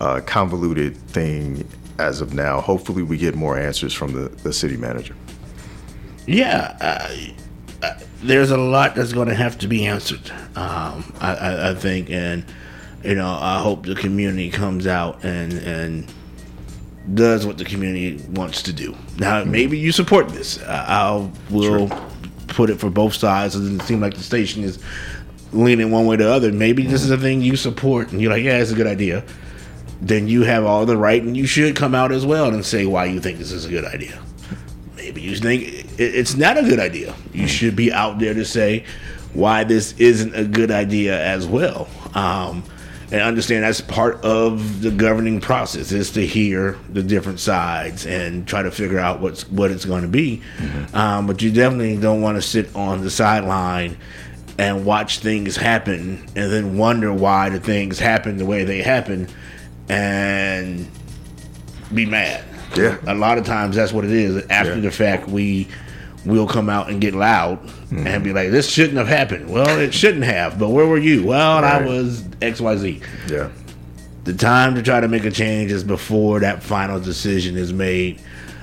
uh, 0.00 0.22
convoluted 0.22 0.96
thing 0.96 1.68
as 1.98 2.22
of 2.22 2.32
now. 2.32 2.60
Hopefully, 2.60 3.02
we 3.02 3.18
get 3.18 3.34
more 3.34 3.58
answers 3.58 3.92
from 3.92 4.12
the, 4.12 4.28
the 4.28 4.52
city 4.52 4.78
manager. 4.78 5.14
Yeah, 6.26 7.34
there's 8.22 8.50
a 8.50 8.56
lot 8.56 8.94
that's 8.94 9.12
going 9.12 9.28
to 9.28 9.34
have 9.34 9.58
to 9.58 9.68
be 9.68 9.84
answered. 9.84 10.30
Um, 10.56 11.12
I, 11.20 11.74
think, 11.74 12.08
and 12.10 12.46
you 13.02 13.14
know, 13.14 13.28
I 13.28 13.60
hope 13.60 13.84
the 13.84 13.94
community 13.94 14.50
comes 14.50 14.86
out 14.86 15.22
and 15.22 15.52
and 15.52 16.10
does 17.12 17.46
what 17.46 17.58
the 17.58 17.64
community 17.64 18.22
wants 18.30 18.62
to 18.62 18.72
do. 18.72 18.92
Now, 19.18 19.42
mm-hmm. 19.42 19.50
maybe 19.50 19.78
you 19.78 19.92
support 19.92 20.30
this. 20.30 20.62
I 20.62 21.28
will 21.50 21.88
sure. 21.88 22.08
put 22.48 22.70
it 22.70 22.80
for 22.80 22.88
both 22.88 23.14
sides. 23.14 23.54
It 23.54 23.60
doesn't 23.60 23.82
seem 23.82 24.00
like 24.00 24.14
the 24.14 24.22
station 24.22 24.62
is 24.62 24.78
leaning 25.52 25.90
one 25.90 26.06
way 26.06 26.14
or 26.14 26.18
the 26.18 26.30
other. 26.30 26.50
Maybe 26.52 26.86
this 26.86 27.02
is 27.02 27.10
a 27.10 27.18
thing 27.18 27.42
you 27.42 27.56
support, 27.56 28.10
and 28.12 28.20
you're 28.20 28.32
like, 28.32 28.42
yeah, 28.42 28.58
it's 28.58 28.70
a 28.70 28.74
good 28.74 28.86
idea. 28.86 29.22
Then 30.00 30.28
you 30.28 30.42
have 30.42 30.64
all 30.64 30.86
the 30.86 30.96
right, 30.96 31.22
and 31.22 31.36
you 31.36 31.46
should 31.46 31.76
come 31.76 31.94
out 31.94 32.10
as 32.10 32.24
well 32.24 32.52
and 32.52 32.64
say 32.64 32.86
why 32.86 33.04
you 33.06 33.20
think 33.20 33.38
this 33.38 33.52
is 33.52 33.64
a 33.64 33.70
good 33.70 33.84
idea. 33.84 34.20
Maybe 34.96 35.20
you 35.20 35.36
think 35.36 35.86
it's 35.98 36.36
not 36.36 36.56
a 36.56 36.62
good 36.62 36.80
idea. 36.80 37.14
You 37.32 37.46
should 37.46 37.76
be 37.76 37.92
out 37.92 38.18
there 38.18 38.34
to 38.34 38.44
say 38.44 38.84
why 39.34 39.64
this 39.64 39.92
isn't 39.98 40.34
a 40.34 40.44
good 40.44 40.70
idea 40.70 41.22
as 41.22 41.46
well. 41.46 41.88
Um, 42.14 42.64
and 43.10 43.20
understand 43.20 43.64
that's 43.64 43.80
part 43.80 44.22
of 44.24 44.80
the 44.82 44.90
governing 44.90 45.40
process 45.40 45.92
is 45.92 46.10
to 46.12 46.26
hear 46.26 46.78
the 46.90 47.02
different 47.02 47.40
sides 47.40 48.06
and 48.06 48.46
try 48.46 48.62
to 48.62 48.70
figure 48.70 48.98
out 48.98 49.20
what's 49.20 49.48
what 49.50 49.70
it's 49.70 49.84
going 49.84 50.02
to 50.02 50.08
be. 50.08 50.42
Mm-hmm. 50.58 50.96
Um, 50.96 51.26
but 51.26 51.42
you 51.42 51.50
definitely 51.50 51.96
don't 51.96 52.22
want 52.22 52.36
to 52.36 52.42
sit 52.42 52.74
on 52.74 53.02
the 53.02 53.10
sideline 53.10 53.96
and 54.58 54.84
watch 54.84 55.18
things 55.18 55.56
happen 55.56 56.26
and 56.36 56.52
then 56.52 56.78
wonder 56.78 57.12
why 57.12 57.48
the 57.48 57.60
things 57.60 57.98
happen 57.98 58.36
the 58.36 58.46
way 58.46 58.64
they 58.64 58.82
happen 58.82 59.28
and 59.88 60.88
be 61.92 62.06
mad. 62.06 62.44
Yeah. 62.76 62.98
A 63.06 63.14
lot 63.14 63.38
of 63.38 63.44
times 63.44 63.76
that's 63.76 63.92
what 63.92 64.04
it 64.04 64.12
is. 64.12 64.44
After 64.48 64.74
yeah. 64.74 64.80
the 64.80 64.90
fact, 64.90 65.28
we 65.28 65.68
will 66.24 66.46
come 66.46 66.68
out 66.68 66.88
and 66.88 67.00
get 67.00 67.14
loud 67.14 67.62
mm-hmm. 67.62 68.06
and 68.06 68.24
be 68.24 68.32
like, 68.32 68.50
"This 68.50 68.68
shouldn't 68.68 68.96
have 68.98 69.08
happened." 69.08 69.50
Well, 69.50 69.78
it 69.78 69.92
shouldn't 69.94 70.24
have. 70.24 70.58
But 70.58 70.70
where 70.70 70.86
were 70.86 70.98
you? 70.98 71.24
Well, 71.24 71.62
right. 71.62 71.82
I 71.82 71.86
was 71.86 72.24
X 72.40 72.60
Y 72.60 72.76
Z. 72.76 73.00
Yeah. 73.28 73.50
The 74.24 74.32
time 74.32 74.74
to 74.74 74.82
try 74.82 75.00
to 75.00 75.08
make 75.08 75.24
a 75.24 75.30
change 75.30 75.70
is 75.70 75.84
before 75.84 76.40
that 76.40 76.62
final 76.62 76.98
decision 76.98 77.56
is 77.56 77.72
made. 77.72 78.20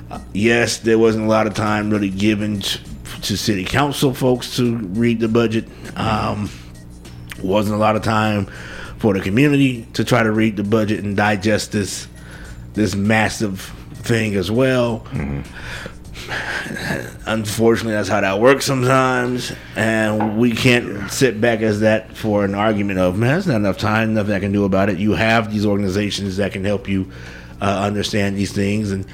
Uh, 0.10 0.20
yes, 0.34 0.78
there 0.80 0.98
wasn't 0.98 1.26
a 1.26 1.28
lot 1.28 1.46
of 1.46 1.54
time 1.54 1.90
really 1.92 2.10
given 2.10 2.62
to 2.62 3.38
city 3.38 3.64
council 3.64 4.14
folks 4.14 4.56
to 4.56 4.78
read 4.78 5.20
the 5.20 5.28
budget. 5.28 5.66
Um, 5.96 6.50
wasn't 7.44 7.76
a 7.76 7.80
lot 7.80 7.96
of 7.96 8.02
time 8.02 8.48
for 8.98 9.14
the 9.14 9.22
community 9.22 9.86
to 9.94 10.04
try 10.04 10.24
to 10.24 10.32
read 10.32 10.58
the 10.58 10.64
budget 10.64 11.04
and 11.04 11.16
digest 11.16 11.72
this 11.72 12.08
this 12.74 12.96
massive 12.96 13.62
thing 13.94 14.36
as 14.36 14.50
well. 14.50 15.02
Mm-hmm. 15.12 15.42
Unfortunately, 17.26 17.94
that's 17.94 18.10
how 18.10 18.22
that 18.22 18.40
works 18.40 18.66
sometimes, 18.66 19.52
and 19.76 20.40
we 20.40 20.54
can't 20.54 21.12
sit 21.12 21.40
back 21.40 21.62
as 21.62 21.82
that 21.82 22.18
for 22.18 22.44
an 22.44 22.56
argument 22.56 22.98
of 22.98 23.18
man, 23.18 23.34
there's 23.34 23.46
not 23.48 23.58
enough 23.58 23.78
time, 23.78 24.16
nothing 24.16 24.34
I 24.34 24.40
can 24.40 24.52
do 24.52 24.66
about 24.66 24.90
it. 24.90 24.98
You 24.98 25.14
have 25.14 25.52
these 25.52 25.66
organizations 25.66 26.38
that 26.38 26.52
can 26.52 26.66
help 26.66 26.88
you 26.88 27.12
uh, 27.62 27.84
understand 27.84 28.38
these 28.38 28.52
things, 28.52 28.92
and 28.92 29.06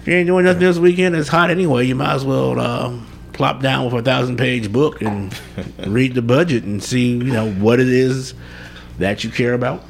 if 0.00 0.06
you 0.06 0.14
ain't 0.14 0.28
doing 0.28 0.44
nothing 0.44 0.60
this 0.60 0.78
weekend, 0.78 1.16
it's 1.16 1.28
hot 1.28 1.50
anyway. 1.50 1.84
You 1.84 1.96
might 1.96 2.14
as 2.14 2.24
well 2.24 2.60
um, 2.60 3.08
plop 3.32 3.60
down 3.60 3.86
with 3.86 3.94
a 3.94 4.02
thousand 4.02 4.36
page 4.36 4.72
book 4.72 5.02
and 5.02 5.36
read 5.86 6.14
the 6.14 6.22
budget 6.22 6.62
and 6.62 6.82
see 6.82 7.08
you 7.08 7.32
know 7.32 7.50
what 7.52 7.80
it 7.80 7.88
is 7.88 8.34
that 8.98 9.24
you 9.24 9.30
care 9.30 9.54
about. 9.54 9.84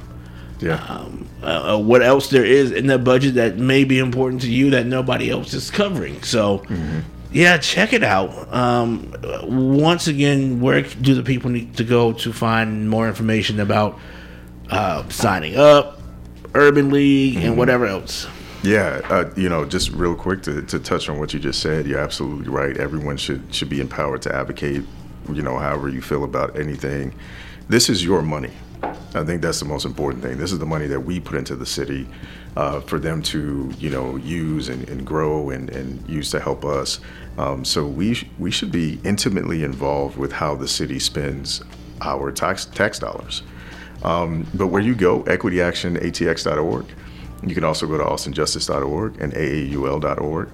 Yeah. 0.60 0.82
Um, 0.84 1.28
uh, 1.42 1.74
uh, 1.74 1.78
what 1.78 2.02
else 2.02 2.30
there 2.30 2.44
is 2.44 2.72
in 2.72 2.86
the 2.86 2.98
budget 2.98 3.34
that 3.34 3.58
may 3.58 3.84
be 3.84 3.98
important 3.98 4.42
to 4.42 4.50
you 4.50 4.70
that 4.70 4.86
nobody 4.86 5.30
else 5.30 5.54
is 5.54 5.70
covering. 5.70 6.22
So, 6.22 6.58
mm-hmm. 6.58 7.00
Yeah, 7.30 7.58
check 7.58 7.92
it 7.92 8.02
out. 8.02 8.52
Um, 8.52 9.14
once 9.42 10.06
again, 10.06 10.60
where 10.60 10.82
do 10.82 11.14
the 11.14 11.22
people 11.22 11.50
need 11.50 11.76
to 11.76 11.84
go 11.84 12.12
to 12.14 12.32
find 12.32 12.88
more 12.88 13.08
information 13.08 13.60
about 13.60 13.98
uh, 14.70 15.08
signing 15.08 15.56
up, 15.56 16.00
Urban 16.54 16.90
League, 16.90 17.36
mm-hmm. 17.36 17.46
and 17.46 17.58
whatever 17.58 17.86
else? 17.86 18.26
Yeah, 18.62 19.00
uh, 19.08 19.30
you 19.36 19.48
know, 19.48 19.64
just 19.64 19.90
real 19.92 20.14
quick 20.16 20.42
to, 20.42 20.62
to 20.62 20.78
touch 20.78 21.08
on 21.08 21.18
what 21.18 21.32
you 21.32 21.38
just 21.38 21.60
said, 21.60 21.86
you're 21.86 22.00
absolutely 22.00 22.48
right. 22.48 22.76
Everyone 22.76 23.16
should 23.16 23.54
should 23.54 23.68
be 23.68 23.80
empowered 23.80 24.22
to 24.22 24.34
advocate, 24.34 24.82
you 25.32 25.42
know, 25.42 25.58
however 25.58 25.88
you 25.88 26.02
feel 26.02 26.24
about 26.24 26.58
anything. 26.58 27.14
This 27.68 27.88
is 27.88 28.02
your 28.02 28.22
money. 28.22 28.52
I 29.14 29.24
think 29.24 29.42
that's 29.42 29.60
the 29.60 29.66
most 29.66 29.84
important 29.84 30.22
thing. 30.22 30.38
This 30.38 30.52
is 30.52 30.58
the 30.58 30.66
money 30.66 30.86
that 30.86 31.00
we 31.00 31.20
put 31.20 31.36
into 31.36 31.56
the 31.56 31.66
city 31.66 32.08
uh, 32.58 32.80
for 32.80 32.98
them 32.98 33.22
to, 33.22 33.72
you 33.78 33.88
know, 33.88 34.16
use 34.16 34.68
and, 34.68 34.88
and 34.88 35.06
grow 35.06 35.50
and, 35.50 35.70
and, 35.70 36.06
use 36.08 36.32
to 36.32 36.40
help 36.40 36.64
us. 36.64 36.98
Um, 37.38 37.64
so 37.64 37.86
we 37.86 38.14
sh- 38.14 38.26
we 38.36 38.50
should 38.50 38.72
be 38.72 38.98
intimately 39.04 39.62
involved 39.62 40.16
with 40.16 40.32
how 40.32 40.56
the 40.56 40.66
city 40.66 40.98
spends 40.98 41.62
our 42.00 42.32
tax 42.32 42.64
tax 42.64 42.98
dollars. 42.98 43.44
Um, 44.02 44.44
but 44.54 44.66
where 44.66 44.82
you 44.82 44.96
go, 44.96 45.22
equityactionatx.org. 45.22 46.86
You 47.46 47.54
can 47.54 47.62
also 47.62 47.86
go 47.86 47.96
to 47.96 48.04
austinjustice.org 48.04 49.20
and 49.20 49.32
aaul.org 49.34 50.48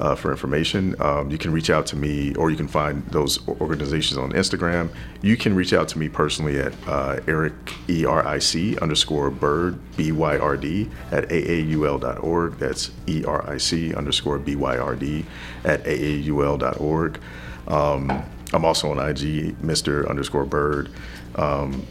uh, 0.00 0.14
for 0.14 0.30
information. 0.30 0.94
Um, 1.00 1.30
you 1.30 1.38
can 1.38 1.52
reach 1.52 1.70
out 1.70 1.86
to 1.86 1.96
me, 1.96 2.34
or 2.34 2.50
you 2.50 2.56
can 2.56 2.68
find 2.68 3.04
those 3.06 3.46
organizations 3.48 4.18
on 4.18 4.32
Instagram. 4.32 4.90
You 5.22 5.36
can 5.36 5.54
reach 5.54 5.72
out 5.72 5.88
to 5.88 5.98
me 5.98 6.08
personally 6.08 6.58
at 6.58 6.72
uh, 6.86 7.20
Eric 7.26 7.54
E 7.88 8.04
R 8.04 8.26
I 8.26 8.38
C 8.38 8.78
underscore 8.78 9.30
Byrd 9.30 9.78
B 9.96 10.12
Y 10.12 10.38
R 10.38 10.56
D 10.56 10.88
at 11.10 11.28
aaul.org. 11.28 12.58
That's 12.58 12.90
E 13.06 13.24
R 13.24 13.48
I 13.48 13.58
C 13.58 13.94
underscore 13.94 14.38
B 14.38 14.56
Y 14.56 14.78
R 14.78 14.94
D 14.94 15.24
at 15.64 15.84
aaul.org. 15.84 17.20
Um, 17.66 18.24
I'm 18.52 18.64
also 18.64 18.90
on 18.90 18.98
IG, 18.98 19.60
Mr. 19.60 20.08
underscore 20.08 20.46
Byrd. 20.46 20.90
Um, 21.36 21.86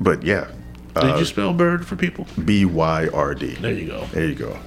but 0.00 0.22
yeah, 0.22 0.50
did 0.94 1.10
uh, 1.10 1.16
you 1.16 1.24
spell 1.24 1.52
Byrd 1.52 1.86
for 1.86 1.96
people? 1.96 2.26
B 2.44 2.64
Y 2.64 3.08
R 3.08 3.34
D. 3.34 3.54
There 3.54 3.72
you 3.72 3.86
go. 3.86 4.04
There 4.12 4.26
you 4.26 4.34
go. 4.34 4.58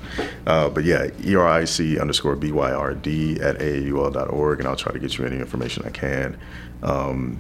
Uh, 0.45 0.69
but 0.69 0.83
yeah, 0.83 1.09
E 1.23 1.35
R 1.35 1.47
I 1.47 1.63
C 1.63 1.99
underscore 1.99 2.35
B 2.35 2.51
Y 2.51 2.71
R 2.71 2.93
D 2.93 3.39
at 3.39 3.59
AAUL.org, 3.59 4.59
and 4.59 4.67
I'll 4.67 4.75
try 4.75 4.91
to 4.91 4.99
get 4.99 5.17
you 5.17 5.25
any 5.25 5.37
information 5.37 5.83
I 5.85 5.89
can. 5.89 6.37
Um, 6.83 7.39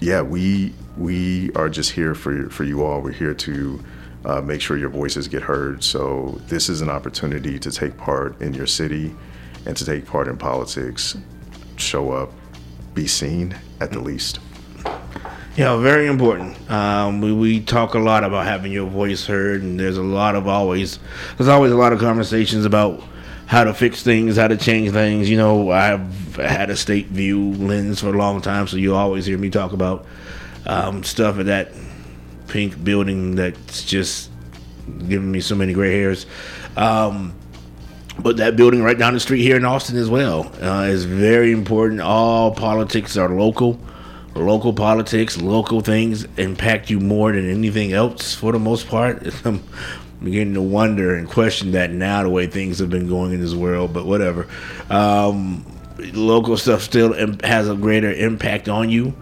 yeah, 0.00 0.20
we 0.20 0.74
we 0.98 1.50
are 1.52 1.68
just 1.68 1.92
here 1.92 2.14
for 2.14 2.50
for 2.50 2.64
you 2.64 2.84
all. 2.84 3.00
We're 3.00 3.12
here 3.12 3.34
to 3.34 3.84
uh, 4.24 4.40
make 4.42 4.60
sure 4.60 4.76
your 4.76 4.90
voices 4.90 5.26
get 5.26 5.42
heard. 5.42 5.82
So 5.82 6.40
this 6.46 6.68
is 6.68 6.82
an 6.82 6.90
opportunity 6.90 7.58
to 7.58 7.70
take 7.70 7.96
part 7.96 8.40
in 8.42 8.52
your 8.52 8.66
city 8.66 9.14
and 9.66 9.76
to 9.76 9.84
take 9.84 10.06
part 10.06 10.28
in 10.28 10.36
politics. 10.36 11.16
Show 11.76 12.12
up, 12.12 12.32
be 12.92 13.06
seen 13.06 13.56
at 13.80 13.92
the 13.92 14.00
least. 14.00 14.40
Yeah, 15.56 15.76
very 15.78 16.06
important. 16.06 16.70
Um, 16.70 17.20
we, 17.20 17.32
we 17.32 17.60
talk 17.60 17.94
a 17.94 17.98
lot 17.98 18.22
about 18.22 18.46
having 18.46 18.70
your 18.70 18.88
voice 18.88 19.26
heard, 19.26 19.62
and 19.62 19.80
there's 19.80 19.96
a 19.96 20.02
lot 20.02 20.36
of 20.36 20.46
always 20.46 21.00
there's 21.36 21.48
always 21.48 21.72
a 21.72 21.76
lot 21.76 21.92
of 21.92 21.98
conversations 21.98 22.64
about 22.64 23.02
how 23.46 23.64
to 23.64 23.74
fix 23.74 24.04
things, 24.04 24.36
how 24.36 24.46
to 24.46 24.56
change 24.56 24.92
things. 24.92 25.28
You 25.28 25.36
know, 25.36 25.70
I've 25.70 26.36
had 26.36 26.70
a 26.70 26.76
state 26.76 27.08
view 27.08 27.52
lens 27.54 28.00
for 28.00 28.10
a 28.10 28.16
long 28.16 28.40
time, 28.40 28.68
so 28.68 28.76
you 28.76 28.94
always 28.94 29.26
hear 29.26 29.36
me 29.36 29.50
talk 29.50 29.72
about 29.72 30.06
um, 30.66 31.02
stuff 31.02 31.38
at 31.40 31.46
that 31.46 31.72
pink 32.46 32.82
building 32.84 33.34
that's 33.34 33.84
just 33.84 34.30
giving 35.08 35.32
me 35.32 35.40
so 35.40 35.56
many 35.56 35.72
gray 35.72 35.92
hairs. 35.92 36.26
Um, 36.76 37.34
but 38.20 38.36
that 38.36 38.54
building 38.54 38.84
right 38.84 38.98
down 38.98 39.14
the 39.14 39.20
street 39.20 39.42
here 39.42 39.56
in 39.56 39.64
Austin 39.64 39.96
as 39.96 40.08
well 40.08 40.52
uh, 40.62 40.82
is 40.84 41.04
very 41.04 41.50
important. 41.50 42.00
All 42.00 42.54
politics 42.54 43.16
are 43.16 43.28
local 43.28 43.80
local 44.34 44.72
politics, 44.72 45.40
local 45.40 45.80
things 45.80 46.26
impact 46.36 46.90
you 46.90 47.00
more 47.00 47.32
than 47.32 47.50
anything 47.50 47.92
else 47.92 48.34
for 48.34 48.52
the 48.52 48.58
most 48.58 48.88
part. 48.88 49.22
I'm 49.44 49.62
beginning 50.22 50.54
to 50.54 50.62
wonder 50.62 51.14
and 51.14 51.28
question 51.28 51.72
that 51.72 51.90
now 51.90 52.22
the 52.22 52.30
way 52.30 52.46
things 52.46 52.78
have 52.78 52.90
been 52.90 53.08
going 53.08 53.32
in 53.32 53.40
this 53.40 53.54
world. 53.54 53.92
But 53.92 54.06
whatever. 54.06 54.46
Um, 54.88 55.64
local 56.12 56.56
stuff 56.56 56.82
still 56.82 57.12
has 57.44 57.68
a 57.68 57.74
greater 57.74 58.12
impact 58.12 58.68
on 58.68 58.90
you, 58.90 59.14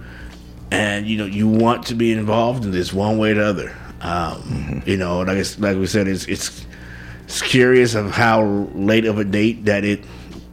and 0.71 1.07
you 1.07 1.17
know 1.17 1.27
you 1.27 1.49
want 1.49 1.87
to 1.87 1.95
be 1.95 2.13
involved 2.13 2.65
in 2.65 2.71
this 2.71 2.93
one 2.93 3.19
way 3.19 3.33
or 3.33 3.35
the 3.35 3.47
other. 3.47 3.77
Um, 4.01 4.43
mm-hmm. 4.43 4.89
You 4.89 4.97
know, 4.97 5.21
like 5.21 5.59
like 5.59 5.77
we 5.77 5.87
said, 5.87 6.09
it's 6.09 6.27
it's 6.27 6.65
it's 7.25 7.43
curious 7.43 7.95
of 7.95 8.11
how 8.11 8.43
late 8.75 9.05
of 9.05 9.19
a 9.19 9.25
date 9.25 9.65
that 9.65 9.85
it 9.85 10.05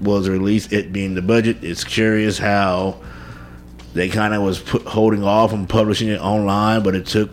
was 0.02 0.30
released. 0.30 0.74
It 0.74 0.92
being 0.92 1.16
the 1.16 1.22
budget. 1.22 1.64
It's 1.64 1.84
curious 1.84 2.38
how 2.38 3.00
they 3.96 4.10
kind 4.10 4.34
of 4.34 4.44
was 4.44 4.60
put, 4.60 4.84
holding 4.84 5.24
off 5.24 5.54
on 5.54 5.68
publishing 5.68 6.10
it 6.10 6.20
online, 6.20 6.84
but 6.84 6.96
it 6.96 7.06
took 7.06 7.30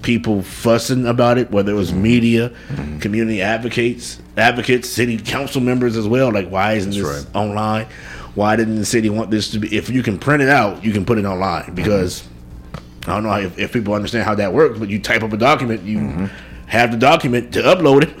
people 0.00 0.40
fussing 0.40 1.06
about 1.06 1.36
it, 1.36 1.50
whether 1.50 1.70
it 1.70 1.74
was 1.76 1.92
media, 1.92 2.48
mm-hmm. 2.48 2.98
community 2.98 3.42
advocates, 3.42 4.18
advocates, 4.38 4.88
city 4.88 5.18
council 5.18 5.60
members 5.60 5.98
as 5.98 6.08
well. 6.08 6.32
Like, 6.32 6.48
why 6.48 6.72
isn't 6.72 6.92
That's 6.92 7.02
this 7.02 7.26
right. 7.26 7.36
online? 7.36 7.86
Why 8.34 8.56
didn't 8.56 8.76
the 8.76 8.86
city 8.86 9.10
want 9.10 9.30
this 9.30 9.50
to 9.50 9.58
be? 9.58 9.76
If 9.76 9.90
you 9.90 10.02
can 10.02 10.18
print 10.18 10.42
it 10.42 10.48
out, 10.48 10.82
you 10.82 10.92
can 10.92 11.04
put 11.04 11.18
it 11.18 11.26
online 11.26 11.74
because 11.74 12.22
mm-hmm. 12.22 13.10
I 13.10 13.14
don't 13.14 13.24
know 13.24 13.36
if, 13.38 13.58
if, 13.58 13.72
people 13.74 13.92
understand 13.92 14.24
how 14.24 14.34
that 14.36 14.54
works. 14.54 14.78
But 14.78 14.88
you 14.88 14.98
type 14.98 15.22
up 15.22 15.34
a 15.34 15.36
document, 15.36 15.82
you 15.82 15.98
mm-hmm. 15.98 16.24
have 16.68 16.90
the 16.90 16.96
document 16.96 17.52
to 17.52 17.60
upload 17.60 18.04
it. 18.04 18.14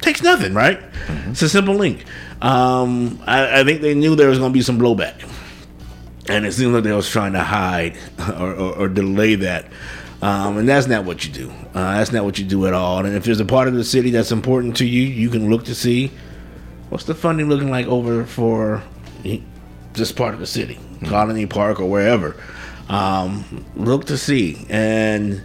Takes 0.00 0.22
nothing, 0.22 0.54
right? 0.54 0.80
Mm-hmm. 0.80 1.30
It's 1.30 1.42
a 1.42 1.48
simple 1.48 1.76
link. 1.76 2.04
Um, 2.40 3.22
I, 3.24 3.60
I 3.60 3.64
think 3.64 3.80
they 3.80 3.94
knew 3.94 4.16
there 4.16 4.28
was 4.28 4.40
going 4.40 4.50
to 4.50 4.54
be 4.54 4.62
some 4.62 4.76
blowback 4.76 5.22
and 6.28 6.46
it 6.46 6.52
seemed 6.52 6.74
like 6.74 6.84
they 6.84 6.92
was 6.92 7.08
trying 7.08 7.32
to 7.32 7.42
hide 7.42 7.96
or, 8.38 8.54
or, 8.54 8.76
or 8.78 8.88
delay 8.88 9.34
that. 9.36 9.66
Um, 10.20 10.56
and 10.56 10.68
that's 10.68 10.86
not 10.86 11.04
what 11.04 11.24
you 11.26 11.32
do. 11.32 11.50
Uh, 11.74 11.94
that's 11.98 12.12
not 12.12 12.24
what 12.24 12.38
you 12.38 12.44
do 12.44 12.66
at 12.66 12.74
all. 12.74 13.04
And 13.04 13.16
if 13.16 13.24
there's 13.24 13.40
a 13.40 13.44
part 13.44 13.66
of 13.66 13.74
the 13.74 13.82
city 13.82 14.10
that's 14.10 14.30
important 14.30 14.76
to 14.76 14.86
you, 14.86 15.02
you 15.02 15.30
can 15.30 15.50
look 15.50 15.64
to 15.64 15.74
see 15.74 16.12
what's 16.90 17.04
the 17.04 17.14
funding 17.14 17.48
looking 17.48 17.70
like 17.70 17.86
over 17.86 18.24
for 18.24 18.84
this 19.94 20.12
part 20.12 20.34
of 20.34 20.40
the 20.40 20.46
city, 20.46 20.74
mm-hmm. 20.74 21.06
Colony 21.06 21.46
Park 21.46 21.80
or 21.80 21.86
wherever. 21.90 22.36
Um, 22.88 23.64
look 23.74 24.06
to 24.06 24.18
see, 24.18 24.66
and 24.68 25.42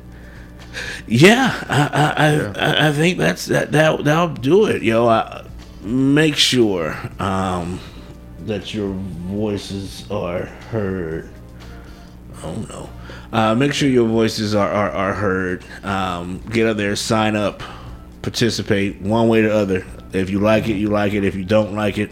yeah, 1.07 1.63
I 1.69 2.13
I, 2.17 2.35
yeah. 2.35 2.53
I, 2.55 2.89
I 2.89 2.91
think 2.91 3.17
that's 3.17 3.45
that 3.45 3.71
that 3.71 4.03
that'll 4.03 4.29
do 4.29 4.65
it. 4.65 4.83
Yo, 4.83 5.07
I, 5.07 5.45
make 5.81 6.35
sure 6.35 6.97
um, 7.19 7.79
that 8.47 8.73
your 8.73 8.93
voices 8.93 10.09
are 10.09 10.45
heard. 10.45 11.29
Oh 12.43 12.53
no. 12.69 12.89
Uh, 13.31 13.55
make 13.55 13.73
sure 13.73 13.89
your 13.89 14.07
voices 14.07 14.55
are, 14.55 14.69
are, 14.69 14.89
are 14.89 15.13
heard. 15.13 15.65
Um, 15.83 16.39
get 16.49 16.65
up 16.65 16.77
there, 16.77 16.95
sign 16.95 17.35
up, 17.35 17.61
participate 18.21 19.01
one 19.01 19.27
way 19.27 19.39
or 19.39 19.49
the 19.49 19.55
other. 19.55 19.85
If 20.13 20.29
you 20.29 20.39
like 20.39 20.69
it, 20.69 20.75
you 20.75 20.87
like 20.89 21.13
it. 21.13 21.23
If 21.25 21.35
you 21.35 21.43
don't 21.43 21.75
like 21.75 21.97
it, 21.97 22.09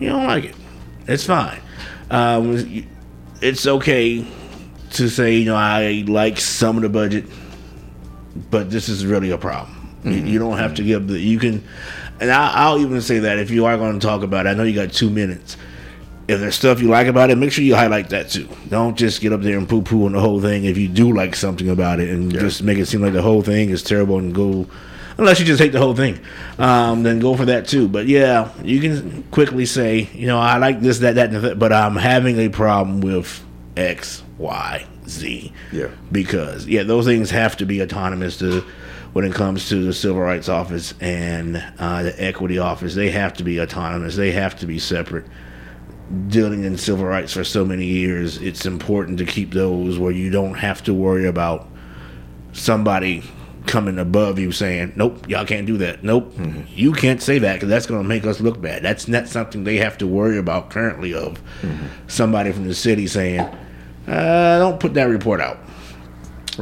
you 0.00 0.08
don't 0.08 0.26
like 0.26 0.44
it. 0.44 0.56
It's 1.06 1.24
fine. 1.24 1.60
Um, 2.10 2.86
it's 3.40 3.66
okay 3.66 4.26
to 4.90 5.08
say, 5.08 5.36
you 5.36 5.44
know, 5.44 5.56
I 5.56 6.04
like 6.08 6.40
some 6.40 6.76
of 6.76 6.82
the 6.82 6.88
budget, 6.88 7.26
but 8.50 8.70
this 8.70 8.88
is 8.88 9.06
really 9.06 9.30
a 9.30 9.38
problem. 9.38 9.76
Mm-hmm. 10.02 10.26
You 10.26 10.38
don't 10.38 10.58
have 10.58 10.74
to 10.76 10.82
give 10.82 11.06
the, 11.08 11.18
you 11.18 11.38
can, 11.38 11.64
and 12.20 12.30
I, 12.30 12.70
will 12.70 12.80
even 12.80 13.00
say 13.00 13.20
that 13.20 13.38
if 13.38 13.50
you 13.50 13.66
are 13.66 13.76
going 13.76 13.98
to 13.98 14.06
talk 14.06 14.22
about 14.22 14.46
it, 14.46 14.50
I 14.50 14.54
know 14.54 14.64
you 14.64 14.74
got 14.74 14.92
two 14.92 15.10
minutes 15.10 15.56
if 16.28 16.40
there's 16.40 16.54
stuff 16.54 16.80
you 16.80 16.88
like 16.88 17.06
about 17.06 17.30
it, 17.30 17.36
make 17.36 17.50
sure 17.50 17.64
you 17.64 17.74
highlight 17.74 18.10
that 18.10 18.28
too. 18.28 18.46
Don't 18.68 18.96
just 18.96 19.22
get 19.22 19.32
up 19.32 19.40
there 19.40 19.56
and 19.56 19.66
poo 19.66 19.80
poo 19.80 20.04
on 20.04 20.12
the 20.12 20.20
whole 20.20 20.40
thing 20.40 20.64
if 20.64 20.76
you 20.76 20.86
do 20.86 21.12
like 21.12 21.34
something 21.34 21.70
about 21.70 22.00
it 22.00 22.10
and 22.10 22.30
yeah. 22.30 22.40
just 22.40 22.62
make 22.62 22.76
it 22.76 22.86
seem 22.86 23.00
like 23.00 23.14
the 23.14 23.22
whole 23.22 23.42
thing 23.42 23.70
is 23.70 23.82
terrible 23.82 24.18
and 24.18 24.34
go 24.34 24.66
unless 25.16 25.40
you 25.40 25.46
just 25.46 25.60
hate 25.60 25.72
the 25.72 25.78
whole 25.78 25.96
thing. 25.96 26.20
Um, 26.58 27.02
then 27.02 27.18
go 27.18 27.34
for 27.34 27.46
that 27.46 27.66
too. 27.66 27.88
But 27.88 28.06
yeah, 28.06 28.52
you 28.62 28.78
can 28.78 29.22
quickly 29.30 29.64
say, 29.64 30.10
you 30.12 30.26
know, 30.26 30.38
I 30.38 30.58
like 30.58 30.80
this, 30.80 30.98
that, 30.98 31.14
that, 31.14 31.32
that, 31.32 31.58
but 31.58 31.72
I'm 31.72 31.96
having 31.96 32.38
a 32.38 32.50
problem 32.50 33.00
with 33.00 33.42
X, 33.74 34.22
Y, 34.36 34.86
Z. 35.08 35.52
Yeah. 35.72 35.88
Because 36.12 36.66
yeah, 36.66 36.82
those 36.82 37.06
things 37.06 37.30
have 37.30 37.56
to 37.56 37.64
be 37.64 37.80
autonomous 37.80 38.36
to 38.40 38.64
when 39.18 39.24
it 39.24 39.34
comes 39.34 39.68
to 39.68 39.82
the 39.82 39.92
civil 39.92 40.22
rights 40.22 40.48
office 40.48 40.94
and 41.00 41.56
uh, 41.80 42.04
the 42.04 42.24
equity 42.24 42.56
office. 42.56 42.94
They 42.94 43.10
have 43.10 43.34
to 43.34 43.42
be 43.42 43.60
autonomous. 43.60 44.14
They 44.14 44.30
have 44.30 44.56
to 44.60 44.66
be 44.66 44.78
separate 44.78 45.26
dealing 46.28 46.62
in 46.62 46.78
civil 46.78 47.04
rights 47.04 47.32
for 47.32 47.42
so 47.42 47.64
many 47.64 47.84
years, 47.84 48.38
it's 48.38 48.64
important 48.64 49.18
to 49.18 49.26
keep 49.26 49.52
those 49.52 49.98
where 49.98 50.12
you 50.12 50.30
don't 50.30 50.54
have 50.54 50.82
to 50.84 50.94
worry 50.94 51.26
about 51.26 51.68
somebody 52.52 53.24
coming 53.66 53.98
above 53.98 54.38
you 54.38 54.52
saying, 54.52 54.92
"Nope, 54.94 55.28
y'all 55.28 55.44
can't 55.44 55.66
do 55.66 55.76
that. 55.78 56.04
Nope, 56.04 56.32
mm-hmm. 56.34 56.62
you 56.68 56.92
can't 56.92 57.20
say 57.20 57.40
that 57.40 57.54
because 57.54 57.68
that's 57.68 57.86
going 57.86 58.00
to 58.00 58.08
make 58.08 58.24
us 58.24 58.40
look 58.40 58.60
bad." 58.60 58.84
That's 58.84 59.08
not 59.08 59.26
something 59.26 59.64
they 59.64 59.78
have 59.78 59.98
to 59.98 60.06
worry 60.06 60.38
about 60.38 60.70
currently. 60.70 61.12
Of 61.12 61.42
mm-hmm. 61.60 61.86
somebody 62.06 62.52
from 62.52 62.68
the 62.68 62.74
city 62.74 63.08
saying, 63.08 63.40
uh, 64.06 64.58
"Don't 64.60 64.80
put 64.80 64.94
that 64.94 65.08
report 65.08 65.40
out," 65.40 65.58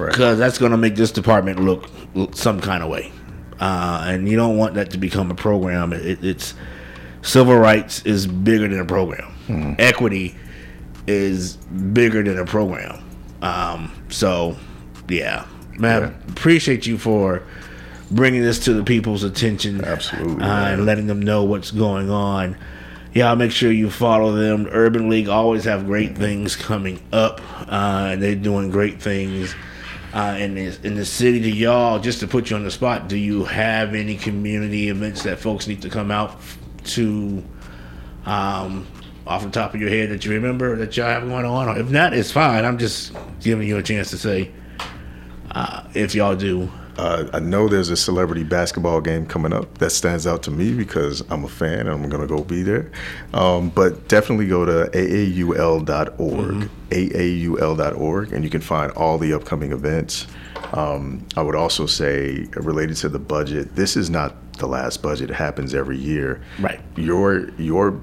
because 0.04 0.18
right. 0.18 0.34
that's 0.34 0.58
going 0.58 0.72
to 0.72 0.78
make 0.78 0.94
this 0.94 1.10
department 1.10 1.60
look, 1.60 1.88
look, 2.14 2.36
some 2.36 2.60
kind 2.60 2.82
of 2.82 2.90
way, 2.90 3.10
uh, 3.58 4.04
and 4.06 4.28
you 4.28 4.36
don't 4.36 4.56
want 4.56 4.74
that 4.74 4.90
to 4.90 4.98
become 4.98 5.30
a 5.30 5.34
program. 5.34 5.92
It, 5.92 6.22
it's 6.24 6.54
civil 7.22 7.56
rights 7.56 8.04
is 8.04 8.26
bigger 8.26 8.68
than 8.68 8.80
a 8.80 8.84
program. 8.84 9.32
Mm-hmm. 9.48 9.74
Equity 9.78 10.36
is 11.06 11.56
bigger 11.56 12.22
than 12.22 12.38
a 12.38 12.44
program. 12.44 13.02
Um, 13.42 13.92
so, 14.08 14.56
yeah, 15.08 15.46
man, 15.78 16.02
yeah. 16.02 16.32
appreciate 16.32 16.86
you 16.86 16.98
for 16.98 17.42
bringing 18.10 18.42
this 18.42 18.58
to 18.60 18.74
the 18.74 18.84
people's 18.84 19.24
attention. 19.24 19.84
Absolutely, 19.84 20.44
uh, 20.44 20.68
and 20.68 20.86
letting 20.86 21.06
them 21.06 21.20
know 21.20 21.44
what's 21.44 21.70
going 21.70 22.10
on. 22.10 22.56
Yeah, 23.14 23.34
make 23.34 23.50
sure 23.50 23.72
you 23.72 23.90
follow 23.90 24.32
them. 24.32 24.68
Urban 24.70 25.08
League 25.08 25.28
always 25.28 25.64
have 25.64 25.86
great 25.86 26.18
things 26.18 26.54
coming 26.54 27.00
up, 27.12 27.40
uh, 27.66 28.10
and 28.12 28.22
they're 28.22 28.34
doing 28.34 28.70
great 28.70 29.00
things. 29.00 29.54
Uh, 30.16 30.34
in 30.38 30.54
the 30.54 30.78
in 30.82 30.94
the 30.94 31.04
city 31.04 31.42
to 31.42 31.50
y'all, 31.50 31.98
just 31.98 32.20
to 32.20 32.26
put 32.26 32.48
you 32.48 32.56
on 32.56 32.64
the 32.64 32.70
spot, 32.70 33.06
do 33.06 33.18
you 33.18 33.44
have 33.44 33.94
any 33.94 34.16
community 34.16 34.88
events 34.88 35.24
that 35.24 35.38
folks 35.38 35.66
need 35.66 35.82
to 35.82 35.90
come 35.90 36.10
out 36.10 36.40
to 36.84 37.44
um, 38.24 38.86
off 39.26 39.42
the 39.42 39.50
top 39.50 39.74
of 39.74 39.80
your 39.82 39.90
head 39.90 40.08
that 40.08 40.24
you 40.24 40.30
remember 40.30 40.74
that 40.76 40.96
y'all 40.96 41.04
have 41.04 41.28
going 41.28 41.44
on? 41.44 41.78
If 41.78 41.90
not, 41.90 42.14
it's 42.14 42.32
fine. 42.32 42.64
I'm 42.64 42.78
just 42.78 43.12
giving 43.42 43.68
you 43.68 43.76
a 43.76 43.82
chance 43.82 44.08
to 44.08 44.16
say 44.16 44.50
uh, 45.50 45.86
if 45.92 46.14
y'all 46.14 46.34
do. 46.34 46.72
Uh, 46.98 47.28
I 47.32 47.40
know 47.40 47.68
there's 47.68 47.90
a 47.90 47.96
celebrity 47.96 48.42
basketball 48.42 49.00
game 49.00 49.26
coming 49.26 49.52
up 49.52 49.78
that 49.78 49.90
stands 49.90 50.26
out 50.26 50.42
to 50.44 50.50
me 50.50 50.72
because 50.74 51.20
I'm 51.30 51.44
a 51.44 51.48
fan 51.48 51.80
and 51.80 51.90
I'm 51.90 52.08
going 52.08 52.26
to 52.26 52.26
go 52.26 52.42
be 52.42 52.62
there. 52.62 52.90
Um, 53.34 53.70
but 53.70 54.08
definitely 54.08 54.46
go 54.46 54.64
to 54.64 54.90
aaul.org, 54.90 56.16
mm-hmm. 56.16 56.90
aaul.org, 56.90 58.32
and 58.32 58.44
you 58.44 58.50
can 58.50 58.60
find 58.62 58.92
all 58.92 59.18
the 59.18 59.32
upcoming 59.34 59.72
events. 59.72 60.26
Um, 60.72 61.26
I 61.36 61.42
would 61.42 61.54
also 61.54 61.86
say, 61.86 62.48
related 62.54 62.96
to 62.98 63.08
the 63.08 63.18
budget, 63.18 63.76
this 63.76 63.96
is 63.96 64.08
not 64.08 64.34
the 64.54 64.66
last 64.66 65.02
budget. 65.02 65.30
It 65.30 65.34
happens 65.34 65.74
every 65.74 65.98
year. 65.98 66.42
Right. 66.58 66.80
Your 66.96 67.50
your 67.58 68.00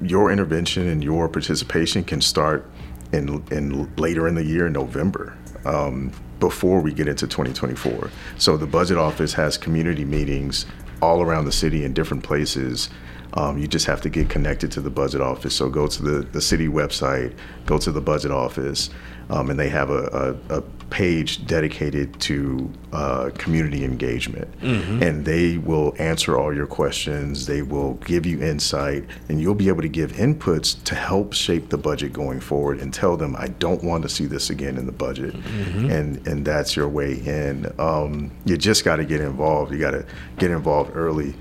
your 0.00 0.30
intervention 0.30 0.88
and 0.88 1.02
your 1.02 1.28
participation 1.28 2.04
can 2.04 2.20
start 2.20 2.70
in 3.12 3.44
in 3.50 3.94
later 3.96 4.28
in 4.28 4.34
the 4.34 4.44
year, 4.44 4.66
in 4.66 4.72
November. 4.72 5.36
Um, 5.64 6.12
before 6.40 6.80
we 6.80 6.92
get 6.92 7.08
into 7.08 7.26
2024. 7.26 8.10
So 8.38 8.56
the 8.56 8.66
budget 8.66 8.98
office 8.98 9.34
has 9.34 9.56
community 9.56 10.04
meetings 10.04 10.66
all 11.00 11.22
around 11.22 11.44
the 11.44 11.52
city 11.52 11.84
in 11.84 11.92
different 11.92 12.24
places. 12.24 12.90
Um, 13.34 13.58
you 13.58 13.66
just 13.66 13.86
have 13.86 14.00
to 14.02 14.08
get 14.08 14.30
connected 14.30 14.70
to 14.72 14.80
the 14.80 14.90
budget 14.90 15.20
office. 15.20 15.54
So 15.56 15.68
go 15.68 15.86
to 15.86 16.02
the, 16.02 16.20
the 16.20 16.40
city 16.40 16.68
website, 16.68 17.36
go 17.66 17.78
to 17.78 17.90
the 17.90 18.00
budget 18.00 18.30
office, 18.30 18.90
um, 19.30 19.50
and 19.50 19.58
they 19.58 19.68
have 19.68 19.90
a, 19.90 20.36
a, 20.48 20.58
a, 20.58 20.62
page 20.90 21.44
dedicated 21.46 22.20
to 22.20 22.70
uh, 22.92 23.30
community 23.36 23.84
engagement. 23.84 24.46
Mm-hmm. 24.60 25.02
And 25.02 25.24
they 25.24 25.58
will 25.58 25.92
answer 25.98 26.38
all 26.38 26.54
your 26.54 26.68
questions, 26.68 27.46
they 27.46 27.62
will 27.62 27.94
give 27.94 28.24
you 28.26 28.40
insight, 28.40 29.04
and 29.28 29.40
you'll 29.40 29.56
be 29.56 29.68
able 29.68 29.82
to 29.82 29.88
give 29.88 30.12
inputs 30.12 30.80
to 30.84 30.94
help 30.94 31.32
shape 31.32 31.70
the 31.70 31.78
budget 31.78 32.12
going 32.12 32.38
forward 32.38 32.78
and 32.80 32.94
tell 32.94 33.16
them, 33.16 33.34
I 33.36 33.48
don't 33.48 33.82
want 33.82 34.04
to 34.04 34.08
see 34.08 34.26
this 34.26 34.50
again 34.50 34.76
in 34.76 34.86
the 34.86 34.92
budget. 34.92 35.34
Mm-hmm. 35.34 35.90
And, 35.90 36.26
and 36.28 36.44
that's 36.44 36.76
your 36.76 36.88
way 36.88 37.14
in. 37.14 37.72
Um, 37.80 38.30
you 38.44 38.56
just 38.56 38.84
got 38.84 38.96
to 38.96 39.04
get 39.04 39.20
involved, 39.20 39.72
you 39.72 39.78
got 39.78 39.92
to 39.92 40.06
get 40.38 40.52
involved 40.52 40.92
early. 40.94 41.34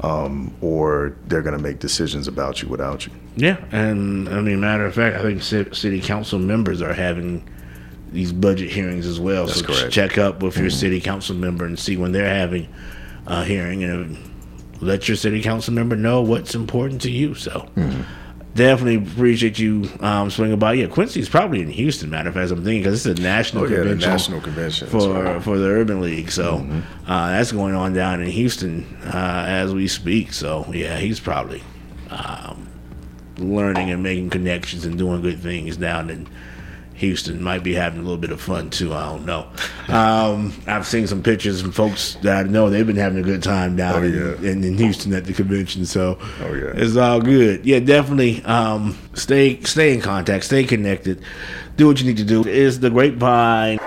Um, 0.00 0.54
or 0.60 1.16
they're 1.26 1.40
going 1.40 1.56
to 1.56 1.62
make 1.62 1.78
decisions 1.78 2.28
about 2.28 2.60
you 2.60 2.68
without 2.68 3.06
you. 3.06 3.12
Yeah, 3.36 3.56
and 3.72 4.28
I 4.28 4.42
mean, 4.42 4.60
matter 4.60 4.84
of 4.84 4.94
fact, 4.94 5.16
I 5.16 5.22
think 5.22 5.42
city 5.74 6.02
council 6.02 6.38
members 6.38 6.82
are 6.82 6.92
having 6.92 7.48
these 8.12 8.32
budget 8.32 8.70
hearings 8.70 9.06
as 9.06 9.18
well. 9.18 9.46
That's 9.46 9.60
so 9.60 9.66
correct. 9.66 9.92
check 9.92 10.18
up 10.18 10.42
with 10.42 10.54
mm-hmm. 10.54 10.64
your 10.64 10.70
city 10.70 11.00
council 11.00 11.34
member 11.34 11.64
and 11.64 11.78
see 11.78 11.96
when 11.96 12.12
they're 12.12 12.28
having 12.28 12.68
a 13.26 13.42
hearing, 13.42 13.84
and 13.84 14.18
let 14.82 15.08
your 15.08 15.16
city 15.16 15.42
council 15.42 15.72
member 15.72 15.96
know 15.96 16.20
what's 16.20 16.54
important 16.54 17.00
to 17.02 17.10
you. 17.10 17.34
So. 17.34 17.68
Mm-hmm. 17.76 18.02
Definitely 18.56 18.96
appreciate 18.96 19.58
you 19.58 19.88
um, 20.00 20.30
swinging 20.30 20.58
by. 20.58 20.72
Yeah, 20.74 20.86
Quincy's 20.88 21.28
probably 21.28 21.60
in 21.60 21.68
Houston. 21.68 22.10
Matter 22.10 22.28
of 22.30 22.34
fact, 22.34 22.50
I'm 22.50 22.64
thinking 22.64 22.82
because 22.82 23.06
it's 23.06 23.18
a 23.18 23.22
national 23.22 23.64
Oh, 23.64 23.66
yeah, 23.66 23.76
the 23.76 23.82
convention. 23.82 24.10
national 24.10 24.40
convention, 24.40 24.88
for 24.88 25.22
right. 25.22 25.42
for 25.42 25.58
the 25.58 25.66
Urban 25.68 26.00
League. 26.00 26.30
So 26.30 26.58
Mm-hmm. 26.58 27.10
uh, 27.10 27.28
that's 27.30 27.52
going 27.52 27.74
on 27.74 27.92
down 27.92 28.20
in 28.22 28.28
Houston 28.28 28.84
uh, 29.04 29.44
as 29.46 29.72
we 29.72 29.86
speak. 29.88 30.32
So 30.32 30.66
yeah, 30.72 30.98
he's 30.98 31.20
probably 31.20 31.62
um, 32.10 32.68
learning 33.38 33.90
and 33.90 34.02
making 34.02 34.30
connections 34.30 34.84
and 34.84 34.96
doing 34.98 35.22
good 35.22 35.40
things 35.40 35.76
down 35.76 36.10
in 36.10 36.26
Houston. 36.96 37.42
Might 37.42 37.62
be 37.62 37.74
having 37.74 37.98
a 38.00 38.02
little 38.02 38.16
bit 38.18 38.30
of 38.30 38.40
fun 38.40 38.70
too. 38.70 38.92
I 38.94 39.06
don't 39.06 39.26
know. 39.26 39.46
Um, 39.88 40.52
I've 40.66 40.86
seen 40.86 41.06
some 41.06 41.22
pictures 41.22 41.60
from 41.60 41.72
folks 41.72 42.16
that 42.22 42.46
I 42.46 42.48
know 42.48 42.70
they've 42.70 42.86
been 42.86 42.96
having 42.96 43.18
a 43.18 43.22
good 43.22 43.42
time 43.42 43.76
down 43.76 43.96
Oh, 43.96 44.02
in, 44.02 44.14
yeah. 44.14 44.50
in, 44.50 44.64
in 44.64 44.76
Houston 44.78 45.12
at 45.14 45.24
the 45.24 45.32
convention. 45.32 45.86
So 45.86 46.18
Oh, 46.40 46.54
yeah. 46.54 46.72
it's 46.74 46.96
all 46.96 47.20
good. 47.20 47.64
Yeah, 47.66 47.78
definitely. 47.80 48.42
Um, 48.44 48.96
stay 49.14 49.60
stay 49.62 49.94
in 49.94 50.00
contact. 50.00 50.44
Stay 50.44 50.64
connected. 50.64 51.22
Do 51.76 51.86
what 51.86 52.00
you 52.00 52.06
need 52.06 52.16
to 52.16 52.24
do. 52.24 52.46
Is 52.46 52.80
the 52.80 52.90
grapevine. 52.90 53.78